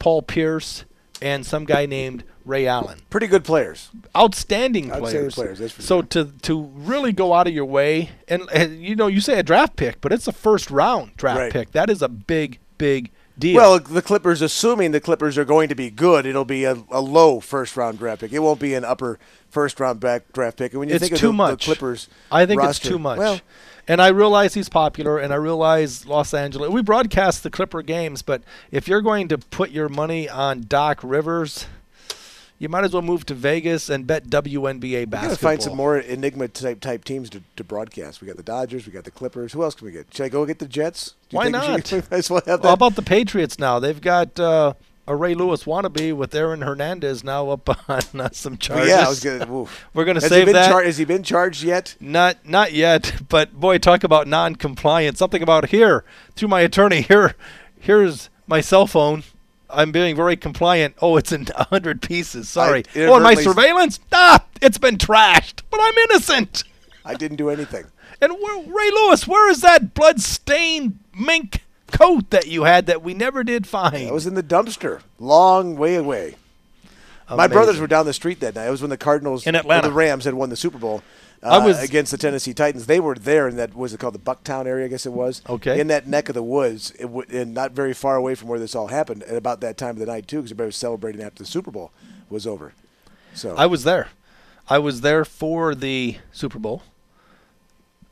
Paul 0.00 0.22
Pierce, 0.22 0.84
and 1.22 1.44
some 1.46 1.64
guy 1.64 1.86
named 1.86 2.24
Ray 2.44 2.66
Allen 2.66 3.00
Pretty 3.10 3.26
good 3.26 3.44
players. 3.44 3.90
outstanding 4.16 4.90
Outstanding 4.92 5.00
players. 5.02 5.34
players, 5.34 5.58
that's 5.58 5.72
for 5.72 5.82
so 5.82 5.96
sure. 6.00 6.02
to 6.24 6.32
to 6.42 6.62
really 6.74 7.12
go 7.12 7.32
out 7.32 7.46
of 7.46 7.54
your 7.54 7.64
way, 7.64 8.10
and, 8.28 8.42
and 8.54 8.82
you 8.82 8.94
know, 8.96 9.06
you 9.06 9.20
say 9.20 9.38
a 9.38 9.42
draft 9.42 9.76
pick, 9.76 10.00
but 10.00 10.12
it's 10.12 10.28
a 10.28 10.32
first 10.32 10.70
round 10.70 11.16
draft 11.16 11.38
Right. 11.40 11.52
pick. 11.52 11.72
That 11.72 11.90
is 11.90 12.02
a 12.02 12.08
big, 12.08 12.58
big 12.78 13.10
deal. 13.38 13.56
Well, 13.56 13.78
the 13.80 14.02
Clippers, 14.02 14.42
assuming 14.42 14.92
the 14.92 15.00
Clippers 15.00 15.36
are 15.36 15.44
going 15.44 15.68
to 15.68 15.74
be 15.74 15.90
good, 15.90 16.24
it'll 16.26 16.44
be 16.44 16.64
a, 16.64 16.76
a 16.90 17.00
low 17.00 17.40
first 17.40 17.76
round 17.76 17.98
draft 17.98 18.20
pick. 18.20 18.32
It 18.32 18.38
won't 18.40 18.60
be 18.60 18.74
an 18.74 18.84
upper 18.84 19.18
first 19.50 19.80
round 19.80 20.00
back 20.00 20.32
draft 20.32 20.56
pick. 20.58 20.72
And 20.72 20.80
when 20.80 20.88
you 20.88 20.94
it's 20.94 21.02
think 21.02 21.14
of 21.14 21.18
too 21.18 21.28
the, 21.28 21.32
much. 21.32 21.66
the 21.66 21.74
Clippers, 21.74 22.08
I 22.30 22.46
think 22.46 22.60
roster, 22.60 22.86
it's 22.86 22.88
too 22.88 22.98
much. 22.98 23.18
Well, 23.18 23.40
and 23.88 24.00
I 24.02 24.08
realize 24.08 24.54
he's 24.54 24.68
popular, 24.68 25.18
and 25.18 25.32
I 25.32 25.36
realize 25.36 26.06
Los 26.06 26.34
Angeles. 26.34 26.70
We 26.70 26.82
broadcast 26.82 27.42
the 27.42 27.50
Clipper 27.50 27.82
games, 27.82 28.22
but 28.22 28.42
if 28.70 28.88
you're 28.88 29.02
going 29.02 29.28
to 29.28 29.38
put 29.38 29.70
your 29.70 29.88
money 29.88 30.28
on 30.28 30.62
Doc 30.68 31.00
Rivers, 31.02 31.66
you 32.58 32.68
might 32.68 32.84
as 32.84 32.92
well 32.94 33.02
move 33.02 33.26
to 33.26 33.34
Vegas 33.34 33.90
and 33.90 34.06
bet 34.06 34.28
WNBA 34.28 34.80
we 34.80 35.04
basketball. 35.04 35.28
gotta 35.28 35.36
find 35.40 35.62
some 35.62 35.76
more 35.76 35.98
enigma 35.98 36.48
type 36.48 36.80
type 36.80 37.04
teams 37.04 37.28
to, 37.30 37.42
to 37.56 37.62
broadcast. 37.64 38.20
We 38.22 38.26
got 38.26 38.38
the 38.38 38.42
Dodgers, 38.42 38.86
we 38.86 38.92
got 38.92 39.04
the 39.04 39.10
Clippers. 39.10 39.52
Who 39.52 39.62
else 39.62 39.74
can 39.74 39.86
we 39.86 39.92
get? 39.92 40.06
Should 40.14 40.24
I 40.24 40.28
go 40.30 40.46
get 40.46 40.58
the 40.58 40.66
Jets? 40.66 41.14
Do 41.28 41.34
you 41.34 41.36
Why 41.38 41.44
think 41.44 41.54
we 41.62 41.68
not? 41.68 41.86
should- 41.86 42.04
might 42.10 42.16
as 42.18 42.30
well 42.30 42.42
have 42.46 42.60
Well, 42.62 42.70
how 42.70 42.74
about 42.74 42.96
the 42.96 43.02
Patriots 43.02 43.58
now? 43.58 43.78
They've 43.78 44.00
got 44.00 44.40
uh, 44.40 44.72
a 45.08 45.14
Ray 45.14 45.34
Lewis 45.34 45.64
wannabe 45.64 46.12
with 46.14 46.34
Aaron 46.34 46.62
Hernandez 46.62 47.22
now 47.22 47.50
up 47.50 47.68
on 47.88 48.20
uh, 48.20 48.28
some 48.32 48.56
charges. 48.58 48.88
yeah, 48.88 49.06
I 49.06 49.08
was 49.08 49.22
gonna. 49.22 49.50
oof. 49.52 49.86
We're 49.94 50.04
going 50.04 50.16
to 50.16 50.20
Has 50.20 50.30
save 50.30 50.52
that. 50.52 50.68
char- 50.68 50.82
has 50.82 50.98
he 50.98 51.04
been 51.04 51.22
charged 51.22 51.62
yet? 51.62 51.96
not 52.00 52.44
not 52.46 52.72
yet, 52.72 53.22
but 53.28 53.58
boy, 53.58 53.78
talk 53.78 54.04
about 54.04 54.26
non-compliance. 54.26 55.18
Something 55.18 55.42
about 55.42 55.68
here 55.70 56.04
through 56.34 56.48
my 56.48 56.60
attorney. 56.60 57.02
Here, 57.02 57.34
here's 57.78 58.30
my 58.46 58.60
cell 58.60 58.86
phone. 58.86 59.22
I'm 59.68 59.90
being 59.90 60.14
very 60.14 60.36
compliant. 60.36 60.94
Oh, 61.02 61.16
it's 61.16 61.32
in 61.32 61.48
a 61.56 61.64
hundred 61.64 62.00
pieces. 62.00 62.48
Sorry. 62.48 62.84
I 62.94 63.00
oh, 63.00 63.14
and 63.14 63.24
my 63.24 63.34
surveillance? 63.34 63.98
Ah, 64.12 64.44
it's 64.62 64.78
been 64.78 64.96
trashed. 64.96 65.62
But 65.70 65.80
I'm 65.82 65.98
innocent. 66.10 66.62
I 67.04 67.14
didn't 67.14 67.36
do 67.36 67.50
anything. 67.50 67.84
And 68.20 68.32
where, 68.32 68.58
Ray 68.64 68.90
Lewis, 68.92 69.26
where 69.26 69.50
is 69.50 69.60
that 69.60 69.92
blood-stained 69.94 70.98
mink 71.18 71.65
coat 71.92 72.30
that 72.30 72.46
you 72.48 72.64
had 72.64 72.86
that 72.86 73.02
we 73.02 73.14
never 73.14 73.42
did 73.44 73.66
find? 73.66 74.08
I 74.08 74.12
was 74.12 74.26
in 74.26 74.34
the 74.34 74.42
dumpster, 74.42 75.00
long 75.18 75.76
way 75.76 75.96
away. 75.96 76.36
My 77.28 77.48
brothers 77.48 77.80
were 77.80 77.86
down 77.88 78.06
the 78.06 78.12
street 78.12 78.38
that 78.40 78.54
night. 78.54 78.68
It 78.68 78.70
was 78.70 78.80
when 78.82 78.90
the 78.90 78.96
Cardinals 78.96 79.46
In 79.46 79.56
Atlanta. 79.56 79.88
the 79.88 79.94
Rams 79.94 80.24
had 80.24 80.34
won 80.34 80.48
the 80.48 80.56
Super 80.56 80.78
Bowl. 80.78 81.02
I 81.42 81.56
uh, 81.56 81.66
was- 81.66 81.82
against 81.82 82.12
the 82.12 82.18
Tennessee 82.18 82.54
Titans. 82.54 82.86
They 82.86 83.00
were 83.00 83.14
there 83.16 83.48
in 83.48 83.56
that 83.56 83.74
was 83.74 83.92
it 83.92 83.98
called 84.00 84.14
the 84.14 84.18
Bucktown 84.20 84.66
area? 84.66 84.86
I 84.86 84.88
guess 84.88 85.06
it 85.06 85.12
was. 85.12 85.42
Okay. 85.48 85.78
In 85.80 85.88
that 85.88 86.06
neck 86.06 86.28
of 86.28 86.34
the 86.34 86.42
woods, 86.42 86.92
it 86.98 87.02
w- 87.02 87.26
and 87.30 87.52
not 87.52 87.72
very 87.72 87.92
far 87.92 88.14
away 88.16 88.34
from 88.36 88.48
where 88.48 88.58
this 88.60 88.74
all 88.74 88.86
happened. 88.86 89.22
At 89.24 89.36
about 89.36 89.60
that 89.60 89.76
time 89.76 89.90
of 89.90 89.98
the 89.98 90.06
night 90.06 90.28
too, 90.28 90.36
because 90.38 90.52
everybody 90.52 90.66
was 90.68 90.76
celebrating 90.76 91.20
after 91.22 91.42
the 91.42 91.48
Super 91.48 91.70
Bowl 91.70 91.90
was 92.30 92.46
over. 92.46 92.72
So 93.34 93.54
I 93.56 93.66
was 93.66 93.82
there. 93.84 94.08
I 94.70 94.78
was 94.78 95.00
there 95.02 95.24
for 95.24 95.74
the 95.74 96.16
Super 96.32 96.58
Bowl, 96.58 96.82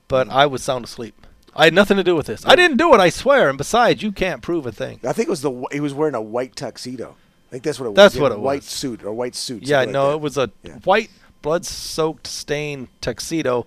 but. 0.09 0.29
I 0.29 0.47
was 0.47 0.63
sound 0.63 0.85
asleep. 0.85 1.27
I 1.57 1.65
had 1.67 1.75
nothing 1.75 1.97
to 1.97 2.05
do 2.05 2.17
with 2.17 2.27
this. 2.27 2.45
I 2.47 2.57
didn't 2.57 2.77
do 2.79 2.93
it, 2.95 3.01
I 3.01 3.09
swear. 3.11 3.49
And 3.49 3.57
besides, 3.59 4.03
you 4.03 4.13
can't 4.13 4.43
prove 4.43 4.67
a 4.67 4.73
thing. 4.73 5.01
I 5.07 5.13
think 5.13 5.29
it 5.29 5.31
was 5.31 5.43
the 5.43 5.51
wh- 5.53 5.73
he 5.73 5.81
was 5.81 5.95
wearing 5.95 6.15
a 6.15 6.23
white 6.23 6.57
tuxedo. 6.57 7.17
I 7.49 7.51
think 7.51 7.63
that's 7.65 7.79
what 7.79 7.87
it 7.87 7.91
was. 7.91 7.97
That's 7.97 8.15
He 8.15 8.19
had 8.21 8.23
what 8.25 8.33
a 8.33 8.35
it 8.37 8.41
white 8.41 8.63
was. 8.63 8.65
suit 8.65 9.05
or 9.05 9.13
white 9.13 9.35
suit. 9.37 9.63
Yeah, 9.63 9.79
something 9.83 9.89
like 9.89 9.93
no, 9.93 10.09
that. 10.11 10.15
it 10.17 10.21
was 10.21 10.37
a 10.39 10.51
Yeah. 10.65 10.73
white, 10.85 11.11
blood-soaked, 11.43 12.27
stained 12.27 12.89
tuxedo 13.01 13.67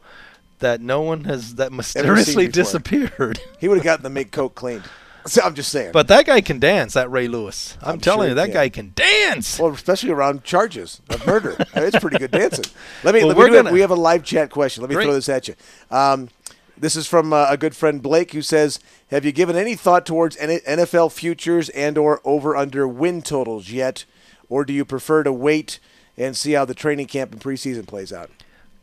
that 0.60 0.82
no 0.82 1.02
one 1.02 1.24
has 1.26 1.56
that 1.56 1.72
mysteriously 1.72 2.48
before. 2.48 2.52
disappeared. 2.64 3.40
He 3.60 3.68
would 3.68 3.78
have 3.78 3.84
gotten 3.86 4.04
the 4.04 4.10
mink 4.10 4.32
coat 4.32 4.56
cleaned. 4.56 4.84
So 5.28 5.42
I'm 5.44 5.56
just 5.56 5.70
saying. 5.74 5.92
but 5.92 6.08
that 6.08 6.26
guy 6.26 6.40
can 6.40 6.58
dance. 6.58 6.94
That 6.94 7.12
Ray 7.12 7.28
Lewis. 7.28 7.78
I'm, 7.82 7.96
I'm 7.96 8.00
telling 8.00 8.28
sure 8.28 8.30
you, 8.30 8.36
that 8.36 8.48
he 8.48 8.54
guy 8.54 8.70
can 8.70 8.94
dance. 8.96 9.60
Well, 9.60 9.72
especially 9.74 10.12
around 10.12 10.46
charges 10.46 11.02
of 11.10 11.26
murder. 11.28 11.58
I 11.60 11.64
mean, 11.80 11.88
it's 11.90 12.00
pretty 12.00 12.18
good 12.18 12.32
dancing. 12.32 12.64
Let 13.04 13.14
me. 13.14 13.20
Well, 13.20 13.30
let 13.30 13.38
we're 13.38 13.48
do 13.48 13.54
it. 13.56 13.58
gonna- 13.64 13.72
we 13.74 13.82
have 13.82 13.92
a 13.92 13.96
live 13.96 14.24
chat 14.24 14.50
question. 14.52 14.84
Let 14.84 14.90
me 14.90 14.96
Great. 14.96 15.04
throw 15.06 15.14
this 15.14 15.28
at 15.28 15.50
you. 15.50 15.56
Um, 15.92 16.30
this 16.80 16.96
is 16.96 17.08
from 17.08 17.34
uh, 17.34 17.48
a 17.50 17.58
good 17.58 17.76
friend 17.76 18.02
Blake, 18.02 18.32
who 18.32 18.42
says, 18.42 18.80
"Have 19.10 19.26
you 19.26 19.32
given 19.32 19.56
any 19.56 19.76
thought 19.76 20.06
towards 20.06 20.38
NFL 20.38 21.12
futures 21.12 21.70
and/or 21.70 22.22
over/under 22.24 22.88
win 22.88 23.22
totals 23.22 23.70
yet, 23.70 24.06
or 24.50 24.64
do 24.64 24.74
you 24.74 24.86
prefer 24.86 25.24
to 25.24 25.34
wait 25.34 25.80
and 26.18 26.36
see 26.36 26.54
how 26.54 26.66
the 26.66 26.74
training 26.74 27.08
camp 27.08 27.32
and 27.32 27.42
preseason 27.42 27.88
plays 27.88 28.14
out?" 28.14 28.30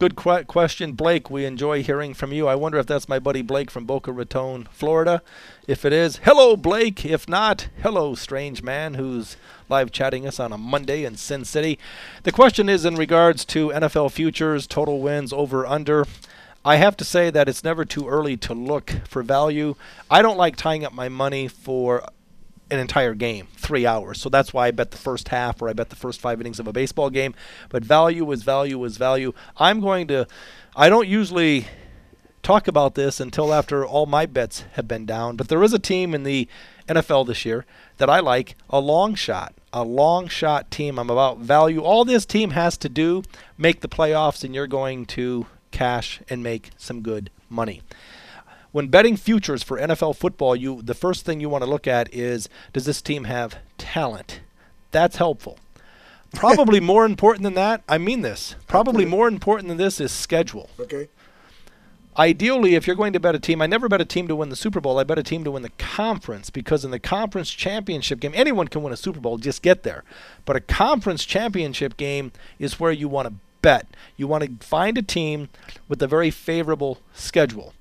Good 0.00 0.16
que- 0.16 0.44
question, 0.44 0.92
Blake. 0.92 1.30
We 1.30 1.44
enjoy 1.44 1.85
hearing 1.85 2.14
from 2.14 2.33
you. 2.33 2.48
I 2.48 2.57
wonder 2.57 2.78
if 2.78 2.87
that's 2.87 3.09
my 3.09 3.20
buddy 3.20 3.42
Blake 3.42 3.70
from 3.70 3.85
Boca 3.85 4.11
Raton, 4.11 4.66
Florida. 4.72 5.22
If 5.68 5.85
it 5.85 5.92
is, 5.92 6.20
hello, 6.24 6.57
Blake. 6.57 7.07
If 7.07 7.28
not, 7.28 7.68
hello, 7.80 8.16
strange 8.16 8.61
man 8.61 8.94
who's 8.94 9.37
live 9.68 9.92
chatting 9.92 10.26
us 10.26 10.40
on 10.40 10.52
a 10.52 10.59
Monday 10.59 11.04
in 11.04 11.16
Sin 11.16 11.44
City. 11.44 11.78
The 12.24 12.33
question 12.33 12.68
is 12.68 12.85
in 12.85 12.96
regards 12.96 13.44
to 13.46 13.68
NFL 13.70 14.11
futures, 14.11 14.66
total 14.66 15.00
wins, 15.00 15.33
over, 15.33 15.64
under. 15.64 16.07
I 16.64 16.77
have 16.77 16.96
to 16.96 17.05
say 17.05 17.31
that 17.31 17.48
it's 17.48 17.62
never 17.62 17.85
too 17.85 18.09
early 18.09 18.37
to 18.38 18.55
look 18.55 18.94
for 19.07 19.22
value. 19.22 19.74
I 20.11 20.22
don't 20.22 20.38
like 20.38 20.57
tying 20.57 20.85
up 20.85 20.94
my 20.94 21.11
money 21.11 21.46
for 21.46 22.07
an 22.70 22.79
entire 22.79 23.14
game, 23.14 23.48
three 23.57 23.87
hours. 23.87 24.20
So 24.20 24.31
that's 24.31 24.55
why 24.55 24.68
I 24.68 24.70
bet 24.70 24.90
the 24.90 24.96
first 24.96 25.29
half 25.29 25.61
or 25.61 25.68
I 25.68 25.74
bet 25.74 25.90
the 25.90 25.96
first 25.96 26.20
five 26.20 26.40
innings 26.40 26.59
of 26.59 26.66
a 26.66 26.72
baseball 26.72 27.11
game. 27.11 27.35
But 27.68 27.85
value 27.85 28.31
is 28.33 28.42
value 28.42 28.83
is 28.85 28.96
value. 28.96 29.35
I'm 29.59 29.81
going 29.81 30.07
to, 30.09 30.27
I 30.74 30.88
don't 30.88 31.07
usually 31.07 31.66
talk 32.42 32.66
about 32.66 32.94
this 32.94 33.20
until 33.20 33.53
after 33.53 33.85
all 33.85 34.07
my 34.07 34.24
bets 34.24 34.64
have 34.72 34.88
been 34.88 35.05
down. 35.05 35.37
But 35.37 35.48
there 35.48 35.62
is 35.62 35.72
a 35.74 35.79
team 35.79 36.14
in 36.14 36.22
the 36.22 36.48
NFL 36.88 37.27
this 37.27 37.44
year 37.44 37.66
that 37.98 38.09
I 38.09 38.20
like, 38.20 38.57
a 38.70 38.81
long 38.81 39.14
shot, 39.14 39.55
a 39.72 39.83
long 39.83 40.29
shot 40.29 40.70
team. 40.70 40.98
I'm 40.98 41.11
about 41.11 41.38
value. 41.38 41.81
All 41.81 42.05
this 42.05 42.24
team 42.24 42.50
has 42.50 42.77
to 42.79 42.88
do, 42.88 43.22
make 43.59 43.81
the 43.81 43.88
playoffs, 43.88 44.44
and 44.44 44.55
you're 44.55 44.66
going 44.66 45.07
to 45.07 45.46
cash 45.74 46.20
and 46.30 46.42
make 46.42 46.70
some 46.78 47.02
good 47.02 47.28
money 47.50 47.82
when 48.74 48.88
betting 48.88 49.16
futures 49.16 49.62
for 49.62 49.78
NFL 49.78 50.16
football, 50.16 50.56
you 50.56 50.82
the 50.82 50.94
first 50.94 51.24
thing 51.24 51.38
you 51.38 51.48
want 51.48 51.62
to 51.62 51.70
look 51.70 51.87
at 51.87 52.12
is 52.12 52.48
does 52.72 52.87
this 52.87 53.00
team 53.00 53.22
have 53.22 53.58
talent? 53.78 54.40
That's 54.90 55.14
helpful. 55.16 55.60
Probably 56.34 56.80
more 56.80 57.06
important 57.06 57.44
than 57.44 57.54
that, 57.54 57.84
I 57.88 57.98
mean 57.98 58.22
this. 58.22 58.56
Probably 58.66 59.04
more 59.16 59.28
important 59.28 59.68
than 59.68 59.76
this 59.76 60.00
is 60.00 60.10
schedule. 60.10 60.70
Okay. 60.80 61.06
Ideally, 62.18 62.74
if 62.74 62.88
you're 62.88 62.96
going 62.96 63.12
to 63.12 63.20
bet 63.20 63.37
a 63.37 63.38
team, 63.38 63.62
I 63.62 63.66
never 63.68 63.88
bet 63.88 64.00
a 64.00 64.04
team 64.04 64.26
to 64.26 64.34
win 64.34 64.48
the 64.48 64.56
Super 64.56 64.80
Bowl. 64.80 64.98
I 64.98 65.04
bet 65.04 65.20
a 65.20 65.22
team 65.22 65.44
to 65.44 65.52
win 65.52 65.62
the 65.62 65.70
conference 65.78 66.50
because 66.50 66.84
in 66.84 66.90
the 66.90 66.98
conference 66.98 67.50
championship 67.50 68.18
game, 68.18 68.32
anyone 68.34 68.66
can 68.66 68.82
win 68.82 68.92
a 68.92 68.96
Super 68.96 69.20
Bowl, 69.20 69.38
just 69.38 69.62
get 69.62 69.84
there. 69.84 70.02
But 70.44 70.56
a 70.56 70.60
conference 70.60 71.24
championship 71.24 71.96
game 71.96 72.32
is 72.58 72.80
where 72.80 72.92
you 72.92 73.08
want 73.08 73.28
to 73.28 73.34
bet. 73.64 73.87
You 74.16 74.29
want 74.29 74.44
to 74.61 74.66
find 74.66 74.96
a 74.96 75.03
team 75.03 75.48
with 75.88 76.00
a 76.03 76.07
very 76.07 76.31
favorable 76.31 77.00
schedule 77.14 77.74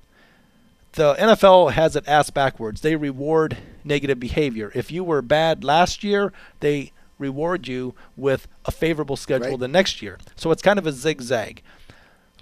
the 0.94 1.14
NFL 1.14 1.72
has 1.72 1.96
it 1.96 2.06
ass 2.06 2.30
backwards. 2.30 2.80
They 2.80 2.94
reward 2.96 3.56
negative 3.82 4.20
behavior. 4.20 4.70
If 4.74 4.92
you 4.92 5.02
were 5.02 5.22
bad 5.22 5.64
last 5.64 6.04
year, 6.04 6.32
they 6.60 6.92
reward 7.18 7.66
you 7.66 7.94
with 8.16 8.46
a 8.64 8.70
favorable 8.70 9.16
schedule 9.16 9.50
Right. 9.50 9.58
the 9.58 9.68
next 9.68 10.02
year. 10.02 10.18
So 10.36 10.50
it's 10.50 10.62
kind 10.62 10.78
of 10.78 10.86
a 10.86 10.92
zigzag. 10.92 11.62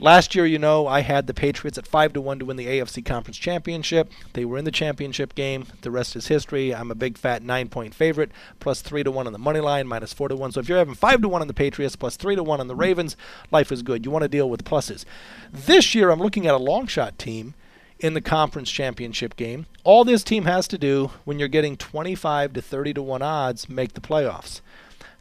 Last 0.01 0.35
year, 0.35 0.47
you 0.47 0.59
know, 0.59 0.87
I 0.87 1.01
had 1.01 1.27
the 1.27 1.35
Patriots 1.35 1.77
at 1.77 1.87
five 1.87 2.15
to 2.15 2.21
one 2.21 2.39
to 2.39 2.47
win 2.47 2.57
the 2.57 2.67
AFC 2.67 3.05
Conference 3.05 3.37
Championship. 3.37 4.11
They 4.33 4.47
were 4.47 4.57
in 4.57 4.65
the 4.65 4.71
championship 4.71 5.35
game. 5.35 5.67
The 5.83 5.91
rest 5.91 6.17
is 6.17 6.29
history. 6.29 6.75
I'm 6.75 6.91
a 6.91 6.95
big 6.95 7.19
fat 7.19 7.43
nine 7.43 7.69
point 7.69 7.95
favorite, 7.95 8.31
plus 8.59 8.81
three 8.81 9.03
to 9.03 9.11
one 9.11 9.27
on 9.27 9.35
the 9.35 9.39
money 9.39 9.61
line, 9.61 9.87
minus 9.87 10.15
four 10.15 10.29
to 10.29 10.35
one. 10.35 10.51
So 10.51 10.61
if 10.61 10.69
you're 10.69 10.79
having 10.79 10.95
five 10.95 11.21
to 11.21 11.29
one 11.29 11.43
on 11.43 11.47
the 11.47 11.55
Patriots, 11.55 11.95
plus 11.95 12.17
three 12.17 12.35
to 12.37 12.43
one 12.43 12.59
on 12.59 12.69
the 12.69 12.75
Ravens, 12.75 13.19
life 13.51 13.71
is 13.71 13.83
good. 13.83 14.07
You 14.07 14.11
want 14.11 14.23
to 14.23 14.29
deal 14.29 14.49
with 14.49 14.65
pluses. 14.65 15.05
This 15.53 15.95
year, 15.95 16.11
I'm 16.11 16.21
looking 16.21 16.47
at 16.47 16.55
a 16.55 16.59
long 16.59 16.87
shot 16.87 17.19
team 17.19 17.53
in 18.01 18.15
the 18.15 18.23
conference 18.23 18.71
championship 18.71 19.37
game. 19.37 19.67
All 19.85 20.05
this 20.05 20.25
team 20.25 20.45
has 20.45 20.67
to 20.69 20.79
do 20.79 21.11
when 21.25 21.39
you're 21.39 21.49
getting 21.49 21.77
25 21.77 22.55
to 22.55 22.63
30 22.63 22.95
to 22.95 23.03
1 23.03 23.23
odds 23.23 23.69
make 23.69 23.93
the 23.93 24.01
playoffs. 24.01 24.63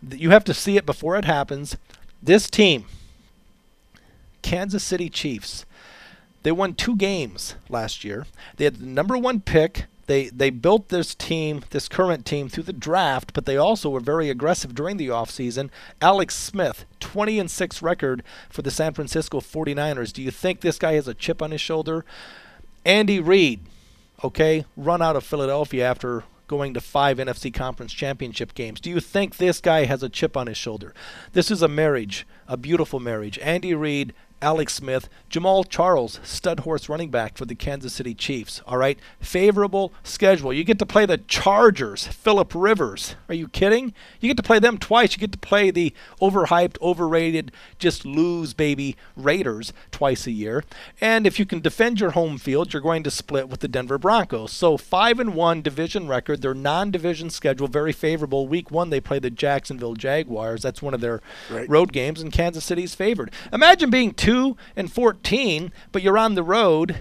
You 0.10 0.29
have 0.31 0.45
to 0.45 0.53
see 0.53 0.77
it 0.77 0.86
before 0.86 1.17
it 1.17 1.25
happens. 1.25 1.75
This 2.23 2.49
team, 2.49 2.86
Kansas 4.41 4.84
City 4.84 5.10
Chiefs, 5.10 5.65
they 6.43 6.51
won 6.51 6.73
two 6.73 6.95
games 6.95 7.56
last 7.69 8.04
year. 8.04 8.25
They 8.58 8.65
had 8.65 8.77
the 8.77 8.86
number 8.86 9.17
one 9.17 9.41
pick. 9.41 9.86
They 10.08 10.30
they 10.30 10.49
built 10.49 10.89
this 10.89 11.15
team, 11.15 11.63
this 11.69 11.88
current 11.88 12.25
team, 12.25 12.49
through 12.49 12.63
the 12.63 12.73
draft, 12.73 13.34
but 13.34 13.45
they 13.45 13.56
also 13.56 13.89
were 13.89 13.99
very 13.99 14.30
aggressive 14.30 14.75
during 14.75 14.97
the 14.97 15.08
offseason. 15.08 15.69
Alex 16.01 16.36
Smith, 16.36 16.86
20 16.99 17.39
and 17.39 17.51
6 17.51 17.82
record 17.82 18.23
for 18.49 18.62
the 18.62 18.71
San 18.71 18.93
Francisco 18.93 19.39
49ers. 19.39 20.12
Do 20.12 20.21
you 20.21 20.32
think 20.32 20.62
this 20.62 20.80
guy 20.80 20.93
has 20.93 21.08
a 21.08 21.13
chip 21.13 21.41
on 21.41 21.51
his 21.51 21.62
shoulder? 21.62 22.04
Andy 22.84 23.19
Reid, 23.19 23.62
okay, 24.23 24.65
run 24.75 25.01
out 25.01 25.15
of 25.15 25.23
Philadelphia 25.23 25.88
after 25.88 26.23
going 26.47 26.73
to 26.73 26.82
five 26.82 27.17
NFC 27.17 27.54
Conference 27.54 27.93
Championship 27.93 28.54
games. 28.54 28.82
Do 28.82 28.89
you 28.89 28.99
think 28.99 29.38
this 29.38 29.62
guy 29.62 29.86
has 29.86 30.04
a 30.04 30.10
chip 30.10 30.36
on 30.36 30.47
his 30.47 30.58
shoulder? 30.58 30.93
This 31.32 31.49
is 31.49 31.62
a 31.62 31.69
marriage, 31.69 32.27
a 32.47 32.58
beautiful 32.58 32.99
marriage. 32.99 33.39
Andy 33.39 33.73
Reid, 33.73 34.13
Alex 34.41 34.73
Smith, 34.73 35.08
Jamaal 35.30 35.67
Charles, 35.67 36.19
stud 36.23 36.62
horse 36.62 36.89
running 36.89 37.10
back 37.10 37.38
for 37.38 37.45
the 37.45 37.56
Kansas 37.56 37.93
City 37.93 38.13
Chiefs. 38.13 38.62
All 38.65 38.77
right, 38.77 38.97
favorable 39.19 39.93
schedule. 40.04 40.51
You 40.51 40.63
get 40.63 40.80
to 40.80 40.86
play 40.86 41.06
the 41.06 41.17
Chargers, 41.17 42.08
Philip 42.08 42.54
Rivers. 42.56 43.15
Are 43.30 43.36
you 43.36 43.47
kidding? 43.47 43.93
You 44.19 44.30
get 44.30 44.38
to 44.38 44.43
play 44.43 44.60
them 44.60 44.77
twice. 44.77 45.13
You 45.13 45.19
get 45.19 45.32
to 45.34 45.38
play 45.38 45.71
the 45.71 45.93
overhyped, 46.21 46.82
overrated, 46.82 47.51
just 47.80 48.06
lose 48.06 48.54
baby 48.54 48.95
Raiders 49.15 49.73
twice 49.91 50.25
a 50.27 50.32
year. 50.32 50.63
And 50.99 51.27
if 51.27 51.39
you 51.39 51.45
can 51.45 51.60
defend 51.60 51.99
your 51.99 52.12
home 52.12 52.38
field, 52.38 52.73
you're 52.73 52.82
going 52.82 53.04
to 53.04 53.12
split 53.12 53.49
with 53.49 53.60
the 53.60 53.67
Denver 53.67 53.97
Broncos. 53.97 54.51
So 54.51 54.77
five 54.77 55.19
and 55.19 55.34
one 55.36 55.62
division 55.62 56.08
record. 56.08 56.41
Their 56.41 56.54
non-division 56.54 57.30
schedule 57.30 57.67
very 57.67 57.91
favorable. 57.93 58.47
Week 58.47 58.71
one 58.71 58.89
they 58.89 58.99
play 58.99 59.19
the 59.19 59.30
Jacksonville 59.30 59.95
Jaguars. 59.95 60.62
That's 60.62 60.82
one 60.82 60.93
of 60.93 61.01
their 61.01 61.21
Right. 61.49 61.69
road 61.69 61.91
games, 61.93 62.21
and 62.21 62.32
Kansas 62.32 62.65
City's 62.65 62.95
favored. 62.95 63.32
Imagine 63.54 63.89
being 63.89 64.13
two 64.31 64.57
and 64.75 64.91
fourteen, 64.91 65.71
but 65.91 66.01
you're 66.01 66.17
on 66.17 66.35
the 66.35 66.43
road 66.43 66.97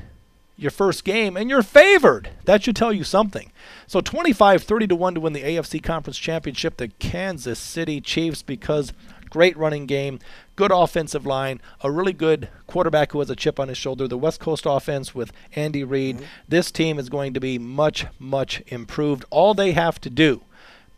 your 0.57 0.71
first 0.71 1.05
game 1.05 1.37
and 1.37 1.49
you're 1.49 1.63
favored. 1.63 2.29
That 2.45 2.63
should 2.63 2.77
tell 2.77 2.93
you 2.93 3.03
something. 3.03 3.51
So 3.87 4.01
25 4.01 4.63
30 4.63 4.89
to 4.89 4.97
1 4.97 5.15
to 5.15 5.21
win 5.21 5.33
the 5.33 5.43
AFC 5.43 5.83
Conference 5.83 6.19
Championship, 6.19 6.77
the 6.77 6.89
Kansas 6.89 7.59
City 7.59 8.01
Chiefs, 8.01 8.43
because 8.43 8.93
great 9.31 9.57
running 9.57 9.87
game, 9.87 10.19
good 10.57 10.71
offensive 10.71 11.25
line, 11.25 11.61
a 11.83 11.91
really 11.91 12.13
good 12.13 12.49
quarterback 12.67 13.13
who 13.13 13.21
has 13.21 13.31
a 13.31 13.37
chip 13.37 13.59
on 13.59 13.69
his 13.69 13.79
shoulder. 13.79 14.07
The 14.07 14.19
West 14.19 14.41
Coast 14.41 14.65
offense 14.67 15.15
with 15.15 15.33
Andy 15.57 15.83
Reid. 15.83 16.17
Mm-hmm. 16.17 16.25
This 16.49 16.71
team 16.71 16.99
is 16.99 17.09
going 17.09 17.33
to 17.33 17.41
be 17.41 17.59
much, 17.59 18.05
much 18.19 18.63
improved. 18.67 19.25
All 19.31 19.55
they 19.55 19.73
have 19.73 19.99
to 20.03 20.11
do 20.11 20.43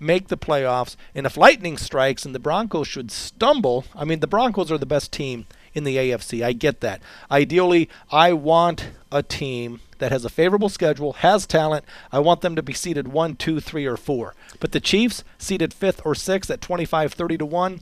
make 0.00 0.28
the 0.28 0.36
playoffs. 0.36 0.96
And 1.14 1.24
if 1.24 1.36
lightning 1.36 1.78
strikes 1.78 2.24
and 2.24 2.34
the 2.34 2.40
Broncos 2.40 2.88
should 2.88 3.12
stumble, 3.12 3.84
I 3.94 4.04
mean, 4.04 4.18
the 4.18 4.26
Broncos 4.26 4.72
are 4.72 4.78
the 4.78 4.84
best 4.86 5.12
team 5.12 5.46
in 5.74 5.84
the 5.84 5.96
AFC. 5.96 6.44
I 6.44 6.52
get 6.52 6.80
that. 6.80 7.02
Ideally, 7.30 7.88
I 8.10 8.32
want 8.32 8.88
a 9.10 9.22
team 9.22 9.80
that 9.98 10.12
has 10.12 10.24
a 10.24 10.28
favorable 10.28 10.68
schedule, 10.68 11.14
has 11.14 11.46
talent. 11.46 11.84
I 12.10 12.18
want 12.18 12.40
them 12.40 12.56
to 12.56 12.62
be 12.62 12.72
seated 12.72 13.08
one, 13.08 13.36
two, 13.36 13.60
three, 13.60 13.86
or 13.86 13.96
four. 13.96 14.34
But 14.58 14.72
the 14.72 14.80
Chiefs, 14.80 15.22
seated 15.38 15.72
fifth 15.72 16.00
or 16.04 16.14
sixth 16.14 16.50
at 16.50 16.60
25, 16.60 17.12
30 17.12 17.38
to 17.38 17.46
1, 17.46 17.80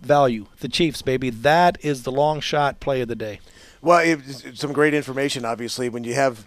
value. 0.00 0.46
The 0.60 0.68
Chiefs, 0.68 1.02
baby. 1.02 1.30
That 1.30 1.78
is 1.82 2.02
the 2.02 2.12
long 2.12 2.40
shot 2.40 2.80
play 2.80 3.00
of 3.00 3.08
the 3.08 3.16
day. 3.16 3.40
Well, 3.80 4.20
some 4.54 4.72
great 4.72 4.94
information. 4.94 5.44
Obviously, 5.44 5.88
when 5.88 6.04
you 6.04 6.14
have 6.14 6.46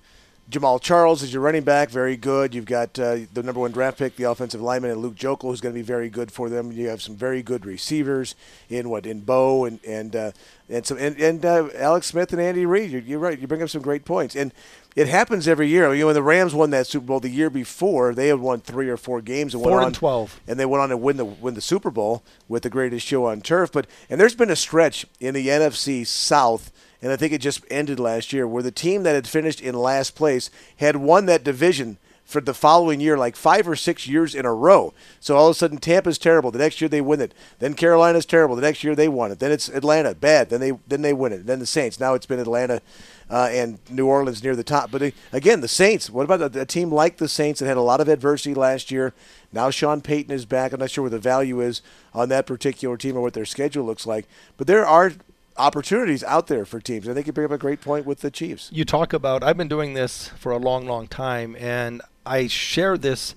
Jamaal 0.49 0.79
Charles 0.79 1.23
is 1.23 1.34
your 1.34 1.41
running 1.41 1.63
back, 1.63 1.89
very 1.89 2.15
good. 2.15 2.53
You've 2.53 2.65
got 2.65 3.00
uh, 3.00 3.17
the 3.33 3.41
number 3.41 3.60
one 3.60 3.71
draft 3.71 3.98
pick, 3.98 4.15
the 4.15 4.25
offensive 4.25 4.62
lineman, 4.62 4.91
and 4.91 5.02
Luke 5.02 5.15
Joeckel, 5.15 5.50
who's 5.50 5.60
going 5.60 5.73
to 5.73 5.79
be 5.79 5.83
very 5.83 6.08
good 6.08 6.31
for 6.31 6.50
them. 6.50 6.71
You 6.71 6.87
have 6.87 7.02
some 7.02 7.15
very 7.15 7.41
good 7.41 7.65
receivers 7.65 8.35
in 8.69 8.89
what 8.89 9.08
in 9.08 9.21
Bowe 9.21 9.65
and 9.65 9.83
and 9.83 10.15
uh, 10.15 10.31
and 10.69 10.85
some 10.85 11.00
and, 11.00 11.19
and 11.19 11.43
uh, 11.43 11.69
Alex 11.75 12.08
Smith 12.08 12.31
and 12.31 12.39
Andy 12.39 12.67
Reid. 12.67 12.91
You're, 12.91 13.02
you're, 13.02 13.19
right. 13.19 13.39
You 13.39 13.48
bring 13.48 13.63
up 13.63 13.69
some 13.69 13.81
great 13.81 14.06
points, 14.06 14.35
and 14.35 14.54
it 14.96 15.08
happens 15.08 15.48
every 15.48 15.67
year. 15.67 15.91
You 15.96 16.02
know, 16.02 16.06
when 16.08 16.15
the 16.15 16.21
Rams 16.21 16.54
won 16.54 16.69
that 16.69 16.85
Super 16.85 17.08
Bowl 17.08 17.19
the 17.19 17.29
year 17.29 17.50
before, 17.50 18.13
they 18.13 18.27
had 18.27 18.39
won 18.39 18.62
three 18.62 18.87
or 18.87 18.98
four 18.98 19.21
games 19.21 19.56
and 19.56 19.63
Four 19.63 19.71
went 19.71 19.87
and 19.87 19.96
on 19.96 20.00
12. 20.00 20.41
and 20.48 20.60
they 20.60 20.65
went 20.67 20.83
on 20.83 20.89
to 20.89 20.98
win 20.98 21.17
the 21.17 21.25
win 21.25 21.56
the 21.56 21.62
Super 21.62 21.89
Bowl 21.89 22.23
with 22.48 22.62
the 22.62 22.69
greatest 22.69 23.06
show 23.06 23.25
on 23.25 23.41
turf. 23.41 23.71
But 23.71 23.87
and 24.12 24.21
there's 24.21 24.35
been 24.35 24.52
a 24.52 24.56
stretch 24.56 25.08
in 25.19 25.33
the 25.33 25.48
NFC 25.48 26.06
South, 26.06 26.71
and 27.06 27.13
I 27.13 27.17
think 27.17 27.33
it 27.33 27.37
just 27.37 27.63
ended 27.69 27.99
last 27.99 28.33
year, 28.33 28.47
where 28.47 28.63
the 28.63 28.71
team 28.71 29.03
that 29.03 29.13
had 29.13 29.27
finished 29.27 29.62
in 29.62 29.75
last 29.75 30.15
place 30.15 30.49
had 30.77 30.95
won 30.95 31.27
that 31.27 31.43
division 31.43 31.99
for 32.23 32.41
the 32.41 32.56
following 32.56 32.99
year, 32.99 33.15
like 33.15 33.35
five 33.35 33.67
or 33.67 33.75
six 33.75 34.08
years 34.08 34.33
in 34.33 34.43
a 34.43 34.53
row. 34.53 34.91
So 35.19 35.37
all 35.37 35.47
of 35.47 35.51
a 35.51 35.53
sudden, 35.53 35.77
Tampa's 35.77 36.17
terrible. 36.17 36.49
The 36.49 36.58
next 36.58 36.81
year 36.81 36.89
they 36.89 37.01
win 37.01 37.21
it. 37.21 37.35
Then 37.60 37.75
Carolina's 37.75 38.25
terrible. 38.25 38.56
The 38.56 38.63
next 38.63 38.83
year 38.83 38.95
they 38.95 39.08
won 39.08 39.31
it. 39.31 39.37
Then 39.37 39.51
it's 39.51 39.69
Atlanta 39.69 40.15
bad. 40.15 40.49
Then 40.49 40.62
they 40.62 40.71
then 40.87 41.03
they 41.03 41.13
win 41.13 41.31
it. 41.31 41.45
Then 41.45 41.60
the 41.60 41.67
Saints. 41.67 41.99
Now 41.99 42.15
it's 42.15 42.25
been 42.25 42.39
Atlanta. 42.39 42.81
Uh, 43.27 43.49
and 43.51 43.79
New 43.89 44.06
Orleans 44.06 44.43
near 44.43 44.56
the 44.56 44.63
top. 44.63 44.91
But 44.91 45.01
uh, 45.01 45.12
again, 45.33 45.62
the 45.62 45.67
Saints. 45.67 46.12
What 46.12 46.25
about 46.25 46.56
a, 46.56 46.62
a 46.62 46.65
team 46.65 46.91
like 46.91 47.17
the 47.17 47.27
Saints 47.27 47.60
that 47.60 47.65
had 47.65 47.77
a 47.77 47.81
lot 47.81 47.99
of 47.99 48.08
adversity 48.08 48.53
last 48.53 48.91
year? 48.91 49.13
Now 49.51 49.71
Sean 49.71 50.01
Payton 50.01 50.31
is 50.31 50.45
back. 50.45 50.73
I'm 50.73 50.79
not 50.79 50.91
sure 50.91 51.03
what 51.03 51.12
the 51.12 51.17
value 51.17 51.60
is 51.60 51.81
on 52.13 52.29
that 52.29 52.45
particular 52.45 52.97
team 52.97 53.17
or 53.17 53.21
what 53.21 53.33
their 53.33 53.45
schedule 53.45 53.83
looks 53.83 54.06
like. 54.06 54.27
But 54.58 54.67
there 54.67 54.85
are 54.85 55.13
opportunities 55.58 56.23
out 56.23 56.47
there 56.47 56.65
for 56.65 56.79
teams. 56.79 57.08
I 57.08 57.13
think 57.13 57.27
you 57.27 57.33
bring 57.33 57.45
up 57.45 57.51
a 57.51 57.58
great 57.58 57.81
point 57.81 58.06
with 58.06 58.19
the 58.19 58.31
Chiefs. 58.31 58.69
you 58.73 58.85
talk 58.85 59.13
about 59.13 59.43
I've 59.43 59.58
been 59.58 59.67
doing 59.67 59.93
this 59.93 60.29
for 60.29 60.51
a 60.51 60.58
long, 60.58 60.85
long 60.85 61.08
time, 61.08 61.56
and 61.60 62.01
I 62.25 62.47
share 62.47 62.97
this 62.97 63.35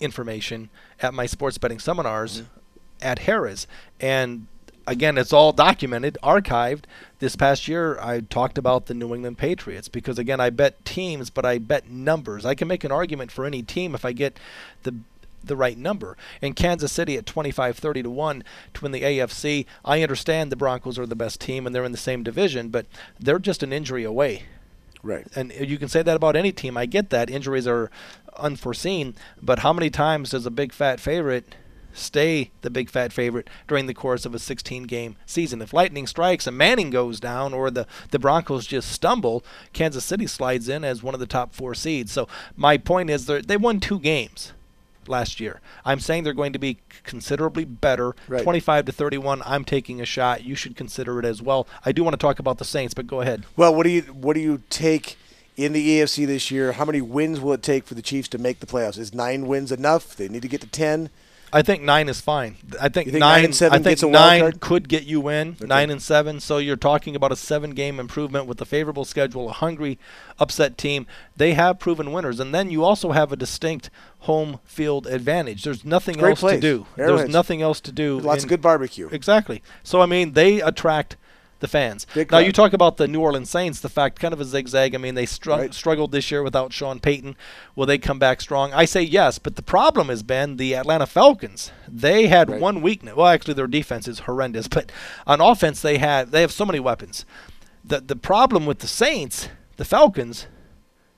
information 0.00 0.70
at 1.00 1.14
my 1.14 1.26
sports 1.26 1.58
betting 1.58 1.78
seminars 1.78 2.42
mm-hmm. 2.42 2.48
at 3.00 3.20
Harris. 3.20 3.66
And 4.00 4.46
again, 4.86 5.16
it's 5.16 5.32
all 5.32 5.52
documented, 5.52 6.18
archived. 6.22 6.84
This 7.20 7.36
past 7.36 7.68
year, 7.68 7.98
I 8.00 8.20
talked 8.20 8.58
about 8.58 8.86
the 8.86 8.94
New 8.94 9.14
England 9.14 9.38
Patriots 9.38 9.88
because 9.88 10.18
again, 10.18 10.40
I 10.40 10.50
bet 10.50 10.84
teams, 10.84 11.30
but 11.30 11.44
I 11.44 11.58
bet 11.58 11.88
numbers. 11.88 12.44
I 12.44 12.54
can 12.54 12.68
make 12.68 12.84
an 12.84 12.92
argument 12.92 13.30
for 13.30 13.44
any 13.44 13.62
team 13.62 13.94
if 13.94 14.04
I 14.04 14.12
get 14.12 14.38
the 14.82 14.96
the 15.44 15.56
right 15.56 15.76
number. 15.78 16.16
And 16.40 16.56
Kansas 16.56 16.92
City 16.92 17.16
at 17.16 17.26
25 17.26 17.76
30 17.78 18.02
to 18.04 18.10
1 18.10 18.44
to 18.74 18.82
win 18.82 18.92
the 18.92 19.02
AFC. 19.02 19.66
I 19.84 20.02
understand 20.02 20.50
the 20.52 20.56
Broncos 20.56 20.98
are 20.98 21.06
the 21.06 21.14
best 21.16 21.40
team 21.40 21.66
and 21.66 21.74
they're 21.74 21.84
in 21.84 21.92
the 21.92 21.98
same 21.98 22.22
division, 22.22 22.68
but 22.68 22.86
they're 23.18 23.38
just 23.38 23.62
an 23.62 23.72
injury 23.72 24.04
away 24.04 24.44
Right. 25.02 25.26
and 25.34 25.52
you 25.52 25.78
can 25.78 25.88
say 25.88 26.02
that 26.02 26.16
about 26.16 26.36
any 26.36 26.52
team. 26.52 26.76
I 26.76 26.86
get 26.86 27.10
that 27.10 27.28
injuries 27.28 27.66
are 27.66 27.90
unforeseen, 28.38 29.14
but 29.40 29.60
how 29.60 29.72
many 29.72 29.90
times 29.90 30.30
does 30.30 30.46
a 30.46 30.50
big 30.50 30.72
fat 30.72 31.00
favorite 31.00 31.54
stay 31.94 32.50
the 32.62 32.70
big 32.70 32.88
fat 32.88 33.12
favorite 33.12 33.50
during 33.68 33.84
the 33.86 33.92
course 33.92 34.24
of 34.24 34.34
a 34.34 34.38
16 34.38 34.84
game 34.84 35.16
season? 35.26 35.60
If 35.60 35.72
lightning 35.72 36.06
strikes 36.06 36.46
and 36.46 36.56
Manning 36.56 36.90
goes 36.90 37.20
down 37.20 37.52
or 37.52 37.70
the 37.70 37.86
the 38.10 38.18
Broncos 38.18 38.66
just 38.66 38.90
stumble, 38.90 39.44
Kansas 39.72 40.04
City 40.04 40.26
slides 40.26 40.68
in 40.68 40.84
as 40.84 41.02
one 41.02 41.14
of 41.14 41.20
the 41.20 41.26
top 41.26 41.52
4 41.54 41.74
seeds. 41.74 42.12
So 42.12 42.28
my 42.56 42.78
point 42.78 43.10
is 43.10 43.26
they 43.26 43.40
they 43.40 43.56
won 43.56 43.80
two 43.80 43.98
games 43.98 44.52
last 45.08 45.40
year. 45.40 45.60
I'm 45.84 46.00
saying 46.00 46.24
they're 46.24 46.32
going 46.32 46.52
to 46.52 46.58
be 46.58 46.78
considerably 47.04 47.64
better. 47.64 48.14
Right. 48.28 48.42
25 48.42 48.86
to 48.86 48.92
31. 48.92 49.42
I'm 49.44 49.64
taking 49.64 50.00
a 50.00 50.06
shot. 50.06 50.44
You 50.44 50.54
should 50.54 50.76
consider 50.76 51.18
it 51.18 51.24
as 51.24 51.42
well. 51.42 51.66
I 51.84 51.92
do 51.92 52.02
want 52.04 52.14
to 52.14 52.18
talk 52.18 52.38
about 52.38 52.58
the 52.58 52.64
Saints, 52.64 52.94
but 52.94 53.06
go 53.06 53.20
ahead. 53.20 53.44
Well, 53.56 53.74
what 53.74 53.84
do 53.84 53.90
you 53.90 54.02
what 54.02 54.34
do 54.34 54.40
you 54.40 54.62
take 54.70 55.16
in 55.56 55.72
the 55.72 55.98
AFC 55.98 56.26
this 56.26 56.50
year? 56.50 56.72
How 56.72 56.84
many 56.84 57.00
wins 57.00 57.40
will 57.40 57.52
it 57.52 57.62
take 57.62 57.84
for 57.84 57.94
the 57.94 58.02
Chiefs 58.02 58.28
to 58.28 58.38
make 58.38 58.60
the 58.60 58.66
playoffs? 58.66 58.98
Is 58.98 59.14
nine 59.14 59.46
wins 59.46 59.72
enough? 59.72 60.16
They 60.16 60.28
need 60.28 60.42
to 60.42 60.48
get 60.48 60.60
to 60.62 60.66
ten. 60.66 61.10
I 61.54 61.60
think 61.60 61.82
nine 61.82 62.08
is 62.08 62.20
fine. 62.20 62.56
I 62.80 62.88
think, 62.88 63.10
think 63.10 63.20
nine, 63.20 63.20
nine 63.20 63.44
and 63.44 63.54
seven 63.54 63.78
I 63.78 63.82
think 63.82 64.02
nine 64.10 64.52
could 64.52 64.88
get 64.88 65.04
you 65.04 65.28
in. 65.28 65.56
Nine 65.60 65.90
and 65.90 66.00
seven. 66.00 66.40
So 66.40 66.56
you're 66.56 66.76
talking 66.76 67.14
about 67.14 67.30
a 67.30 67.36
seven-game 67.36 68.00
improvement 68.00 68.46
with 68.46 68.58
a 68.62 68.64
favorable 68.64 69.04
schedule, 69.04 69.50
a 69.50 69.52
hungry, 69.52 69.98
upset 70.38 70.78
team. 70.78 71.06
They 71.36 71.52
have 71.52 71.78
proven 71.78 72.10
winners, 72.10 72.40
and 72.40 72.54
then 72.54 72.70
you 72.70 72.82
also 72.82 73.12
have 73.12 73.32
a 73.32 73.36
distinct 73.36 73.90
home 74.22 74.60
field 74.64 75.06
advantage. 75.06 75.64
There's 75.64 75.84
nothing 75.84 76.16
Great 76.16 76.30
else 76.30 76.40
place. 76.40 76.56
to 76.56 76.60
do. 76.60 76.86
There's 76.96 77.28
nothing 77.28 77.60
else 77.62 77.80
to 77.82 77.92
do. 77.92 78.18
Lots 78.20 78.42
in- 78.42 78.46
of 78.46 78.48
good 78.48 78.62
barbecue. 78.62 79.08
Exactly. 79.12 79.62
So 79.82 80.00
I 80.00 80.06
mean, 80.06 80.32
they 80.32 80.60
attract 80.60 81.16
the 81.60 81.68
fans. 81.68 82.08
Big 82.12 82.28
now 82.30 82.38
crowd. 82.38 82.46
you 82.46 82.52
talk 82.52 82.72
about 82.72 82.96
the 82.96 83.06
New 83.06 83.20
Orleans 83.20 83.48
Saints. 83.48 83.78
The 83.80 83.88
fact, 83.88 84.18
kind 84.18 84.34
of 84.34 84.40
a 84.40 84.44
zigzag. 84.44 84.96
I 84.96 84.98
mean, 84.98 85.14
they 85.14 85.26
str- 85.26 85.50
Right. 85.50 85.72
struggled 85.74 86.10
this 86.10 86.28
year 86.30 86.42
without 86.42 86.72
Sean 86.72 86.98
Payton. 86.98 87.36
Will 87.76 87.86
they 87.86 87.98
come 87.98 88.18
back 88.18 88.40
strong? 88.40 88.72
I 88.72 88.84
say 88.84 89.02
yes, 89.02 89.38
but 89.38 89.54
the 89.54 89.62
problem 89.62 90.08
has 90.08 90.24
been 90.24 90.56
the 90.56 90.74
Atlanta 90.74 91.06
Falcons. 91.06 91.70
They 91.86 92.26
had 92.26 92.50
Right. 92.50 92.60
one 92.60 92.80
weakness. 92.82 93.14
Well, 93.14 93.28
actually, 93.28 93.54
their 93.54 93.68
defense 93.68 94.08
is 94.08 94.20
horrendous, 94.20 94.66
but 94.66 94.90
on 95.24 95.40
offense, 95.40 95.80
they 95.82 95.98
had 95.98 96.32
they 96.32 96.40
have 96.40 96.50
so 96.52 96.64
many 96.64 96.80
weapons. 96.80 97.24
The 97.84 98.00
the 98.00 98.16
problem 98.16 98.66
with 98.66 98.80
the 98.80 98.88
Saints, 98.88 99.48
the 99.76 99.84
Falcons, 99.84 100.46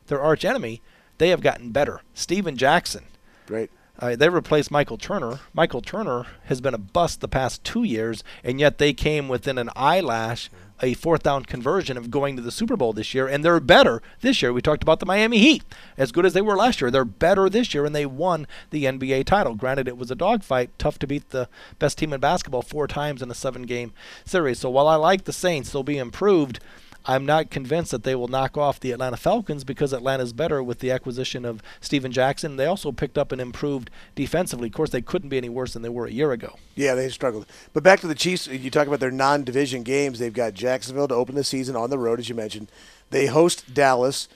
their 0.09 0.21
arch 0.21 0.45
enemy, 0.45 0.83
they 1.19 1.31
have 1.31 1.41
gotten 1.41 1.71
better. 1.71 2.01
Steven 2.15 2.57
Jackson. 2.57 3.05
Right. 3.49 3.71
Uh, 3.99 4.17
they 4.17 4.29
replaced 4.29 4.71
Michael 4.71 4.99
Turner. 4.99 5.39
Michael 5.53 5.81
Turner 5.81 6.27
has 6.47 6.61
been 6.61 6.75
a 6.75 6.79
bust 6.79 7.21
the 7.21 7.29
past 7.29 7.63
two 7.63 7.85
years, 7.85 8.25
and 8.43 8.59
yet 8.59 8.79
they 8.79 8.93
came 8.93 9.29
within 9.29 9.57
an 9.57 9.71
eyelash, 9.77 10.51
a 10.83 10.95
fourth 10.95 11.23
down 11.23 11.45
conversion 11.45 11.97
of 11.97 12.11
going 12.11 12.35
to 12.35 12.43
the 12.43 12.51
Super 12.51 12.77
Bowl 12.77 12.93
this 12.93 13.15
year, 13.15 13.29
and 13.29 13.45
they're 13.45 13.61
better 13.61 14.03
this 14.21 14.43
year. 14.43 14.53
We 14.53 14.61
talked 14.61 14.83
about 14.83 14.99
the 14.99 15.07
Miami 15.07 15.39
Heat, 15.39 15.63
as 15.97 16.11
good 16.11 16.27
as 16.27 16.33
they 16.33 16.43
were 16.43 16.57
last 16.57 16.81
year. 16.81 16.91
They're 16.91 17.05
better 17.05 17.49
this 17.49 17.73
year, 17.73 17.85
and 17.85 17.95
they 17.95 18.05
won 18.05 18.49
the 18.71 18.85
NBA 18.85 19.27
title. 19.27 19.55
Granted, 19.55 19.87
it 19.87 19.97
was 19.97 20.11
a 20.11 20.17
dogfight, 20.17 20.77
tough 20.77 20.99
to 20.99 21.07
beat 21.07 21.31
the 21.31 21.49
best 21.79 21.97
team 21.97 22.13
in 22.13 22.19
basketball 22.19 22.63
four 22.63 22.89
times 22.89 23.23
in 23.23 23.31
a 23.31 23.35
seven-game 23.35 23.93
series. 24.25 24.59
So 24.59 24.71
while 24.71 24.89
I 24.89 24.97
like 24.97 25.25
the 25.25 25.33
Saints, 25.33 25.71
they'll 25.71 25.85
be 25.85 25.99
improved. 25.99 26.59
I'm 27.07 27.27
not 27.27 27.51
convinced 27.51 27.91
that 27.91 28.03
they 28.03 28.15
will 28.15 28.29
knock 28.29 28.57
off 28.57 28.81
the 28.81 28.93
Atlanta 28.93 29.19
Falcons 29.19 29.63
because 29.63 29.93
Atlanta's 29.93 30.33
better 30.33 30.63
with 30.63 30.79
the 30.79 30.91
acquisition 30.91 31.45
of 31.45 31.63
Steven 31.81 32.11
Jackson. 32.13 32.57
They 32.57 32.65
also 32.67 32.93
picked 32.93 33.19
up 33.19 33.31
and 33.31 33.41
improved 33.41 33.91
defensively. 34.15 34.69
Of 34.69 34.75
course, 34.75 34.91
they 34.91 35.03
couldn't 35.03 35.29
be 35.29 35.37
any 35.37 35.51
worse 35.51 35.75
than 35.75 35.83
they 35.83 35.91
were 35.91 36.07
a 36.07 36.13
year 36.13 36.33
ago. 36.33 36.57
Yeah, 36.75 36.95
they 36.95 37.11
struggled. 37.11 37.47
But 37.75 37.83
back 37.83 38.01
to 38.01 38.07
the 38.07 38.15
Chiefs, 38.15 38.47
you 38.47 38.71
talk 38.71 38.87
about 38.87 39.01
their 39.01 39.11
non-division 39.11 39.83
games. 39.83 40.19
They've 40.19 40.33
got 40.33 40.55
Jacksonville 40.55 41.09
to 41.09 41.15
open 41.15 41.35
the 41.35 41.45
season 41.45 41.77
on 41.77 41.91
the 41.91 41.99
road, 41.99 42.21
as 42.21 42.29
you 42.31 42.35
mentioned. 42.35 42.69
They 43.11 43.27
host 43.27 43.75
Dallas 43.75 44.29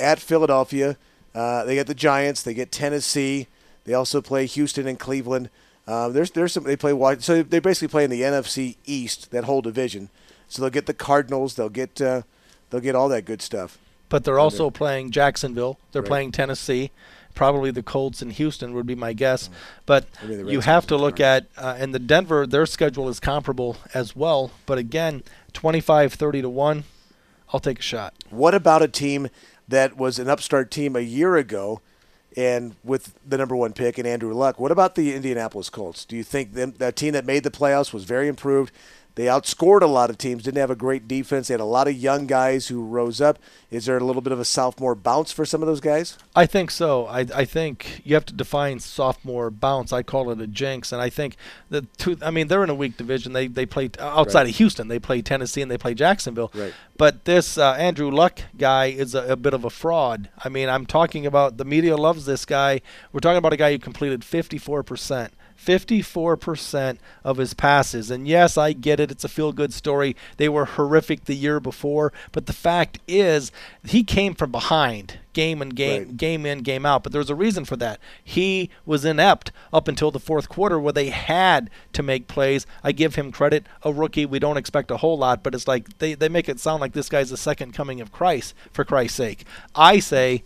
at 0.00 0.18
Philadelphia. 0.18 0.96
Uh, 1.32 1.64
they 1.64 1.76
get 1.76 1.86
the 1.86 1.94
Giants. 1.94 2.42
They 2.42 2.54
get 2.54 2.72
Tennessee. 2.72 3.46
They 3.84 3.94
also 3.94 4.20
play 4.20 4.46
Houston 4.46 4.88
and 4.88 4.98
Cleveland. 4.98 5.48
Um, 5.86 6.12
there's 6.12 6.32
there's 6.32 6.52
some 6.52 6.64
they 6.64 6.76
play 6.76 6.92
so 7.20 7.44
they 7.44 7.60
basically 7.60 7.88
play 7.88 8.02
in 8.02 8.10
the 8.10 8.22
NFC 8.22 8.76
East 8.84 9.30
that 9.30 9.44
whole 9.44 9.62
division. 9.62 10.10
So 10.48 10.62
they'll 10.62 10.70
get 10.70 10.86
the 10.86 10.94
Cardinals. 10.94 11.54
They'll 11.54 11.68
get 11.68 12.00
uh, 12.00 12.22
they'll 12.70 12.80
get 12.80 12.94
all 12.94 13.08
that 13.08 13.24
good 13.24 13.42
stuff. 13.42 13.78
But 14.08 14.24
they're 14.24 14.38
also 14.38 14.70
playing 14.70 15.10
Jacksonville. 15.10 15.78
They're 15.92 16.02
Right. 16.02 16.08
playing 16.08 16.32
Tennessee. 16.32 16.92
Probably 17.34 17.70
the 17.70 17.82
Colts 17.82 18.22
in 18.22 18.30
Houston 18.30 18.72
would 18.72 18.86
be 18.86 18.94
my 18.94 19.12
guess. 19.12 19.50
But 19.84 20.06
Maybe 20.22 20.42
the 20.42 20.52
you 20.52 20.60
have 20.60 20.86
to 20.86 20.96
look 20.96 21.20
at, 21.20 21.46
uh, 21.58 21.74
and 21.78 21.92
the 21.92 21.98
Denver, 21.98 22.46
their 22.46 22.64
schedule 22.66 23.08
is 23.08 23.20
comparable 23.20 23.76
as 23.92 24.14
well. 24.16 24.52
But 24.64 24.78
again, 24.78 25.22
25 25.52 26.14
30 26.14 26.42
to 26.42 26.48
1, 26.48 26.84
I'll 27.52 27.60
take 27.60 27.80
a 27.80 27.82
shot. 27.82 28.14
What 28.30 28.54
about 28.54 28.80
a 28.80 28.88
team 28.88 29.28
that 29.68 29.96
was 29.98 30.18
an 30.18 30.30
upstart 30.30 30.70
team 30.70 30.96
a 30.96 31.00
year 31.00 31.36
ago, 31.36 31.80
and 32.36 32.74
with 32.84 33.12
the 33.28 33.36
number 33.36 33.56
one 33.56 33.72
pick 33.72 33.98
and 33.98 34.06
Andrew 34.06 34.32
Luck? 34.32 34.58
What 34.58 34.70
about 34.72 34.94
the 34.94 35.12
Indianapolis 35.14 35.68
Colts? 35.68 36.04
Do 36.06 36.16
you 36.16 36.22
think 36.22 36.54
them, 36.54 36.74
that 36.78 36.96
team 36.96 37.12
that 37.12 37.26
made 37.26 37.42
the 37.42 37.50
playoffs 37.50 37.92
was 37.92 38.04
very 38.04 38.28
improved? 38.28 38.72
They 39.16 39.24
outscored 39.24 39.80
a 39.80 39.86
lot 39.86 40.10
of 40.10 40.18
teams. 40.18 40.42
Didn't 40.44 40.58
have 40.60 40.70
a 40.70 40.76
great 40.76 41.08
defense. 41.08 41.48
They 41.48 41.54
had 41.54 41.60
a 41.60 41.64
lot 41.64 41.88
of 41.88 41.94
young 41.94 42.26
guys 42.26 42.68
who 42.68 42.84
rose 42.84 43.18
up. 43.20 43.38
Is 43.70 43.86
there 43.86 43.96
a 43.96 44.04
little 44.04 44.20
bit 44.22 44.32
of 44.32 44.38
a 44.38 44.44
sophomore 44.44 44.94
bounce 44.94 45.32
for 45.32 45.44
some 45.46 45.62
of 45.62 45.66
those 45.66 45.80
guys? 45.80 46.18
I 46.36 46.44
think 46.44 46.70
so. 46.70 47.06
I, 47.06 47.20
I 47.34 47.44
think 47.46 48.02
you 48.04 48.14
have 48.14 48.26
to 48.26 48.34
define 48.34 48.78
sophomore 48.78 49.50
bounce. 49.50 49.90
I 49.92 50.02
call 50.02 50.30
it 50.30 50.40
a 50.40 50.46
jinx, 50.46 50.92
and 50.92 51.00
I 51.00 51.08
think 51.08 51.36
the 51.70 51.82
two. 51.96 52.18
I 52.22 52.30
mean, 52.30 52.48
they're 52.48 52.62
in 52.62 52.68
a 52.70 52.74
weak 52.74 52.98
division. 52.98 53.32
They 53.32 53.46
they 53.48 53.64
play 53.66 53.90
outside 53.98 54.40
Right. 54.42 54.50
of 54.50 54.56
Houston. 54.56 54.88
They 54.88 54.98
play 54.98 55.22
Tennessee 55.22 55.62
and 55.62 55.70
they 55.70 55.78
play 55.78 55.94
Jacksonville. 55.94 56.52
Right. 56.54 56.74
But 56.98 57.24
this 57.24 57.56
uh, 57.58 57.72
Andrew 57.72 58.10
Luck 58.10 58.40
guy 58.58 58.86
is 58.86 59.14
a, 59.14 59.32
a 59.32 59.36
bit 59.36 59.54
of 59.54 59.64
a 59.64 59.70
fraud. 59.70 60.28
I 60.44 60.50
mean, 60.50 60.68
I'm 60.68 60.84
talking 60.86 61.24
about 61.26 61.56
the 61.56 61.64
media 61.64 61.96
loves 61.96 62.26
this 62.26 62.44
guy. 62.44 62.82
We're 63.12 63.20
talking 63.20 63.38
about 63.38 63.52
a 63.54 63.56
guy 63.56 63.72
who 63.72 63.78
completed 63.78 64.24
54 64.24 64.82
percent 64.82 65.32
54% 65.56 66.98
of 67.24 67.38
his 67.38 67.54
passes. 67.54 68.10
And 68.10 68.28
yes, 68.28 68.56
I 68.56 68.72
get 68.72 69.00
it. 69.00 69.10
It's 69.10 69.24
a 69.24 69.28
feel 69.28 69.52
good 69.52 69.72
story. 69.72 70.16
They 70.36 70.48
were 70.48 70.64
horrific 70.64 71.24
the 71.24 71.34
year 71.34 71.60
before. 71.60 72.12
But 72.32 72.46
the 72.46 72.52
fact 72.52 72.98
is, 73.08 73.50
he 73.84 74.04
came 74.04 74.34
from 74.34 74.52
behind 74.52 75.18
game 75.32 75.60
and 75.60 75.76
game, 75.76 76.02
right. 76.02 76.16
game 76.16 76.46
in, 76.46 76.60
game 76.60 76.86
out. 76.86 77.02
But 77.02 77.12
there's 77.12 77.28
a 77.28 77.34
reason 77.34 77.64
for 77.66 77.76
that. 77.76 78.00
He 78.24 78.70
was 78.86 79.04
inept 79.04 79.52
up 79.70 79.86
until 79.86 80.10
the 80.10 80.18
fourth 80.18 80.48
quarter 80.48 80.80
where 80.80 80.94
they 80.94 81.10
had 81.10 81.68
to 81.92 82.02
make 82.02 82.26
plays. 82.26 82.66
I 82.82 82.92
give 82.92 83.16
him 83.16 83.32
credit. 83.32 83.66
A 83.82 83.92
rookie, 83.92 84.24
we 84.24 84.38
don't 84.38 84.56
expect 84.56 84.90
a 84.90 84.96
whole 84.96 85.18
lot, 85.18 85.42
but 85.42 85.54
it's 85.54 85.68
like 85.68 85.98
they, 85.98 86.14
they 86.14 86.30
make 86.30 86.48
it 86.48 86.58
sound 86.58 86.80
like 86.80 86.94
this 86.94 87.10
guy's 87.10 87.30
the 87.30 87.36
second 87.36 87.72
coming 87.72 88.00
of 88.00 88.12
Christ, 88.12 88.54
for 88.72 88.84
Christ's 88.84 89.16
sake. 89.16 89.44
I 89.74 89.98
say 89.98 90.42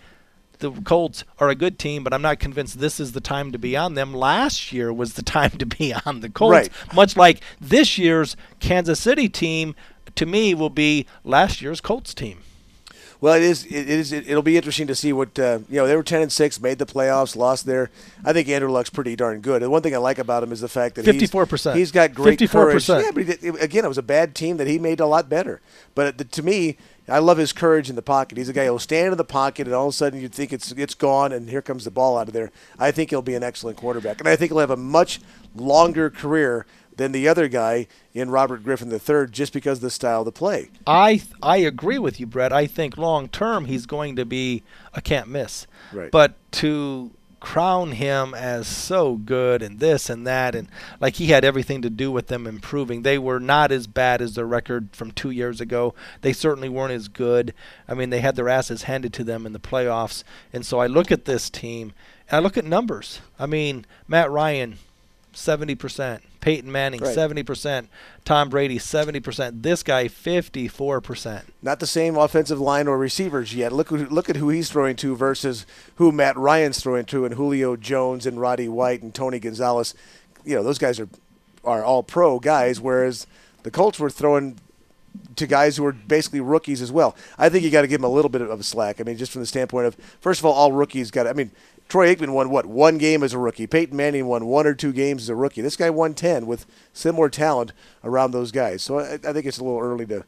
the 0.60 0.70
Colts 0.70 1.24
are 1.38 1.48
a 1.48 1.54
good 1.54 1.78
team, 1.78 2.04
but 2.04 2.14
I'm 2.14 2.22
not 2.22 2.38
convinced 2.38 2.78
this 2.78 3.00
is 3.00 3.12
the 3.12 3.20
time 3.20 3.52
to 3.52 3.58
be 3.58 3.76
on 3.76 3.94
them. 3.94 4.14
Last 4.14 4.72
year 4.72 4.92
was 4.92 5.14
the 5.14 5.22
time 5.38 5.50
to 5.50 5.66
be 5.66 5.92
on 6.06 6.20
the 6.20 6.30
Colts, 6.30 6.52
right. 6.52 6.94
much 6.94 7.16
like 7.16 7.42
this 7.60 7.98
year's 7.98 8.36
Kansas 8.60 9.00
City 9.00 9.28
team 9.28 9.74
to 10.14 10.26
me 10.26 10.54
will 10.54 10.70
be 10.70 11.06
last 11.24 11.60
year's 11.60 11.80
Colts 11.80 12.14
team. 12.14 12.42
Well, 13.20 13.34
it 13.34 13.42
is. 13.42 13.66
It 13.66 13.88
is. 13.88 14.12
It'll 14.12 14.42
be 14.42 14.56
interesting 14.56 14.86
to 14.86 14.94
see 14.94 15.12
what 15.12 15.38
uh, 15.38 15.58
you 15.68 15.76
know. 15.76 15.86
They 15.86 15.94
were 15.94 16.02
ten 16.02 16.22
and 16.22 16.32
six, 16.32 16.60
made 16.60 16.78
the 16.78 16.86
playoffs, 16.86 17.36
lost 17.36 17.66
there. 17.66 17.90
I 18.24 18.32
think 18.32 18.48
Andrew 18.48 18.70
Luck's 18.70 18.88
pretty 18.88 19.14
darn 19.14 19.40
good. 19.40 19.62
And 19.62 19.70
one 19.70 19.82
thing 19.82 19.94
I 19.94 19.98
like 19.98 20.18
about 20.18 20.42
him 20.42 20.52
is 20.52 20.60
the 20.60 20.68
fact 20.68 20.94
that 20.94 21.04
fifty-four 21.04 21.44
percent. 21.46 21.76
He's 21.76 21.92
got 21.92 22.14
great 22.14 22.38
54%. 22.38 22.50
courage. 22.50 22.88
Yeah, 22.88 23.10
but 23.12 23.62
again, 23.62 23.84
it 23.84 23.88
was 23.88 23.98
a 23.98 24.02
bad 24.02 24.34
team 24.34 24.56
that 24.56 24.66
he 24.66 24.78
made 24.78 25.00
a 25.00 25.06
lot 25.06 25.28
better. 25.28 25.60
But 25.94 26.30
to 26.32 26.42
me, 26.42 26.78
I 27.08 27.18
love 27.18 27.38
his 27.38 27.52
courage 27.52 27.90
in 27.90 27.96
the 27.96 28.02
pocket. 28.02 28.38
He's 28.38 28.48
a 28.48 28.52
guy 28.52 28.66
who'll 28.66 28.78
stand 28.78 29.12
in 29.12 29.18
the 29.18 29.24
pocket, 29.24 29.66
and 29.66 29.74
all 29.74 29.88
of 29.88 29.94
a 29.94 29.96
sudden 29.96 30.20
you 30.20 30.28
think 30.28 30.52
it's 30.52 30.72
it's 30.72 30.94
gone, 30.94 31.32
and 31.32 31.50
here 31.50 31.62
comes 31.62 31.84
the 31.84 31.90
ball 31.90 32.16
out 32.16 32.28
of 32.28 32.32
there. 32.32 32.50
I 32.78 32.90
think 32.90 33.10
he'll 33.10 33.20
be 33.20 33.34
an 33.34 33.42
excellent 33.42 33.76
quarterback, 33.76 34.20
and 34.20 34.28
I 34.28 34.36
think 34.36 34.50
he'll 34.50 34.60
have 34.60 34.70
a 34.70 34.76
much 34.76 35.20
longer 35.54 36.08
career 36.08 36.64
than 37.00 37.12
the 37.12 37.26
other 37.26 37.48
guy 37.48 37.86
in 38.12 38.28
Robert 38.28 38.62
Griffin 38.62 38.92
III, 38.92 39.28
just 39.30 39.54
because 39.54 39.78
of 39.78 39.82
the 39.82 39.90
style 39.90 40.18
of 40.18 40.26
the 40.26 40.32
play. 40.32 40.68
I 40.86 41.22
I 41.42 41.56
agree 41.56 41.98
with 41.98 42.20
you, 42.20 42.26
Brett. 42.26 42.52
I 42.52 42.66
think 42.66 42.98
long 42.98 43.26
term 43.28 43.64
he's 43.64 43.86
going 43.86 44.16
to 44.16 44.26
be 44.26 44.62
a 44.92 45.00
can't 45.00 45.26
miss. 45.26 45.66
Right. 45.94 46.10
But 46.10 46.34
to 46.52 47.10
crown 47.40 47.92
him 47.92 48.34
as 48.34 48.68
so 48.68 49.14
good 49.14 49.62
and 49.62 49.80
this 49.80 50.10
and 50.10 50.26
that 50.26 50.54
and 50.54 50.68
like 51.00 51.14
he 51.14 51.28
had 51.28 51.42
everything 51.42 51.80
to 51.80 51.88
do 51.88 52.12
with 52.12 52.26
them 52.26 52.46
improving. 52.46 53.00
They 53.00 53.16
were 53.16 53.40
not 53.40 53.72
as 53.72 53.86
bad 53.86 54.20
as 54.20 54.34
their 54.34 54.44
record 54.44 54.90
from 54.92 55.10
2 55.10 55.30
years 55.30 55.58
ago. 55.58 55.94
They 56.20 56.34
certainly 56.34 56.68
weren't 56.68 56.92
as 56.92 57.08
good. 57.08 57.54
I 57.88 57.94
mean, 57.94 58.10
they 58.10 58.20
had 58.20 58.36
their 58.36 58.50
asses 58.50 58.82
handed 58.82 59.14
to 59.14 59.24
them 59.24 59.46
in 59.46 59.54
the 59.54 59.58
playoffs. 59.58 60.22
And 60.52 60.66
so 60.66 60.80
I 60.80 60.86
look 60.86 61.10
at 61.10 61.24
this 61.24 61.48
team 61.48 61.94
and 62.28 62.36
I 62.36 62.40
look 62.40 62.58
at 62.58 62.66
numbers. 62.66 63.20
I 63.38 63.46
mean, 63.46 63.86
Matt 64.06 64.30
Ryan 64.30 64.76
70%. 65.32 66.20
Peyton 66.40 66.70
Manning, 66.70 67.00
right. 67.00 67.16
70%. 67.16 67.86
Tom 68.24 68.48
Brady, 68.48 68.78
70%. 68.78 69.62
This 69.62 69.82
guy, 69.82 70.08
54%. 70.08 71.42
Not 71.62 71.80
the 71.80 71.86
same 71.86 72.16
offensive 72.16 72.60
line 72.60 72.88
or 72.88 72.96
receivers 72.96 73.54
yet. 73.54 73.72
Look, 73.72 73.90
look 73.90 74.30
at 74.30 74.36
who 74.36 74.48
he's 74.48 74.70
throwing 74.70 74.96
to 74.96 75.14
versus 75.14 75.66
who 75.96 76.12
Matt 76.12 76.36
Ryan's 76.36 76.80
throwing 76.80 77.04
to, 77.06 77.24
and 77.24 77.34
Julio 77.34 77.76
Jones 77.76 78.26
and 78.26 78.40
Roddy 78.40 78.68
White 78.68 79.02
and 79.02 79.14
Tony 79.14 79.38
Gonzalez. 79.38 79.94
You 80.44 80.56
know, 80.56 80.62
those 80.62 80.78
guys 80.78 80.98
are, 80.98 81.08
are 81.64 81.84
all 81.84 82.02
pro 82.02 82.38
guys, 82.38 82.80
whereas 82.80 83.26
the 83.62 83.70
Colts 83.70 83.98
were 83.98 84.10
throwing 84.10 84.58
to 85.36 85.46
guys 85.46 85.76
who 85.76 85.84
are 85.84 85.92
basically 85.92 86.40
rookies 86.40 86.80
as 86.80 86.92
well. 86.92 87.16
I 87.36 87.48
think 87.48 87.64
you 87.64 87.70
got 87.70 87.82
to 87.82 87.88
give 87.88 88.00
them 88.00 88.10
a 88.10 88.14
little 88.14 88.28
bit 88.28 88.40
of 88.40 88.60
a 88.60 88.62
slack. 88.62 89.00
I 89.00 89.04
mean, 89.04 89.16
just 89.16 89.32
from 89.32 89.40
the 89.40 89.46
standpoint 89.46 89.86
of, 89.86 89.96
first 90.20 90.40
of 90.40 90.46
all, 90.46 90.52
all 90.52 90.72
rookies 90.72 91.10
got. 91.10 91.26
I 91.26 91.32
mean, 91.32 91.50
Troy 91.90 92.14
Aikman 92.14 92.32
won 92.32 92.50
what 92.50 92.66
one 92.66 92.98
game 92.98 93.24
as 93.24 93.34
a 93.34 93.38
rookie. 93.38 93.66
Peyton 93.66 93.96
Manning 93.96 94.26
won 94.26 94.46
one 94.46 94.64
or 94.64 94.74
two 94.74 94.92
games 94.92 95.22
as 95.22 95.28
a 95.28 95.34
rookie. 95.34 95.60
This 95.60 95.76
guy 95.76 95.90
won 95.90 96.14
ten 96.14 96.46
with 96.46 96.64
similar 96.92 97.28
talent 97.28 97.72
around 98.04 98.30
those 98.30 98.52
guys. 98.52 98.80
So 98.80 99.00
I, 99.00 99.14
I 99.14 99.32
think 99.32 99.44
it's 99.44 99.58
a 99.58 99.64
little 99.64 99.80
early 99.80 100.06
to 100.06 100.24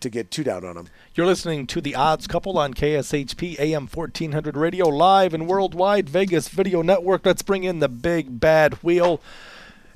to 0.00 0.10
get 0.10 0.30
too 0.30 0.42
down 0.42 0.64
on 0.64 0.76
him. 0.76 0.88
You're 1.14 1.26
listening 1.26 1.66
to 1.68 1.82
the 1.82 1.94
Odds 1.94 2.26
Couple 2.26 2.58
on 2.58 2.72
KSHP 2.72 3.60
AM 3.60 3.86
1400 3.86 4.56
Radio 4.56 4.88
live 4.88 5.34
and 5.34 5.46
worldwide 5.46 6.08
Vegas 6.08 6.48
Video 6.48 6.80
Network. 6.80 7.26
Let's 7.26 7.42
bring 7.42 7.62
in 7.62 7.80
the 7.80 7.90
big 7.90 8.40
bad 8.40 8.74
wheel. 8.82 9.20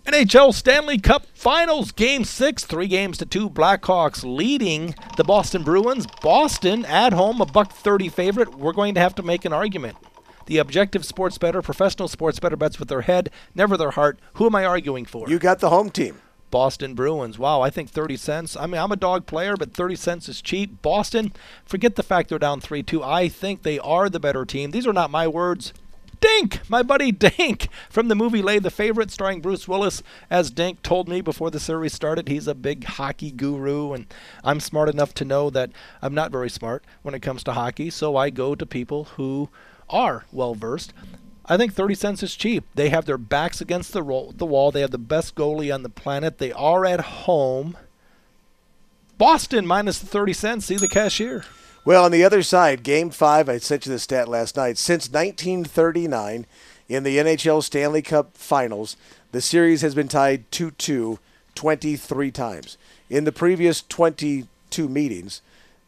NHL 0.04 0.52
Stanley 0.52 0.98
Cup 0.98 1.26
Finals, 1.34 1.92
Game 1.92 2.24
6, 2.24 2.64
three 2.64 2.86
games 2.86 3.16
to 3.18 3.26
two. 3.26 3.48
Blackhawks 3.48 4.22
leading 4.22 4.94
the 5.16 5.24
Boston 5.24 5.64
Bruins. 5.64 6.06
Boston 6.22 6.84
at 6.84 7.14
home, 7.14 7.40
a 7.40 7.46
buck 7.46 7.72
30 7.72 8.10
favorite. 8.10 8.54
We're 8.56 8.74
going 8.74 8.94
to 8.94 9.00
have 9.00 9.14
to 9.16 9.22
make 9.22 9.46
an 9.46 9.54
argument. 9.54 9.96
The 10.46 10.58
objective 10.58 11.04
sports 11.04 11.38
better, 11.38 11.60
professional 11.60 12.08
sports 12.08 12.40
better 12.40 12.56
bets 12.56 12.78
with 12.78 12.88
their 12.88 13.02
head, 13.02 13.30
never 13.54 13.76
their 13.76 13.90
heart. 13.90 14.18
Who 14.34 14.46
am 14.46 14.54
I 14.54 14.64
arguing 14.64 15.04
for? 15.04 15.28
You 15.28 15.38
got 15.38 15.58
the 15.58 15.70
home 15.70 15.90
team. 15.90 16.20
Boston 16.50 16.94
Bruins. 16.94 17.38
Wow, 17.38 17.60
I 17.60 17.70
think 17.70 17.90
30 17.90 18.16
cents. 18.16 18.56
I 18.56 18.66
mean, 18.66 18.80
I'm 18.80 18.92
a 18.92 18.96
dog 18.96 19.26
player, 19.26 19.56
but 19.56 19.74
30 19.74 19.96
cents 19.96 20.28
is 20.28 20.40
cheap. 20.40 20.80
Boston, 20.80 21.32
forget 21.64 21.96
the 21.96 22.02
fact 22.02 22.28
they're 22.28 22.38
down 22.38 22.60
3 22.60 22.82
2. 22.82 23.02
I 23.02 23.28
think 23.28 23.62
they 23.62 23.78
are 23.80 24.08
the 24.08 24.20
better 24.20 24.44
team. 24.44 24.70
These 24.70 24.86
are 24.86 24.92
not 24.92 25.10
my 25.10 25.26
words. 25.26 25.72
Dink, 26.20 26.60
my 26.68 26.82
buddy 26.82 27.12
Dink 27.12 27.68
from 27.90 28.08
the 28.08 28.14
movie 28.14 28.40
Lay 28.40 28.58
the 28.58 28.70
Favorite, 28.70 29.10
starring 29.10 29.40
Bruce 29.40 29.68
Willis. 29.68 30.02
As 30.30 30.50
Dink 30.50 30.82
told 30.82 31.08
me 31.08 31.20
before 31.20 31.50
the 31.50 31.60
series 31.60 31.92
started, 31.92 32.28
he's 32.28 32.46
a 32.46 32.54
big 32.54 32.84
hockey 32.84 33.30
guru, 33.30 33.92
and 33.92 34.06
I'm 34.42 34.60
smart 34.60 34.88
enough 34.88 35.12
to 35.14 35.24
know 35.24 35.50
that 35.50 35.70
I'm 36.00 36.14
not 36.14 36.32
very 36.32 36.48
smart 36.48 36.84
when 37.02 37.14
it 37.14 37.20
comes 37.20 37.44
to 37.44 37.52
hockey, 37.52 37.90
so 37.90 38.16
I 38.16 38.30
go 38.30 38.54
to 38.54 38.64
people 38.64 39.04
who 39.16 39.50
are 39.88 40.24
well 40.32 40.54
versed. 40.54 40.92
I 41.48 41.56
think 41.56 41.74
30 41.74 41.94
cents 41.94 42.22
is 42.22 42.34
cheap. 42.34 42.64
They 42.74 42.88
have 42.88 43.04
their 43.04 43.18
backs 43.18 43.60
against 43.60 43.92
the, 43.92 44.02
the 44.34 44.46
wall. 44.46 44.72
They 44.72 44.80
have 44.80 44.90
the 44.90 44.98
best 44.98 45.36
goalie 45.36 45.72
on 45.72 45.82
the 45.82 45.88
planet. 45.88 46.38
They 46.38 46.52
are 46.52 46.84
at 46.84 47.00
home. 47.00 47.76
Boston 49.16 49.66
minus 49.66 50.00
the 50.00 50.06
30 50.06 50.32
cents. 50.32 50.66
See 50.66 50.76
the 50.76 50.88
cashier. 50.88 51.44
Well, 51.84 52.04
on 52.04 52.10
the 52.10 52.24
other 52.24 52.42
side, 52.42 52.82
game 52.82 53.10
five, 53.10 53.48
I 53.48 53.58
sent 53.58 53.86
you 53.86 53.92
the 53.92 54.00
stat 54.00 54.28
last 54.28 54.56
night. 54.56 54.76
Since 54.76 55.08
1939, 55.08 56.46
in 56.88 57.02
the 57.04 57.18
NHL 57.18 57.62
Stanley 57.62 58.02
Cup 58.02 58.36
finals, 58.36 58.96
the 59.30 59.40
series 59.40 59.82
has 59.82 59.94
been 59.94 60.08
tied 60.08 60.50
2 60.50 60.72
2 60.72 61.18
23 61.54 62.30
times. 62.32 62.76
In 63.08 63.24
the 63.24 63.32
previous 63.32 63.82
22 63.82 64.88
meetings, 64.88 65.42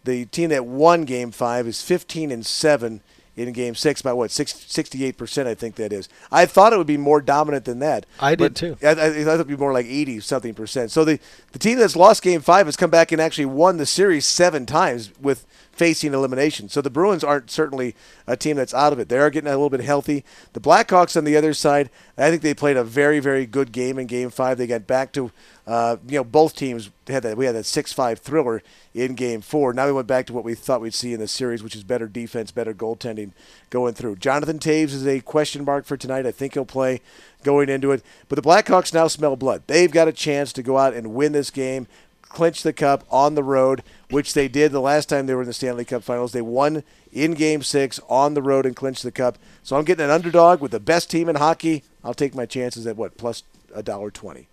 the 0.05 0.25
team 0.27 0.51
that 0.51 0.67
won 0.67 1.05
game 1.05 1.33
five 1.33 1.67
is 1.67 1.83
15 1.83 2.31
and 2.31 2.47
7 2.47 3.01
in 3.39 3.53
Game 3.53 3.75
Six 3.75 4.03
by 4.03 4.13
what 4.13 4.31
sixty-eight 4.31 5.17
percent, 5.17 5.49
I 5.49 5.55
think 5.55 5.77
that 5.77 5.93
is. 5.93 6.09
I 6.31 6.47
thought 6.47 6.73
it 6.73 6.79
would 6.79 6.87
be 6.87 6.97
more 6.97 7.21
dominant 7.21 7.65
than 7.65 7.79
that. 7.79 8.07
I 8.19 8.35
did 8.35 8.57
too. 8.57 8.77
I, 8.83 8.91
I, 8.91 9.25
thought 9.25 9.35
it 9.35 9.39
would 9.39 9.47
be 9.47 9.57
more 9.57 9.73
like 9.73 9.87
eighty 9.87 10.21
something 10.21 10.55
percent. 10.55 10.91
So 10.91 11.05
the 11.05 11.19
the 11.53 11.59
team 11.59 11.79
that's 11.79 11.97
lost 11.97 12.23
Game 12.23 12.41
Five 12.41 12.67
has 12.67 12.77
come 12.77 12.91
back 12.91 13.13
and 13.13 13.21
actually 13.21 13.47
won 13.47 13.77
the 13.77 13.87
series 13.87 14.27
seven 14.27 14.67
times 14.67 15.13
with 15.21 15.47
facing 15.71 16.13
elimination. 16.13 16.69
So 16.69 16.81
the 16.81 16.91
Bruins 16.91 17.23
aren't 17.23 17.51
certainly 17.51 17.95
a 18.27 18.37
team 18.37 18.57
that's 18.57 18.75
out 18.75 18.93
of 18.93 18.99
it. 18.99 19.09
They 19.09 19.19
are 19.19 19.31
getting 19.31 19.49
a 19.49 19.53
little 19.53 19.71
bit 19.71 19.81
healthy. 19.81 20.25
The 20.53 20.61
Blackhawks 20.61 21.17
on 21.17 21.25
the 21.25 21.37
other 21.37 21.55
side, 21.55 21.89
I 22.17 22.31
think 22.31 22.43
they 22.43 22.55
played 22.55 22.77
a 22.77 22.85
very 22.85 23.21
very 23.21 23.47
good 23.47 23.73
game 23.73 23.99
in 23.99 24.07
Game 24.07 24.31
Five. 24.31 24.59
They 24.59 24.67
got 24.67 24.87
back 24.87 25.13
to 25.13 25.31
uh, 25.69 25.97
you 26.09 26.19
know, 26.19 26.25
both 26.25 26.57
teams 26.57 26.91
had 27.07 27.23
that. 27.23 27.37
We 27.37 27.45
had 27.45 27.55
that 27.55 27.67
six-five 27.67 28.19
thriller 28.21 28.63
in 28.95 29.15
Game 29.15 29.43
Four. 29.43 29.75
Now 29.75 29.87
we 29.87 29.93
went 29.93 30.09
back 30.09 30.27
to 30.27 30.33
what 30.33 30.43
we 30.43 30.55
thought 30.55 30.81
we'd 30.81 30.95
see 30.95 31.13
in 31.13 31.21
the 31.21 31.29
series, 31.29 31.63
which 31.63 31.77
is 31.77 31.85
better 31.85 32.07
defense, 32.07 32.51
better 32.51 32.73
goaltending 32.73 33.33
going 33.69 33.93
through. 33.93 34.17
Jonathan 34.17 34.59
Toews 34.59 34.95
is 34.95 35.07
a 35.07 35.21
question 35.21 35.67
mark 35.67 35.85
for 35.85 35.99
tonight. 35.99 36.27
I 36.27 36.33
think 36.33 36.55
he'll 36.55 36.65
play 36.65 37.03
going 37.45 37.69
into 37.69 37.93
it. 37.93 38.03
But 38.29 38.37
the 38.37 38.49
Blackhawks 38.49 38.95
now 38.95 39.09
smell 39.09 39.37
blood. 39.37 39.63
They've 39.67 39.93
got 39.93 40.09
a 40.09 40.13
chance 40.13 40.53
to 40.55 40.63
go 40.63 40.79
out 40.79 40.95
and 40.95 41.15
win 41.15 41.33
this 41.33 41.51
game, 41.51 41.87
clinch 42.23 42.63
the 42.63 42.73
cup 42.73 43.05
on 43.11 43.35
the 43.35 43.45
road, 43.45 43.83
which 44.11 44.33
they 44.33 44.49
did 44.49 44.73
the 44.73 44.81
last 44.81 45.11
time 45.11 45.27
they 45.27 45.35
were 45.35 45.43
in 45.43 45.49
the 45.49 45.53
Stanley 45.53 45.85
Cup 45.85 46.03
Finals. 46.03 46.33
They 46.33 46.43
won 46.43 46.83
in 47.13 47.35
Game 47.35 47.63
Six 47.63 48.01
on 48.09 48.33
the 48.33 48.43
road 48.43 48.65
and 48.65 48.75
clinched 48.75 49.03
the 49.03 49.13
cup. 49.13 49.39
So 49.63 49.77
I'm 49.77 49.85
getting 49.85 50.07
an 50.07 50.11
underdog 50.11 50.63
with 50.63 50.71
the 50.71 50.81
best 50.81 51.11
team 51.11 51.29
in 51.29 51.37
hockey. 51.37 51.85
I'll 52.03 52.15
take 52.15 52.35
my 52.35 52.47
chances 52.47 52.87
at 52.87 52.97
what 52.97 53.19
plus 53.19 53.43
a 53.75 53.83
dollar 53.83 54.11
twenty. 54.11 54.49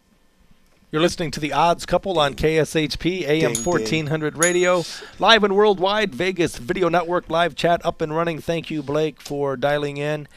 You're 0.91 1.01
listening 1.01 1.31
to 1.31 1.39
the 1.39 1.51
Odds 1.51 1.85
Couple 1.85 2.19
on 2.19 2.35
KSHP 2.35 3.23
AM 3.23 3.53
ding, 3.53 3.63
1400 3.63 4.31
ding. 4.31 4.39
Radio, 4.39 4.83
live 5.17 5.43
and 5.43 5.55
worldwide. 5.55 6.13
Vegas 6.13 6.57
Video 6.57 6.89
Network 6.89 7.27
live 7.27 7.55
chat 7.55 7.83
up 7.83 8.01
and 8.01 8.15
running. 8.15 8.39
Thank 8.39 8.69
you, 8.69 8.83
Blake, 8.83 9.19
for 9.19 9.57
dialing 9.57 9.97
in. 9.97 10.27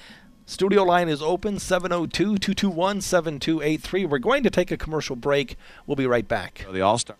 Studio 0.47 0.85
line 0.85 1.11
is 1.11 1.21
open 1.21 1.59
702 1.59 2.39
221 2.39 3.03
7283. 3.03 4.07
We're 4.07 4.19
going 4.19 4.43
to 4.43 4.51
take 4.51 4.71
a 4.71 4.79
commercial 4.79 5.17
break. 5.17 5.57
We'll 5.87 5.97
be 5.97 6.07
right 6.07 6.27
back. 6.27 6.65
The 6.73 6.81
All 6.81 6.97
Star. 6.97 7.17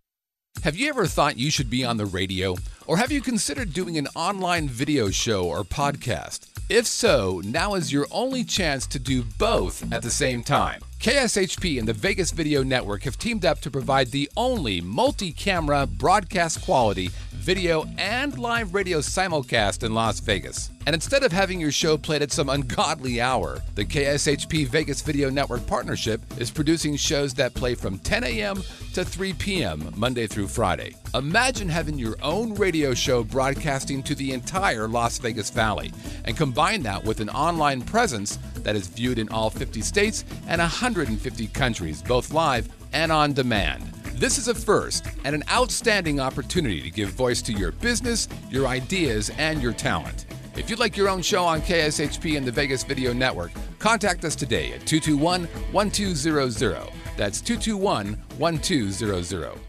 Have 0.65 0.77
you 0.77 0.89
ever 0.89 1.07
thought 1.07 1.37
you 1.37 1.51
should 1.51 1.69
be 1.69 1.85
on 1.85 1.99
the 1.99 2.07
radio? 2.07 2.57
Or 2.87 2.97
have 2.97 3.13
you 3.13 3.21
considered 3.21 3.75
doing 3.75 3.99
an 3.99 4.09
online 4.17 4.69
video 4.69 5.11
show 5.11 5.45
or 5.45 5.65
podcast? 5.65 6.49
If 6.71 6.87
so, 6.87 7.43
now 7.45 7.75
is 7.75 7.93
your 7.93 8.07
only 8.11 8.43
chance 8.43 8.87
to 8.87 8.99
do 8.99 9.23
both 9.23 9.93
at 9.93 10.03
the 10.03 10.11
same 10.11 10.43
time. 10.43 10.81
KSHP 11.01 11.79
and 11.79 11.87
the 11.87 11.93
Vegas 11.93 12.33
Video 12.33 12.65
Network 12.65 13.05
have 13.05 13.17
teamed 13.17 13.45
up 13.45 13.61
to 13.61 13.71
provide 13.71 14.09
the 14.09 14.29
only 14.37 14.81
multi 14.81 15.31
camera 15.31 15.87
broadcast 15.87 16.61
quality 16.63 17.11
video 17.49 17.85
and 17.97 18.37
live 18.37 18.75
radio 18.75 18.99
simulcast 18.99 19.85
in 19.85 19.95
Las 19.95 20.19
Vegas. 20.19 20.71
And 20.87 20.95
instead 20.95 21.23
of 21.23 21.33
having 21.33 21.61
your 21.61 21.71
show 21.71 21.97
played 21.97 22.23
at 22.23 22.33
some 22.33 22.49
ungodly 22.49 23.21
hour, 23.21 23.61
the 23.75 23.85
KSHP 23.85 24.67
Vegas 24.67 25.03
Video 25.03 25.31
Network 25.31 25.67
partnership 25.67 26.21
is 26.39 26.51
producing 26.51 26.97
shows 26.97 27.33
that 27.35 27.55
play 27.55 27.75
from 27.75 27.99
10 28.01 28.25
a.m. 28.25 28.63
to 28.95 29.05
3 29.05 29.35
p.m. 29.35 29.93
Monday 29.97 30.27
through 30.27 30.49
Friday. 30.49 30.95
Imagine 31.15 31.69
having 31.69 31.99
your 31.99 32.17
own 32.23 32.55
radio 32.55 32.93
show 32.93 33.23
broadcasting 33.23 34.03
to 34.03 34.15
the 34.15 34.33
entire 34.33 34.89
Las 34.89 35.19
Vegas 35.19 35.51
Valley 35.51 35.93
and 36.25 36.37
combine 36.37 36.83
that 36.83 37.05
with 37.05 37.21
an 37.21 37.31
online 37.31 37.83
presence 37.83 38.39
that 38.59 38.77
is 38.77 38.89
viewed 38.89 39.19
in 39.19 39.29
all 39.29 39.51
50 39.51 39.81
states 39.81 40.25
and 40.47 40.61
150 40.89 41.49
countries, 41.49 42.01
both 42.01 42.33
live 42.33 42.67
and 42.95 43.13
on 43.13 43.35
demand. 43.35 43.83
This 44.15 44.39
is 44.39 44.49
a 44.49 44.55
first 44.55 45.07
and 45.25 45.35
an 45.35 45.45
outstanding 45.51 46.19
opportunity 46.19 46.81
to 46.81 46.91
give 46.91 47.11
voice 47.11 47.43
to 47.43 47.53
your 47.53 47.73
business, 47.73 48.27
your 48.49 48.67
ideas, 48.67 49.31
and 49.37 49.63
your 49.63 49.75
talent. 49.75 50.25
If 50.57 50.71
you'd 50.71 50.79
like 50.79 50.97
your 50.97 51.11
own 51.11 51.21
show 51.21 51.45
on 51.45 51.61
KSHP 51.61 52.39
and 52.39 52.47
the 52.47 52.53
Vegas 52.53 52.85
Video 52.85 53.13
Network, 53.13 53.51
contact 53.79 54.25
us 54.25 54.35
today 54.35 54.73
at 54.73 54.87
221 54.87 55.45
1200. 55.73 56.91
That's 57.19 57.43
221 57.43 58.15
1200. 58.39 59.61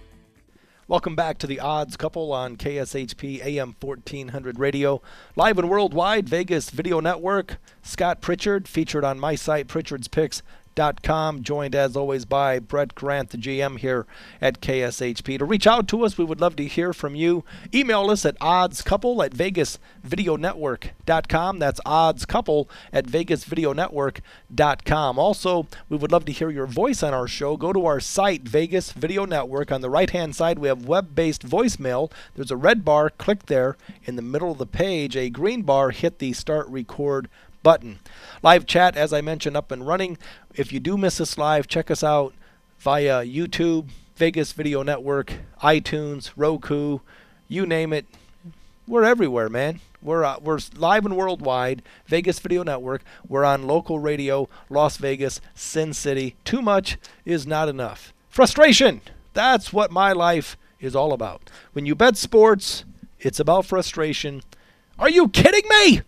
Welcome 0.90 1.16
back 1.16 1.38
to 1.38 1.46
the 1.46 1.60
Odds 1.60 1.96
Couple 1.96 2.34
on 2.34 2.58
KSHP 2.58 3.46
AM 3.46 3.76
1400 3.80 4.58
Radio, 4.58 5.04
live 5.36 5.60
and 5.60 5.70
worldwide, 5.70 6.28
Vegas 6.28 6.72
Video 6.72 7.00
Network. 7.00 7.58
Scott 7.84 8.22
Pritchard, 8.22 8.68
featured 8.68 9.04
on 9.04 9.20
my 9.20 9.36
site, 9.36 9.68
Pritchard's 9.68 10.08
Picks 10.08 10.42
Com, 11.04 11.44
joined 11.44 11.76
as 11.76 11.98
always 11.98 12.24
by 12.24 12.60
Brett 12.60 12.96
Grant, 12.96 13.32
the 13.32 13.38
GM 13.38 13.80
here 13.80 14.06
at 14.40 14.62
KSHP. 14.62 15.38
To 15.38 15.44
reach 15.44 15.68
out 15.68 15.90
to 15.90 16.06
us, 16.06 16.18
we 16.18 16.24
would 16.24 16.40
love 16.40 16.56
to 16.56 16.66
hear 16.66 16.94
from 16.94 17.16
you. 17.16 17.44
Email 17.74 18.10
us 18.10 18.26
at 18.26 18.40
oddscouple 18.40 19.26
at 19.26 19.34
vegasvideonetwork.com. 19.34 21.60
That's 21.60 21.82
oddscouple 21.86 22.70
at 22.94 23.08
vegasvideonetwork.com. 23.08 25.20
Also, 25.20 25.68
we 25.90 25.98
would 25.98 26.14
love 26.14 26.24
to 26.26 26.32
hear 26.32 26.50
your 26.50 26.66
voice 26.66 27.04
on 27.04 27.14
our 27.14 27.28
show. 27.28 27.58
Go 27.58 27.74
to 27.74 27.86
our 27.86 28.00
site, 28.00 28.44
Vegas 28.44 28.94
Video 28.94 29.26
Network. 29.26 29.74
On 29.74 29.82
the 29.82 29.90
right 29.90 30.12
hand 30.12 30.34
side, 30.34 30.60
we 30.60 30.70
have 30.70 30.86
web 30.86 31.14
based 31.14 31.46
voicemail. 31.46 32.10
There's 32.36 32.52
a 32.52 32.58
red 32.58 32.86
bar, 32.86 33.10
click 33.10 33.48
there. 33.48 33.76
In 34.06 34.16
the 34.16 34.22
middle 34.22 34.52
of 34.52 34.60
the 34.60 34.66
page, 34.66 35.18
a 35.18 35.30
green 35.30 35.64
bar, 35.64 35.92
hit 35.92 36.20
the 36.20 36.32
start 36.32 36.70
record 36.70 37.28
button. 37.64 38.00
Live 38.42 38.66
chat, 38.66 38.96
as 38.96 39.14
I 39.14 39.22
mentioned, 39.22 39.58
up 39.58 39.72
and 39.72 39.86
running. 39.86 40.18
If 40.56 40.72
you 40.72 40.80
do 40.80 40.98
miss 40.98 41.20
us 41.20 41.38
live, 41.38 41.68
check 41.68 41.92
us 41.92 42.04
out 42.04 42.34
via 42.80 43.24
YouTube, 43.26 43.90
Vegas 44.16 44.54
Video 44.54 44.84
Network, 44.84 45.34
iTunes, 45.62 46.32
Roku, 46.36 47.00
you 47.48 47.66
name 47.66 47.94
it. 47.94 48.06
We're 48.88 49.04
everywhere, 49.04 49.50
man. 49.50 49.82
We're 50.02 50.24
uh, 50.24 50.38
we're 50.42 50.60
live 50.76 51.06
and 51.06 51.18
worldwide. 51.18 51.82
Vegas 52.06 52.40
Video 52.40 52.64
Network. 52.64 53.04
We're 53.28 53.44
on 53.44 53.68
local 53.68 54.00
radio, 54.00 54.48
Las 54.70 54.98
Vegas, 54.98 55.42
Sin 55.54 55.94
City. 55.94 56.36
Too 56.46 56.62
much 56.62 56.98
is 57.26 57.46
not 57.46 57.68
enough. 57.68 58.14
Frustration. 58.30 59.02
That's 59.34 59.74
what 59.74 59.92
my 59.92 60.14
life 60.14 60.58
is 60.80 60.96
all 60.96 61.12
about. 61.12 61.50
When 61.74 61.86
you 61.86 61.96
bet 61.96 62.18
sports, 62.18 62.86
it's 63.20 63.40
about 63.40 63.66
frustration. 63.66 64.42
Are 64.98 65.10
you 65.10 65.28
kidding 65.30 65.68
me? 65.70 66.02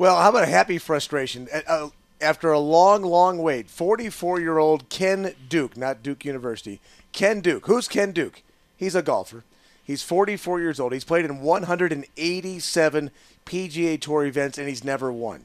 Well, 0.00 0.16
how 0.16 0.30
about 0.30 0.44
a 0.44 0.46
happy 0.46 0.78
frustration? 0.78 1.46
Uh, 1.66 1.90
after 2.22 2.50
a 2.50 2.58
long, 2.58 3.02
long 3.02 3.36
wait, 3.36 3.68
44 3.68 4.40
year 4.40 4.56
old 4.56 4.88
Ken 4.88 5.34
Duke, 5.46 5.76
not 5.76 6.02
Duke 6.02 6.24
University, 6.24 6.80
Ken 7.12 7.42
Duke. 7.42 7.66
Who's 7.66 7.86
Ken 7.86 8.12
Duke? 8.12 8.42
He's 8.78 8.94
a 8.94 9.02
golfer. 9.02 9.44
He's 9.84 10.02
44 10.02 10.58
years 10.58 10.80
old. 10.80 10.94
He's 10.94 11.04
played 11.04 11.26
in 11.26 11.42
187 11.42 13.10
PGA 13.44 14.00
Tour 14.00 14.24
events 14.24 14.56
and 14.56 14.70
he's 14.70 14.82
never 14.82 15.12
won. 15.12 15.44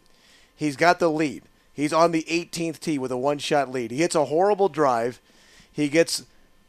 He's 0.56 0.78
got 0.78 1.00
the 1.00 1.12
lead. 1.12 1.44
He's 1.74 1.92
on 1.92 2.14
the 2.14 2.24
18th 2.24 2.80
tee 2.80 2.98
with 2.98 3.12
a 3.12 3.18
one 3.18 3.40
shot 3.40 3.70
lead. 3.70 3.92
He 3.92 3.98
hits 3.98 4.16
a 4.16 4.24
horrible 4.24 4.70
drive. 4.70 5.20
He 5.70 5.90
gets 5.90 6.24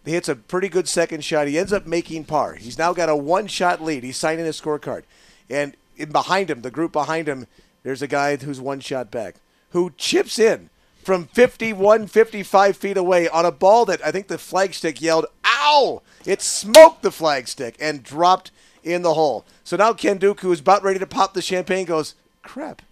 he 0.04 0.10
hits 0.10 0.28
a 0.28 0.34
pretty 0.34 0.68
good 0.68 0.88
second 0.88 1.22
shot. 1.22 1.46
He 1.46 1.56
ends 1.56 1.72
up 1.72 1.86
making 1.86 2.24
par. 2.24 2.54
He's 2.54 2.78
now 2.78 2.92
got 2.92 3.08
a 3.08 3.14
one 3.14 3.46
shot 3.46 3.80
lead. 3.80 4.02
He's 4.02 4.16
signing 4.16 4.44
his 4.44 4.60
scorecard. 4.60 5.04
And 5.48 5.76
behind 6.10 6.50
him, 6.50 6.62
the 6.62 6.70
group 6.72 6.90
behind 6.90 7.28
him, 7.28 7.46
there's 7.86 8.02
a 8.02 8.08
guy 8.08 8.34
who's 8.34 8.60
one 8.60 8.80
shot 8.80 9.12
back 9.12 9.36
who 9.70 9.92
chips 9.96 10.40
in 10.40 10.70
from 11.04 11.26
51, 11.26 12.08
55 12.08 12.76
feet 12.76 12.96
away 12.96 13.28
on 13.28 13.46
a 13.46 13.52
ball 13.52 13.84
that 13.84 14.04
I 14.04 14.10
think 14.10 14.26
the 14.26 14.38
flagstick 14.38 15.00
yelled, 15.00 15.26
ow! 15.44 16.02
It 16.24 16.42
smoked 16.42 17.02
the 17.02 17.10
flagstick 17.10 17.76
and 17.78 18.02
dropped 18.02 18.50
in 18.82 19.02
the 19.02 19.14
hole. 19.14 19.46
So 19.62 19.76
now 19.76 19.92
Ken 19.92 20.18
Duke, 20.18 20.40
who 20.40 20.50
is 20.50 20.58
about 20.58 20.82
ready 20.82 20.98
to 20.98 21.06
pop 21.06 21.32
the 21.32 21.40
champagne, 21.40 21.86
goes, 21.86 22.16
crap, 22.42 22.82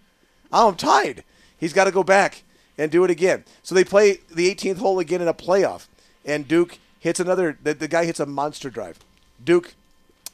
I'm 0.49 0.75
tied. 0.75 1.25
He's 1.57 1.73
got 1.73 1.83
to 1.83 1.91
go 1.91 2.01
back 2.01 2.43
and 2.77 2.89
do 2.89 3.03
it 3.03 3.11
again. 3.11 3.43
So 3.63 3.75
they 3.75 3.83
play 3.83 4.19
the 4.33 4.49
18th 4.55 4.77
hole 4.77 4.99
again 4.99 5.21
in 5.21 5.27
a 5.27 5.33
playoff, 5.33 5.87
and 6.23 6.47
Duke 6.47 6.77
hits 7.01 7.19
another, 7.19 7.57
the, 7.61 7.73
the 7.73 7.89
guy 7.89 8.05
hits 8.05 8.21
a 8.21 8.25
monster 8.25 8.69
drive. 8.69 8.99
Duke 9.43 9.73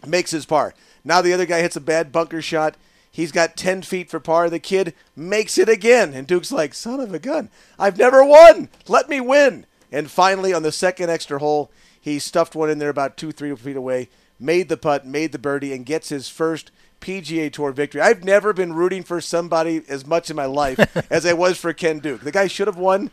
makes 0.05 0.29
his 0.29 0.45
par. 0.45 0.75
Now 1.03 1.23
the 1.23 1.33
other 1.33 1.47
guy 1.47 1.61
hits 1.61 1.75
a 1.75 1.81
bad 1.81 2.11
bunker 2.11 2.43
shot. 2.43 2.75
He's 3.11 3.31
got 3.31 3.57
10 3.57 3.81
feet 3.81 4.09
for 4.09 4.19
par. 4.19 4.49
The 4.49 4.59
kid 4.59 4.93
makes 5.15 5.57
it 5.57 5.67
again. 5.67 6.13
And 6.13 6.25
Duke's 6.25 6.51
like, 6.51 6.73
son 6.73 6.99
of 6.99 7.13
a 7.13 7.19
gun, 7.19 7.49
I've 7.77 7.97
never 7.97 8.23
won. 8.23 8.69
Let 8.87 9.09
me 9.09 9.19
win. 9.19 9.65
And 9.91 10.09
finally, 10.09 10.53
on 10.53 10.63
the 10.63 10.71
second 10.71 11.09
extra 11.09 11.39
hole, 11.39 11.69
he 11.99 12.17
stuffed 12.17 12.55
one 12.55 12.69
in 12.69 12.79
there 12.79 12.89
about 12.89 13.17
two, 13.17 13.31
three 13.31 13.53
feet 13.55 13.75
away, 13.75 14.09
made 14.39 14.69
the 14.69 14.77
putt, 14.77 15.05
made 15.05 15.33
the 15.33 15.39
birdie, 15.39 15.73
and 15.73 15.85
gets 15.85 16.09
his 16.09 16.29
first 16.29 16.71
PGA 17.01 17.51
Tour 17.51 17.71
victory. 17.73 17.99
I've 17.99 18.23
never 18.23 18.53
been 18.53 18.73
rooting 18.73 19.03
for 19.03 19.19
somebody 19.19 19.83
as 19.89 20.05
much 20.05 20.29
in 20.29 20.35
my 20.35 20.45
life 20.45 20.79
as 21.11 21.25
I 21.25 21.33
was 21.33 21.57
for 21.57 21.73
Ken 21.73 21.99
Duke. 21.99 22.21
The 22.21 22.31
guy 22.31 22.47
should 22.47 22.67
have 22.67 22.77
won 22.77 23.11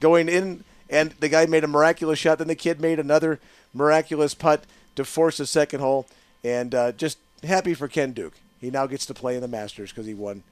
going 0.00 0.28
in, 0.28 0.64
and 0.90 1.12
the 1.20 1.28
guy 1.28 1.46
made 1.46 1.64
a 1.64 1.68
miraculous 1.68 2.18
shot. 2.18 2.38
Then 2.38 2.48
the 2.48 2.54
kid 2.54 2.80
made 2.80 2.98
another 2.98 3.40
miraculous 3.72 4.34
putt 4.34 4.64
to 4.96 5.04
force 5.04 5.40
a 5.40 5.46
second 5.46 5.80
hole. 5.80 6.06
And 6.44 6.74
uh, 6.74 6.92
just 6.92 7.18
happy 7.42 7.74
for 7.74 7.88
Ken 7.88 8.12
Duke. 8.12 8.34
He 8.60 8.70
now 8.70 8.86
gets 8.86 9.06
to 9.06 9.14
play 9.14 9.34
in 9.34 9.40
the 9.40 9.48
Masters 9.48 9.90
because 9.90 10.06
he 10.06 10.14
won 10.14 10.42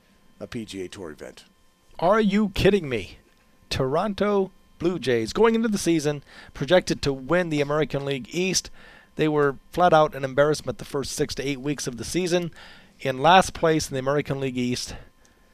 a 0.40 0.46
PGA 0.46 0.90
Tour 0.90 1.10
event. 1.10 1.44
Are 1.98 2.20
you 2.20 2.50
kidding 2.50 2.88
me? 2.88 3.18
Toronto 3.70 4.50
Blue 4.78 4.98
Jays 4.98 5.32
going 5.32 5.54
into 5.54 5.68
the 5.68 5.78
season 5.78 6.22
projected 6.54 7.02
to 7.02 7.12
win 7.12 7.50
the 7.50 7.60
American 7.60 8.04
League 8.04 8.28
East. 8.30 8.70
They 9.16 9.28
were 9.28 9.56
flat 9.72 9.92
out 9.92 10.14
an 10.14 10.24
embarrassment 10.24 10.78
the 10.78 10.84
first 10.84 11.12
six 11.12 11.34
to 11.36 11.46
eight 11.46 11.60
weeks 11.60 11.86
of 11.86 11.96
the 11.96 12.04
season. 12.04 12.50
In 13.00 13.18
last 13.18 13.54
place 13.54 13.88
in 13.88 13.94
the 13.94 14.00
American 14.00 14.40
League 14.40 14.58
East, 14.58 14.94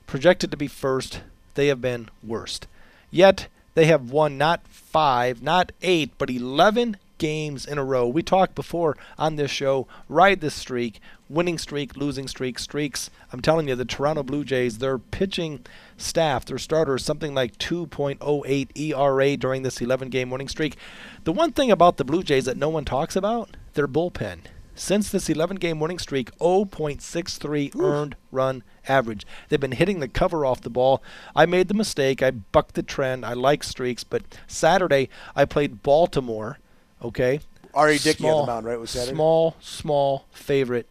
projected 0.07 0.51
to 0.51 0.57
be 0.57 0.69
first, 0.69 1.23
they 1.55 1.69
have 1.69 1.81
been 1.81 2.09
worst. 2.23 2.67
Yet 3.11 3.49
they 3.75 3.87
have 3.87 4.11
won 4.11 4.37
not 4.37 4.67
five, 4.67 5.43
not 5.43 5.73
eight, 5.83 6.11
but 6.19 6.31
11 6.31 6.97
games 7.23 7.65
in 7.65 7.79
a 7.79 7.85
row. 7.85 8.05
We 8.05 8.25
talked 8.25 8.57
before 8.57 8.97
on 9.17 9.37
this 9.37 9.53
show, 9.53 9.87
ride 10.09 10.41
this 10.41 10.55
streak, 10.55 10.99
winning 11.29 11.57
streak, 11.57 11.97
losing 11.97 12.27
streak, 12.27 12.59
streaks. 12.59 13.11
I'm 13.33 13.41
telling 13.41 13.69
you, 13.69 13.77
the 13.77 13.85
Toronto 13.85 14.25
Blue 14.25 14.43
Jays, 14.43 14.79
their 14.79 14.99
pitching 14.99 15.65
staff, 15.97 16.45
their 16.45 16.59
starters, 16.59 17.05
something 17.05 17.33
like 17.33 17.59
2.08 17.59 18.77
ERA 18.77 19.37
during 19.37 19.63
this 19.63 19.81
11 19.81 20.09
game 20.09 20.31
winning 20.31 20.49
streak. 20.49 20.77
The 21.23 21.33
one 21.33 21.53
thing 21.53 21.71
about 21.71 21.97
the 21.97 22.05
Blue 22.05 22.25
Jays 22.25 22.47
that 22.47 22.57
no 22.57 22.69
one 22.69 22.85
talks 22.85 23.15
about, 23.15 23.57
their 23.75 23.87
bullpen. 23.87 24.41
Since 24.75 25.11
this 25.11 25.31
11 25.31 25.59
game 25.59 25.79
winning 25.79 26.01
streak, 26.01 26.37
0.63 26.39 27.79
earned 27.79 28.17
run 28.33 28.65
average. 28.89 29.25
They've 29.49 29.61
been 29.61 29.71
hitting 29.71 30.01
the 30.01 30.09
cover 30.09 30.45
off 30.45 30.63
the 30.63 30.71
ball. 30.71 31.05
I 31.37 31.47
made 31.47 31.69
the 31.69 31.75
mistake. 31.75 32.21
I 32.21 32.33
bucked 32.33 32.75
the 32.75 32.83
trend. 32.83 33.25
I 33.25 33.35
like 33.35 33.63
streaks, 33.63 34.03
but 34.03 34.23
Saturday 34.49 35.09
I 35.37 35.45
played 35.45 35.85
Baltimore 35.85 36.59
Okay. 37.03 37.41
R.A. 37.75 37.99
Dickey 37.99 38.19
small, 38.19 38.41
on 38.41 38.47
the 38.47 38.53
mound, 38.53 38.67
right? 38.67 38.79
Was 38.79 38.93
that 38.93 39.09
small, 39.09 39.57
small 39.61 40.27
favorite. 40.31 40.91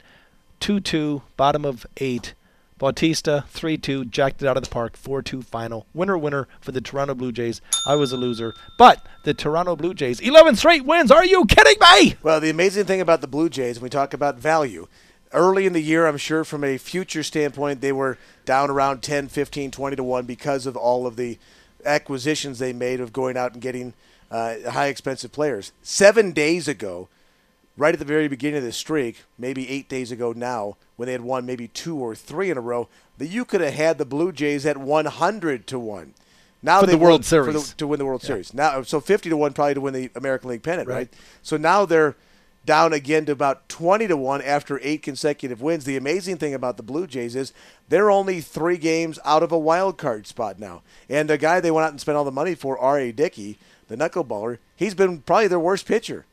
2-2, 0.59 1.21
bottom 1.37 1.65
of 1.65 1.85
eight. 1.97 2.33
Bautista, 2.77 3.45
3-2, 3.53 4.09
jacked 4.09 4.41
it 4.41 4.47
out 4.47 4.57
of 4.57 4.63
the 4.63 4.69
park, 4.69 4.97
4-2 4.97 5.43
final. 5.45 5.85
Winner, 5.93 6.17
winner 6.17 6.47
for 6.59 6.71
the 6.71 6.81
Toronto 6.81 7.13
Blue 7.13 7.31
Jays. 7.31 7.61
I 7.85 7.95
was 7.95 8.11
a 8.11 8.17
loser. 8.17 8.55
But 8.79 9.05
the 9.23 9.35
Toronto 9.35 9.75
Blue 9.75 9.93
Jays, 9.93 10.19
11 10.19 10.55
straight 10.55 10.83
wins. 10.83 11.11
Are 11.11 11.23
you 11.23 11.45
kidding 11.45 11.77
me? 11.79 12.15
Well, 12.23 12.39
the 12.39 12.49
amazing 12.49 12.85
thing 12.85 12.99
about 12.99 13.21
the 13.21 13.27
Blue 13.27 13.49
Jays, 13.49 13.77
when 13.77 13.83
we 13.83 13.89
talk 13.89 14.15
about 14.15 14.37
value, 14.37 14.87
early 15.31 15.67
in 15.67 15.73
the 15.73 15.81
year, 15.81 16.07
I'm 16.07 16.17
sure 16.17 16.43
from 16.43 16.63
a 16.63 16.79
future 16.79 17.21
standpoint, 17.21 17.81
they 17.81 17.91
were 17.91 18.17
down 18.45 18.71
around 18.71 19.03
10, 19.03 19.27
15, 19.27 19.69
20 19.69 19.95
to 19.95 20.03
1 20.03 20.25
because 20.25 20.65
of 20.65 20.75
all 20.75 21.05
of 21.05 21.15
the 21.15 21.37
acquisitions 21.85 22.57
they 22.57 22.73
made 22.73 22.99
of 22.99 23.13
going 23.13 23.37
out 23.37 23.53
and 23.53 23.61
getting– 23.61 23.93
uh, 24.31 24.71
high 24.71 24.87
expensive 24.87 25.31
players. 25.31 25.73
Seven 25.83 26.31
days 26.31 26.67
ago, 26.67 27.09
right 27.77 27.93
at 27.93 27.99
the 27.99 28.05
very 28.05 28.27
beginning 28.27 28.57
of 28.57 28.63
this 28.63 28.77
streak, 28.77 29.23
maybe 29.37 29.69
eight 29.69 29.89
days 29.89 30.11
ago 30.11 30.33
now, 30.33 30.77
when 30.95 31.05
they 31.07 31.11
had 31.11 31.21
won 31.21 31.45
maybe 31.45 31.67
two 31.67 31.97
or 31.97 32.15
three 32.15 32.49
in 32.49 32.57
a 32.57 32.61
row, 32.61 32.87
that 33.17 33.27
you 33.27 33.45
could 33.45 33.61
have 33.61 33.73
had 33.73 33.97
the 33.97 34.05
Blue 34.05 34.31
Jays 34.31 34.65
at 34.65 34.77
100 34.77 35.67
to 35.67 35.77
one. 35.77 36.13
Now 36.63 36.79
for 36.79 36.85
they 36.85 36.93
the 36.93 36.97
World 36.97 37.25
Series 37.25 37.71
the, 37.71 37.77
to 37.77 37.87
win 37.87 37.99
the 37.99 38.05
World 38.05 38.23
yeah. 38.23 38.27
Series. 38.27 38.53
Now, 38.53 38.81
so 38.83 38.99
50 38.99 39.29
to 39.29 39.37
one 39.37 39.53
probably 39.53 39.73
to 39.73 39.81
win 39.81 39.93
the 39.93 40.11
American 40.15 40.49
League 40.49 40.63
pennant, 40.63 40.87
right? 40.87 40.95
right? 40.95 41.13
So 41.41 41.57
now 41.57 41.85
they're 41.85 42.15
down 42.63 42.93
again 42.93 43.25
to 43.25 43.31
about 43.31 43.67
20 43.69 44.07
to 44.07 44.15
1 44.15 44.41
after 44.43 44.79
eight 44.83 45.01
consecutive 45.01 45.61
wins. 45.61 45.85
The 45.85 45.97
amazing 45.97 46.37
thing 46.37 46.53
about 46.53 46.77
the 46.77 46.83
Blue 46.83 47.07
Jays 47.07 47.35
is 47.35 47.53
they're 47.89 48.11
only 48.11 48.39
three 48.39 48.77
games 48.77 49.17
out 49.25 49.41
of 49.41 49.51
a 49.51 49.57
wild 49.57 49.97
card 49.97 50.27
spot 50.27 50.59
now. 50.59 50.83
And 51.09 51.29
the 51.29 51.39
guy 51.39 51.59
they 51.59 51.71
went 51.71 51.85
out 51.85 51.91
and 51.91 51.99
spent 51.99 52.17
all 52.17 52.23
the 52.23 52.31
money 52.31 52.53
for, 52.53 52.77
R.A. 52.77 53.11
Dickey, 53.11 53.57
the 53.91 53.97
knuckleballer, 53.97 54.57
he's 54.75 54.95
been 54.95 55.19
probably 55.19 55.47
their 55.47 55.59
worst 55.59 55.85
pitcher. 55.85 56.25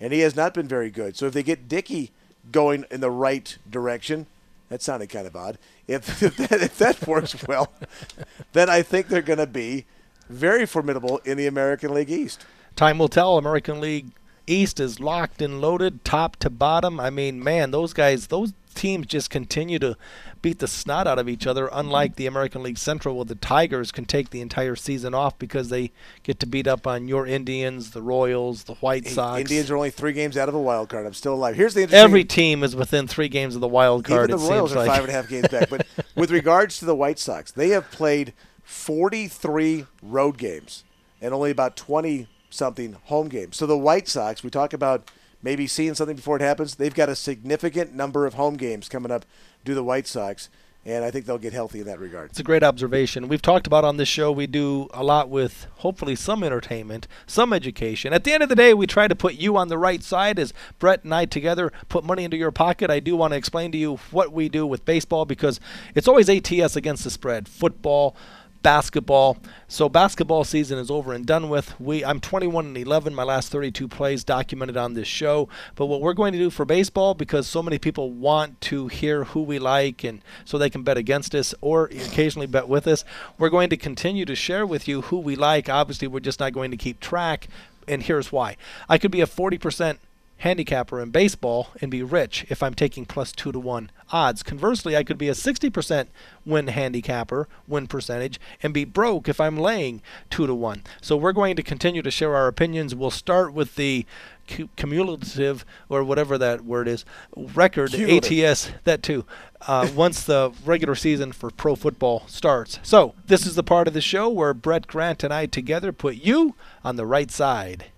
And 0.00 0.12
he 0.12 0.20
has 0.20 0.34
not 0.34 0.54
been 0.54 0.66
very 0.66 0.90
good. 0.90 1.16
So 1.16 1.26
if 1.26 1.32
they 1.32 1.42
get 1.42 1.68
Dickey 1.68 2.10
going 2.50 2.84
in 2.90 3.00
the 3.00 3.10
right 3.10 3.56
direction, 3.70 4.26
that 4.68 4.82
sounded 4.82 5.08
kind 5.08 5.26
of 5.26 5.36
odd. 5.36 5.58
If, 5.86 6.22
if, 6.24 6.36
that, 6.38 6.62
if 6.62 6.78
that 6.78 7.06
works 7.06 7.46
well, 7.46 7.72
then 8.52 8.68
I 8.68 8.82
think 8.82 9.08
they're 9.08 9.22
going 9.22 9.38
to 9.38 9.46
be 9.46 9.84
very 10.28 10.66
formidable 10.66 11.18
in 11.18 11.36
the 11.36 11.46
American 11.46 11.94
League 11.94 12.10
East. 12.10 12.44
Time 12.74 12.98
will 12.98 13.08
tell. 13.08 13.36
American 13.38 13.80
League 13.80 14.06
East 14.46 14.80
is 14.80 14.98
locked 14.98 15.42
and 15.42 15.60
loaded, 15.60 16.04
top 16.04 16.36
to 16.36 16.50
bottom. 16.50 16.98
I 16.98 17.10
mean, 17.10 17.44
man, 17.44 17.70
those 17.70 17.92
guys, 17.92 18.28
those 18.28 18.54
teams 18.72 19.06
just 19.06 19.30
continue 19.30 19.78
to 19.78 19.96
beat 20.40 20.58
the 20.58 20.66
snot 20.66 21.06
out 21.06 21.18
of 21.18 21.28
each 21.28 21.46
other. 21.46 21.68
Unlike 21.72 22.16
the 22.16 22.26
American 22.26 22.62
League 22.62 22.78
Central, 22.78 23.16
where 23.16 23.24
the 23.24 23.34
Tigers 23.34 23.92
can 23.92 24.04
take 24.04 24.30
the 24.30 24.40
entire 24.40 24.74
season 24.74 25.14
off 25.14 25.38
because 25.38 25.68
they 25.68 25.92
get 26.22 26.40
to 26.40 26.46
beat 26.46 26.66
up 26.66 26.86
on 26.86 27.08
your 27.08 27.26
Indians, 27.26 27.90
the 27.92 28.02
Royals, 28.02 28.64
the 28.64 28.74
White 28.74 29.06
Sox. 29.06 29.40
Indians 29.40 29.70
are 29.70 29.76
only 29.76 29.90
three 29.90 30.12
games 30.12 30.36
out 30.36 30.48
of 30.48 30.54
a 30.54 30.60
wild 30.60 30.88
card. 30.88 31.06
I'm 31.06 31.14
still 31.14 31.34
alive. 31.34 31.54
Here's 31.54 31.74
the 31.74 31.82
interesting. 31.82 32.04
Every 32.04 32.24
team 32.24 32.62
is 32.62 32.74
within 32.74 33.06
three 33.06 33.28
games 33.28 33.54
of 33.54 33.60
the 33.60 33.68
wild 33.68 34.04
card. 34.04 34.30
Even 34.30 34.42
the 34.42 34.50
Royals 34.50 34.72
are 34.72 34.78
like. 34.78 34.88
five 34.88 35.04
and 35.04 35.10
a 35.10 35.12
half 35.12 35.28
games 35.28 35.48
back. 35.48 35.70
But 35.70 35.86
with 36.16 36.30
regards 36.30 36.78
to 36.78 36.84
the 36.84 36.94
White 36.94 37.18
Sox, 37.18 37.52
they 37.52 37.70
have 37.70 37.90
played 37.90 38.32
43 38.64 39.86
road 40.02 40.38
games 40.38 40.84
and 41.20 41.32
only 41.32 41.50
about 41.50 41.76
20 41.76 42.26
something 42.50 42.96
home 43.04 43.28
games. 43.28 43.56
So 43.56 43.66
the 43.66 43.78
White 43.78 44.08
Sox, 44.08 44.42
we 44.42 44.50
talk 44.50 44.72
about 44.72 45.10
maybe 45.42 45.66
seeing 45.66 45.94
something 45.94 46.16
before 46.16 46.36
it 46.36 46.42
happens. 46.42 46.76
They've 46.76 46.94
got 46.94 47.08
a 47.08 47.16
significant 47.16 47.94
number 47.94 48.26
of 48.26 48.34
home 48.34 48.54
games 48.56 48.88
coming 48.88 49.10
up. 49.10 49.24
Do 49.64 49.74
the 49.74 49.84
White 49.84 50.06
Sox, 50.06 50.48
and 50.84 51.04
I 51.04 51.10
think 51.10 51.26
they'll 51.26 51.38
get 51.38 51.52
healthy 51.52 51.80
in 51.80 51.86
that 51.86 52.00
regard. 52.00 52.30
It's 52.30 52.40
a 52.40 52.44
great 52.44 52.64
observation. 52.64 53.28
We've 53.28 53.42
talked 53.42 53.66
about 53.66 53.84
on 53.84 53.96
this 53.96 54.08
show. 54.08 54.32
We 54.32 54.48
do 54.48 54.88
a 54.92 55.04
lot 55.04 55.28
with 55.28 55.68
hopefully 55.76 56.16
some 56.16 56.42
entertainment, 56.42 57.06
some 57.26 57.52
education. 57.52 58.12
At 58.12 58.24
the 58.24 58.32
end 58.32 58.42
of 58.42 58.48
the 58.48 58.56
day, 58.56 58.74
we 58.74 58.86
try 58.86 59.06
to 59.06 59.14
put 59.14 59.34
you 59.34 59.56
on 59.56 59.68
the 59.68 59.78
right 59.78 60.02
side 60.02 60.38
as 60.38 60.52
Brett 60.80 61.04
and 61.04 61.14
I 61.14 61.26
together 61.26 61.72
put 61.88 62.04
money 62.04 62.24
into 62.24 62.36
your 62.36 62.50
pocket. 62.50 62.90
I 62.90 62.98
do 62.98 63.16
want 63.16 63.32
to 63.32 63.36
explain 63.36 63.70
to 63.72 63.78
you 63.78 63.98
what 64.10 64.32
we 64.32 64.48
do 64.48 64.66
with 64.66 64.84
baseball 64.84 65.24
because 65.24 65.60
it's 65.94 66.08
always 66.08 66.28
ATS 66.28 66.74
against 66.74 67.04
the 67.04 67.10
spread. 67.10 67.48
Football 67.48 68.16
basketball. 68.62 69.38
So 69.68 69.88
basketball 69.88 70.44
season 70.44 70.78
is 70.78 70.90
over 70.90 71.12
and 71.12 71.26
done 71.26 71.48
with. 71.48 71.78
We 71.80 72.04
I'm 72.04 72.20
21 72.20 72.66
and 72.66 72.78
11. 72.78 73.14
My 73.14 73.22
last 73.22 73.50
32 73.50 73.88
plays 73.88 74.24
documented 74.24 74.76
on 74.76 74.94
this 74.94 75.08
show. 75.08 75.48
But 75.74 75.86
what 75.86 76.00
we're 76.00 76.14
going 76.14 76.32
to 76.32 76.38
do 76.38 76.50
for 76.50 76.64
baseball, 76.64 77.14
because 77.14 77.46
so 77.46 77.62
many 77.62 77.78
people 77.78 78.10
want 78.10 78.60
to 78.62 78.88
hear 78.88 79.24
who 79.24 79.42
we 79.42 79.58
like, 79.58 80.04
and 80.04 80.22
so 80.44 80.58
they 80.58 80.70
can 80.70 80.82
bet 80.82 80.96
against 80.96 81.34
us 81.34 81.54
or 81.60 81.86
occasionally 81.86 82.46
bet 82.46 82.68
with 82.68 82.86
us, 82.86 83.04
we're 83.38 83.50
going 83.50 83.70
to 83.70 83.76
continue 83.76 84.24
to 84.24 84.34
share 84.34 84.66
with 84.66 84.86
you 84.86 85.02
who 85.02 85.18
we 85.18 85.36
like. 85.36 85.68
Obviously, 85.68 86.08
we're 86.08 86.20
just 86.20 86.40
not 86.40 86.52
going 86.52 86.70
to 86.70 86.76
keep 86.76 87.00
track. 87.00 87.48
And 87.88 88.02
here's 88.02 88.30
why. 88.30 88.56
I 88.88 88.98
could 88.98 89.10
be 89.10 89.20
a 89.20 89.26
40% 89.26 89.98
handicapper 90.42 91.00
in 91.00 91.10
baseball 91.10 91.68
and 91.80 91.88
be 91.88 92.02
rich 92.02 92.44
if 92.48 92.64
I'm 92.64 92.74
taking 92.74 93.06
plus 93.06 93.30
two 93.30 93.52
to 93.52 93.60
one 93.60 93.90
odds. 94.10 94.42
Conversely, 94.42 94.96
I 94.96 95.04
could 95.04 95.16
be 95.16 95.28
a 95.28 95.34
60% 95.34 96.08
win 96.44 96.66
handicapper, 96.66 97.48
win 97.68 97.86
percentage, 97.86 98.40
and 98.60 98.74
be 98.74 98.84
broke 98.84 99.28
if 99.28 99.40
I'm 99.40 99.56
laying 99.56 100.02
two 100.30 100.48
to 100.48 100.54
one. 100.54 100.82
So 101.00 101.16
we're 101.16 101.32
going 101.32 101.54
to 101.56 101.62
continue 101.62 102.02
to 102.02 102.10
share 102.10 102.34
our 102.34 102.48
opinions. 102.48 102.92
We'll 102.92 103.12
start 103.12 103.54
with 103.54 103.76
the 103.76 104.04
cumulative 104.48 105.64
or 105.88 106.02
whatever 106.02 106.36
that 106.36 106.64
word 106.64 106.88
is 106.88 107.04
record 107.36 107.92
Cumulative. 107.92 108.44
ATS 108.44 108.70
that 108.82 109.00
too 109.00 109.24
uh, 109.68 109.88
once 109.94 110.24
the 110.24 110.52
regular 110.64 110.96
season 110.96 111.30
for 111.30 111.50
pro 111.50 111.76
football 111.76 112.24
starts. 112.26 112.80
So 112.82 113.14
this 113.26 113.46
is 113.46 113.54
the 113.54 113.62
part 113.62 113.86
of 113.86 113.94
the 113.94 114.00
show 114.00 114.28
where 114.28 114.52
Brett 114.52 114.88
Grant 114.88 115.22
and 115.22 115.32
I 115.32 115.46
together 115.46 115.92
put 115.92 116.16
you 116.16 116.56
on 116.82 116.96
the 116.96 117.06
right 117.06 117.30
side. 117.30 117.91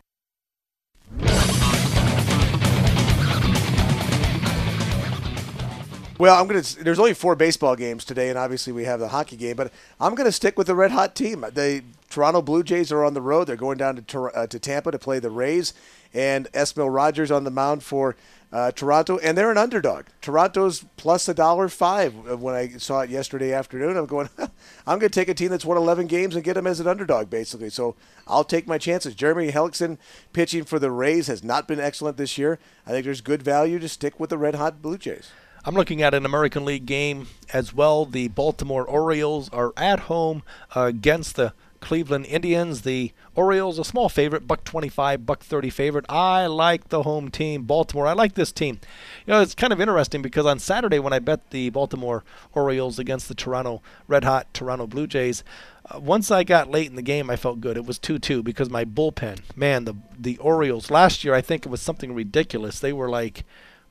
Well, 6.17 6.41
I'm 6.41 6.47
gonna. 6.47 6.63
There's 6.63 7.01
only 7.01 7.15
four 7.15 7.35
baseball 7.35 7.75
games 7.75 8.05
today, 8.05 8.29
and 8.29 8.39
obviously 8.39 8.73
we 8.73 8.85
have 8.85 9.01
the 9.01 9.09
hockey 9.09 9.37
game. 9.37 9.57
But 9.57 9.73
I'm 10.01 10.15
gonna 10.15 10.31
stick 10.31 10.57
with 10.57 10.69
the 10.69 10.75
red 10.75 10.93
hot 10.93 11.17
team. 11.17 11.41
The 11.41 11.83
Toronto 12.09 12.41
Blue 12.41 12.63
Jays 12.63 12.93
are 12.93 13.05
on 13.05 13.15
the 13.15 13.21
road. 13.21 13.47
They're 13.49 13.57
going 13.57 13.79
down 13.79 13.97
to 13.97 14.25
uh, 14.27 14.47
to 14.47 14.59
Tampa 14.61 14.93
to 14.93 14.99
play 14.99 15.19
the 15.19 15.31
Rays, 15.31 15.75
and 16.13 16.51
Esmil 16.53 16.95
Rogers 16.95 17.33
on 17.33 17.43
the 17.43 17.51
mound 17.51 17.83
for 17.83 18.15
uh, 18.53 18.71
Toronto, 18.71 19.19
and 19.19 19.37
they're 19.37 19.51
an 19.51 19.59
underdog. 19.59 20.05
Toronto's 20.23 20.85
plus 20.97 21.29
a 21.29 21.35
dollar 21.35 21.69
five. 21.69 22.15
uh, 22.31 22.37
When 22.37 22.55
I 22.55 22.69
saw 22.79 23.01
it 23.01 23.11
yesterday 23.11 23.53
afternoon, 23.53 23.97
I'm 23.97 24.07
going. 24.07 24.29
I'm 24.87 25.01
going 25.01 25.11
to 25.11 25.21
take 25.21 25.29
a 25.29 25.35
team 25.35 25.49
that's 25.49 25.65
won 25.65 25.77
11 25.79 26.07
games 26.07 26.37
and 26.37 26.45
get 26.45 26.55
them 26.55 26.67
as 26.67 26.79
an 26.79 26.87
underdog, 26.87 27.29
basically. 27.31 27.71
So 27.71 27.97
I'll 28.29 28.45
take 28.45 28.69
my 28.69 28.79
chances. 28.79 29.15
Jeremy 29.17 29.51
Hellickson 29.51 29.97
pitching 30.33 30.63
for 30.65 30.79
the 30.79 30.91
Rays 30.91 31.27
has 31.27 31.43
not 31.43 31.67
been 31.67 31.81
excellent 31.81 32.19
this 32.19 32.39
year. 32.39 32.61
I 32.87 32.91
think 32.91 33.05
there's 33.05 33.23
good 33.23 33.43
value 33.43 33.79
to 33.81 33.89
stick 33.89 34.21
with 34.21 34.31
the 34.31 34.39
red 34.39 34.55
hot 34.55 34.81
Blue 34.81 34.99
Jays. 34.99 35.33
I'm 35.67 35.75
looking 35.75 36.03
at 36.03 36.13
an 36.13 36.27
American 36.27 36.67
League 36.67 36.85
game 36.85 37.27
as 37.51 37.73
well. 37.73 38.05
The 38.05 38.29
Baltimore 38.29 38.85
Orioles 38.85 39.49
are 39.49 39.73
at 39.79 40.01
home 40.01 40.43
uh, 40.77 40.83
against 40.83 41.37
the 41.37 41.55
Cleveland 41.81 42.27
Indians. 42.27 42.83
The 42.83 43.13
Orioles, 43.35 43.79
a 43.79 43.85
small 43.85 44.11
favorite, 44.11 44.47
buck 44.47 44.65
25, 44.65 45.25
buck 45.25 45.43
30 45.43 45.71
favorite. 45.71 46.05
I 46.07 46.45
like 46.49 46.91
the 46.91 47.05
home 47.05 47.31
team, 47.31 47.63
Baltimore. 47.63 48.07
I 48.07 48.13
like 48.13 48.35
this 48.35 48.53
team. 48.53 48.79
You 49.27 49.33
know, 49.33 49.41
it's 49.41 49.55
kind 49.55 49.73
of 49.73 49.81
interesting 49.81 50.21
because 50.21 50.45
on 50.45 50.59
Saturday 50.59 50.99
when 50.99 51.15
I 51.15 51.19
bet 51.19 51.49
the 51.49 51.71
Baltimore 51.71 52.25
Orioles 52.53 52.99
against 52.99 53.29
the 53.29 53.35
Toronto 53.35 53.81
Red 54.07 54.25
Hot 54.25 54.53
Toronto 54.53 54.87
Blue 54.87 55.07
Jays, 55.07 55.45
uh, 55.91 55.99
once 55.99 56.31
I 56.31 56.45
got 56.45 56.71
late 56.71 56.91
in 56.91 56.97
the 56.97 57.01
game, 57.01 57.31
I 57.31 57.37
felt 57.37 57.63
good. 57.63 57.79
It 57.79 57.87
was 57.87 57.99
2-2 57.99 58.45
because 58.45 58.69
my 58.69 58.85
bullpen, 58.85 59.41
man, 59.57 59.87
the 59.87 59.97
the 60.19 60.37
Orioles 60.39 60.91
last 60.91 61.25
year, 61.25 61.33
I 61.33 61.41
think 61.41 61.65
it 61.65 61.71
was 61.71 61.81
something 61.81 62.15
ridiculous. 62.15 62.81
They 62.81 62.93
were 62.93 63.09
like, 63.09 63.45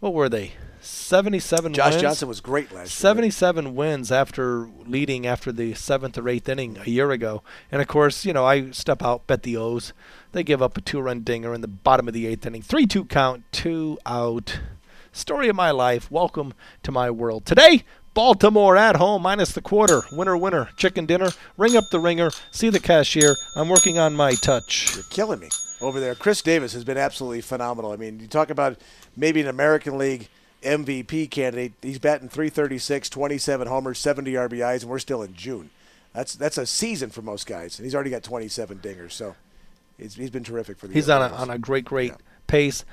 what 0.04 0.14
were 0.14 0.28
they? 0.28 0.52
77 0.82 1.74
Josh 1.74 1.92
wins. 1.94 2.02
Johnson 2.02 2.28
was 2.28 2.42
great 2.42 2.74
last 2.74 2.88
year. 2.88 2.88
77 2.88 3.74
wins 3.74 4.12
after 4.12 4.68
leading 4.86 5.26
after 5.26 5.54
the 5.54 5.74
seventh 5.76 6.18
or 6.18 6.28
eighth 6.28 6.50
inning 6.50 6.78
a 6.86 6.90
year 6.90 7.12
ago. 7.12 7.42
And 7.72 7.82
of 7.82 7.88
course, 7.88 8.26
you 8.26 8.34
know, 8.34 8.44
I 8.44 8.72
step 8.72 9.02
out, 9.02 9.28
bet 9.28 9.44
the 9.44 9.56
O's. 9.56 9.94
They 10.34 10.44
give 10.44 10.62
up 10.62 10.78
a 10.78 10.82
two 10.82 11.00
run 11.00 11.22
dinger 11.22 11.54
in 11.54 11.62
the 11.62 11.70
bottom 11.70 12.10
of 12.10 12.14
the 12.14 12.28
eighth 12.28 12.46
inning. 12.46 12.62
3 12.62 12.86
2 12.86 13.06
count, 13.06 13.46
two 13.54 13.98
out. 14.06 14.60
Story 15.14 15.48
of 15.48 15.56
my 15.56 15.72
life. 15.72 16.12
Welcome 16.12 16.54
to 16.82 16.92
my 16.92 17.10
world. 17.10 17.46
Today, 17.46 17.86
Baltimore 18.14 18.76
at 18.76 18.98
home, 18.98 19.22
minus 19.22 19.54
the 19.54 19.62
quarter. 19.62 20.02
Winner, 20.12 20.36
winner. 20.36 20.68
Chicken 20.76 21.06
dinner. 21.06 21.30
Ring 21.56 21.78
up 21.78 21.86
the 21.92 22.02
ringer. 22.02 22.30
See 22.52 22.70
the 22.70 22.82
cashier. 22.82 23.36
I'm 23.56 23.70
working 23.70 23.98
on 23.98 24.16
my 24.16 24.34
touch. 24.34 24.96
You're 24.96 25.06
killing 25.10 25.40
me 25.40 25.50
over 25.82 26.00
there. 26.00 26.16
Chris 26.16 26.42
Davis 26.42 26.74
has 26.74 26.84
been 26.84 26.98
absolutely 26.98 27.42
phenomenal. 27.42 27.92
I 27.92 27.96
mean, 27.96 28.20
you 28.20 28.28
talk 28.28 28.50
about 28.50 28.78
maybe 29.16 29.42
an 29.42 29.48
American 29.48 29.98
League 29.98 30.28
MVP 30.64 31.30
candidate. 31.30 31.74
He's 31.82 32.00
batting 32.00 32.30
336, 32.30 33.10
27 33.10 33.68
homers, 33.68 34.00
70 34.00 34.34
RBIs, 34.34 34.82
and 34.82 34.90
we're 34.90 35.00
still 35.00 35.22
in 35.22 35.34
June. 35.34 35.70
That's 36.14 36.36
that's 36.36 36.58
a 36.58 36.66
season 36.66 37.10
for 37.10 37.22
most 37.22 37.48
guys, 37.48 37.80
and 37.80 37.86
he's 37.86 37.96
already 37.96 38.12
got 38.12 38.24
27 38.24 38.80
dingers. 38.80 39.14
So 39.14 39.36
he's, 39.98 40.14
he's 40.16 40.30
been 40.30 40.44
terrific 40.44 40.78
for 40.78 40.88
the. 40.88 40.94
He's 40.94 41.10
on 41.10 41.22
a, 41.32 41.34
on 41.34 41.50
a 41.50 41.58
great, 41.58 41.86
great 41.86 42.12
Yeah. 42.12 42.18
pace. 42.48 42.86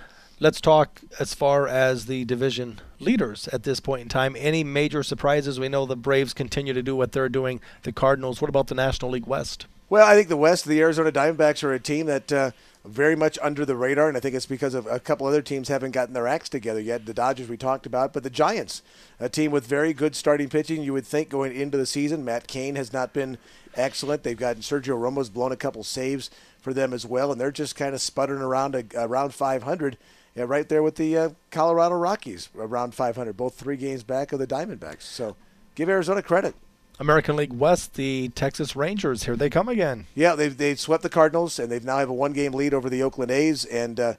Let's 0.43 0.62
talk 0.62 1.03
as 1.18 1.34
far 1.34 1.68
as 1.68 2.07
the 2.07 2.24
division 2.24 2.80
leaders 2.99 3.47
at 3.49 3.64
this 3.64 3.78
point 3.78 4.01
in 4.01 4.09
time. 4.09 4.34
Any 4.38 4.64
major 4.64 5.03
surprises? 5.03 5.61
We 5.61 5.68
know 5.68 5.84
the 5.84 5.97
Braves 5.97 6.32
continue 6.32 6.72
to 6.72 6.82
do 6.82 6.97
what 6.97 7.12
they're 7.12 7.28
doing. 7.28 7.61
The 7.82 7.93
Cardinals. 7.93 8.41
What 8.41 8.49
about 8.49 8.68
the 8.68 8.74
National 8.74 9.11
League 9.11 9.26
West? 9.26 9.66
Well, 9.91 10.07
I 10.07 10.14
think 10.14 10.28
the 10.28 10.38
West, 10.38 10.64
the 10.64 10.80
Arizona 10.80 11.12
Diamondbacks 11.12 11.62
are 11.62 11.74
a 11.74 11.78
team 11.78 12.07
that 12.07 12.32
uh, 12.32 12.53
very 12.86 13.16
much 13.16 13.38
under 13.43 13.66
the 13.66 13.76
radar, 13.76 14.09
and 14.09 14.16
I 14.16 14.20
think 14.20 14.34
it's 14.34 14.47
because 14.47 14.72
of 14.72 14.86
a 14.86 14.99
couple 14.99 15.26
other 15.26 15.43
teams 15.43 15.68
haven't 15.68 15.91
gotten 15.91 16.14
their 16.14 16.26
acts 16.26 16.49
together 16.49 16.80
yet. 16.80 17.05
The 17.05 17.12
Dodgers 17.12 17.51
we 17.51 17.59
talked 17.59 17.84
about, 17.84 18.14
but 18.14 18.22
the 18.22 18.30
Giants, 18.30 18.80
a 19.18 19.28
team 19.28 19.51
with 19.51 19.66
very 19.66 19.93
good 19.93 20.16
starting 20.16 20.49
pitching. 20.49 20.82
You 20.82 20.95
would 20.95 21.07
think 21.07 21.28
going 21.28 21.55
into 21.55 21.76
the 21.76 21.84
season, 21.84 22.24
Matt 22.24 22.47
Cain 22.47 22.76
has 22.76 22.95
not 22.95 23.12
been 23.12 23.36
excellent. 23.74 24.22
They've 24.22 24.38
got 24.38 24.57
Sergio 24.59 24.99
Romo's 24.99 25.28
blown 25.28 25.53
a 25.53 25.57
couple 25.57 25.84
saves 25.84 26.30
for 26.62 26.72
them 26.72 26.95
as 26.95 27.05
well, 27.05 27.30
and 27.30 27.38
they're 27.38 27.53
just 27.53 27.76
kind 27.76 27.95
of 27.95 28.01
sputtering 28.01 28.41
around 28.41 28.74
a, 28.74 28.84
around 28.95 29.34
500. 29.34 29.99
Yeah, 30.41 30.47
right 30.49 30.66
there 30.66 30.82
with 30.82 30.95
the 30.95 31.18
uh, 31.18 31.28
Colorado 31.51 31.97
Rockies, 31.97 32.49
around 32.57 32.95
500, 32.95 33.36
both 33.36 33.57
three 33.57 33.76
games 33.76 34.03
back 34.03 34.32
of 34.32 34.38
the 34.38 34.47
Diamondbacks. 34.47 35.03
So 35.03 35.36
give 35.74 35.91
Arizona 35.91 36.22
credit. 36.22 36.55
American 36.99 37.36
League 37.36 37.53
West, 37.53 37.93
the 37.93 38.30
Texas 38.30 38.74
Rangers. 38.74 39.24
Here 39.24 39.36
they 39.36 39.51
come 39.51 39.68
again. 39.68 40.07
Yeah, 40.14 40.34
they've 40.36 40.57
they've 40.57 40.80
swept 40.80 41.03
the 41.03 41.11
Cardinals, 41.11 41.59
and 41.59 41.70
they've 41.70 41.84
now 41.84 41.99
have 41.99 42.09
a 42.09 42.14
one 42.14 42.32
game 42.32 42.53
lead 42.53 42.72
over 42.72 42.88
the 42.88 43.03
Oakland 43.03 43.30
A's, 43.30 43.66
and 43.66 44.01
uh, 44.01 44.14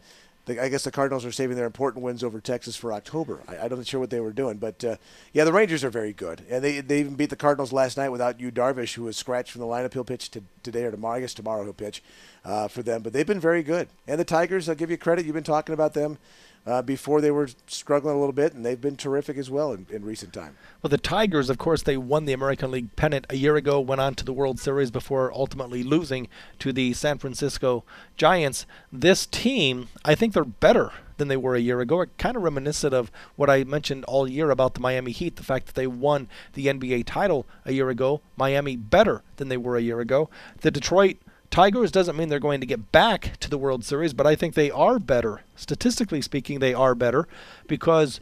the, 0.55 0.63
I 0.63 0.69
guess 0.69 0.83
the 0.83 0.91
Cardinals 0.91 1.25
are 1.25 1.31
saving 1.31 1.55
their 1.57 1.65
important 1.65 2.03
wins 2.03 2.23
over 2.23 2.39
Texas 2.39 2.75
for 2.75 2.93
October. 2.93 3.41
I, 3.47 3.57
I'm 3.57 3.69
not 3.69 3.87
sure 3.87 3.99
what 3.99 4.09
they 4.09 4.19
were 4.19 4.31
doing, 4.31 4.57
but 4.57 4.83
uh, 4.83 4.95
yeah, 5.33 5.43
the 5.43 5.53
Rangers 5.53 5.83
are 5.83 5.89
very 5.89 6.13
good, 6.13 6.43
and 6.49 6.63
they 6.63 6.81
they 6.81 6.99
even 6.99 7.15
beat 7.15 7.29
the 7.29 7.35
Cardinals 7.35 7.73
last 7.73 7.97
night 7.97 8.09
without 8.09 8.39
Yu 8.39 8.51
Darvish, 8.51 8.93
who 8.93 9.03
was 9.03 9.17
scratched 9.17 9.51
from 9.51 9.61
the 9.61 9.67
lineup. 9.67 9.93
He'll 9.93 10.03
pitch 10.03 10.31
to, 10.31 10.43
today 10.63 10.83
or 10.83 10.91
tomorrow. 10.91 11.17
I 11.17 11.21
guess 11.21 11.33
tomorrow 11.33 11.63
he'll 11.63 11.73
pitch 11.73 12.03
uh, 12.45 12.67
for 12.67 12.83
them, 12.83 13.01
but 13.01 13.13
they've 13.13 13.27
been 13.27 13.39
very 13.39 13.63
good. 13.63 13.87
And 14.07 14.19
the 14.19 14.25
Tigers, 14.25 14.67
I'll 14.69 14.75
give 14.75 14.91
you 14.91 14.97
credit. 14.97 15.25
You've 15.25 15.35
been 15.35 15.43
talking 15.43 15.73
about 15.73 15.93
them 15.93 16.17
uh, 16.65 16.81
before 16.81 17.21
they 17.21 17.31
were 17.31 17.49
struggling 17.67 18.15
a 18.15 18.19
little 18.19 18.33
bit, 18.33 18.53
and 18.53 18.65
they've 18.65 18.81
been 18.81 18.95
terrific 18.95 19.37
as 19.37 19.49
well 19.49 19.73
in, 19.73 19.87
in 19.89 20.05
recent 20.05 20.31
time. 20.33 20.57
Well, 20.81 20.89
the 20.89 20.97
Tigers, 20.97 21.49
of 21.49 21.57
course, 21.57 21.83
they 21.83 21.97
won 21.97 22.25
the 22.25 22.33
American 22.33 22.71
League 22.71 22.95
pennant 22.95 23.25
a 23.29 23.35
year 23.35 23.55
ago, 23.55 23.79
went 23.79 24.01
on 24.01 24.15
to 24.15 24.25
the 24.25 24.33
World 24.33 24.59
Series 24.59 24.91
before 24.91 25.33
ultimately 25.33 25.83
losing 25.83 26.27
to 26.59 26.71
the 26.71 26.93
San 26.93 27.17
Francisco 27.17 27.83
Giants. 28.15 28.65
This 28.91 29.25
team, 29.25 29.87
I 30.05 30.15
think 30.15 30.33
they're 30.33 30.43
better 30.45 30.91
than 31.17 31.27
they 31.27 31.37
were 31.37 31.55
a 31.55 31.59
year 31.59 31.81
ago. 31.81 32.01
It 32.01 32.17
kind 32.17 32.35
of 32.35 32.43
reminiscent 32.43 32.93
of 32.93 33.11
what 33.35 33.49
I 33.49 33.63
mentioned 33.63 34.05
all 34.05 34.27
year 34.27 34.49
about 34.49 34.73
the 34.73 34.79
Miami 34.79 35.11
Heat, 35.11 35.35
the 35.35 35.43
fact 35.43 35.67
that 35.67 35.75
they 35.75 35.87
won 35.87 36.27
the 36.53 36.67
NBA 36.67 37.05
title 37.05 37.45
a 37.63 37.73
year 37.73 37.89
ago. 37.89 38.21
Miami 38.35 38.75
better 38.75 39.21
than 39.37 39.47
they 39.47 39.57
were 39.57 39.77
a 39.77 39.81
year 39.81 39.99
ago. 39.99 40.29
The 40.61 40.71
Detroit 40.71 41.17
Tigers 41.51 41.91
doesn't 41.91 42.15
mean 42.15 42.29
they're 42.29 42.39
going 42.39 42.61
to 42.61 42.65
get 42.65 42.91
back 42.93 43.37
to 43.41 43.49
the 43.49 43.57
World 43.57 43.83
Series, 43.83 44.13
but 44.13 44.25
I 44.25 44.35
think 44.35 44.55
they 44.55 44.71
are 44.71 44.97
better. 44.99 45.41
Statistically 45.55 46.21
speaking, 46.21 46.59
they 46.59 46.73
are 46.73 46.95
better 46.95 47.27
because 47.67 48.21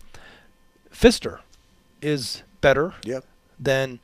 Fister 0.92 1.40
is 2.02 2.42
better 2.60 2.96
Yep. 3.06 3.24
than 3.60 4.00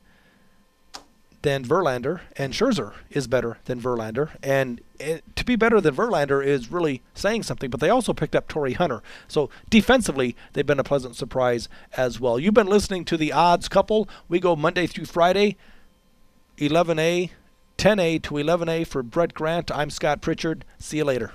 than 1.42 1.64
Verlander, 1.64 2.22
and 2.36 2.52
Scherzer 2.52 2.92
is 3.08 3.28
better 3.28 3.58
than 3.66 3.80
Verlander. 3.80 4.30
And 4.42 4.80
it, 4.98 5.22
to 5.36 5.44
be 5.44 5.54
better 5.54 5.80
than 5.80 5.94
Verlander 5.94 6.44
is 6.44 6.72
really 6.72 7.02
saying 7.14 7.44
something. 7.44 7.70
But 7.70 7.78
they 7.78 7.88
also 7.90 8.12
picked 8.12 8.34
up 8.34 8.48
Torii 8.48 8.72
Hunter, 8.72 9.00
so 9.28 9.48
defensively 9.70 10.34
they've 10.54 10.66
been 10.66 10.80
a 10.80 10.84
pleasant 10.84 11.14
surprise 11.14 11.68
as 11.96 12.18
well. 12.18 12.40
You've 12.40 12.54
been 12.54 12.66
listening 12.66 13.04
to 13.06 13.16
the 13.16 13.32
Odds 13.32 13.68
Couple. 13.68 14.08
We 14.28 14.40
go 14.40 14.56
Monday 14.56 14.88
through 14.88 15.04
Friday, 15.04 15.56
11A, 16.58 17.30
10A 17.78 18.22
to 18.22 18.34
11A 18.34 18.86
for 18.86 19.02
Brett 19.02 19.34
Grant. 19.34 19.70
I'm 19.70 19.90
Scott 19.90 20.22
Pritchard. 20.22 20.64
See 20.78 20.96
you 20.96 21.04
later. 21.04 21.32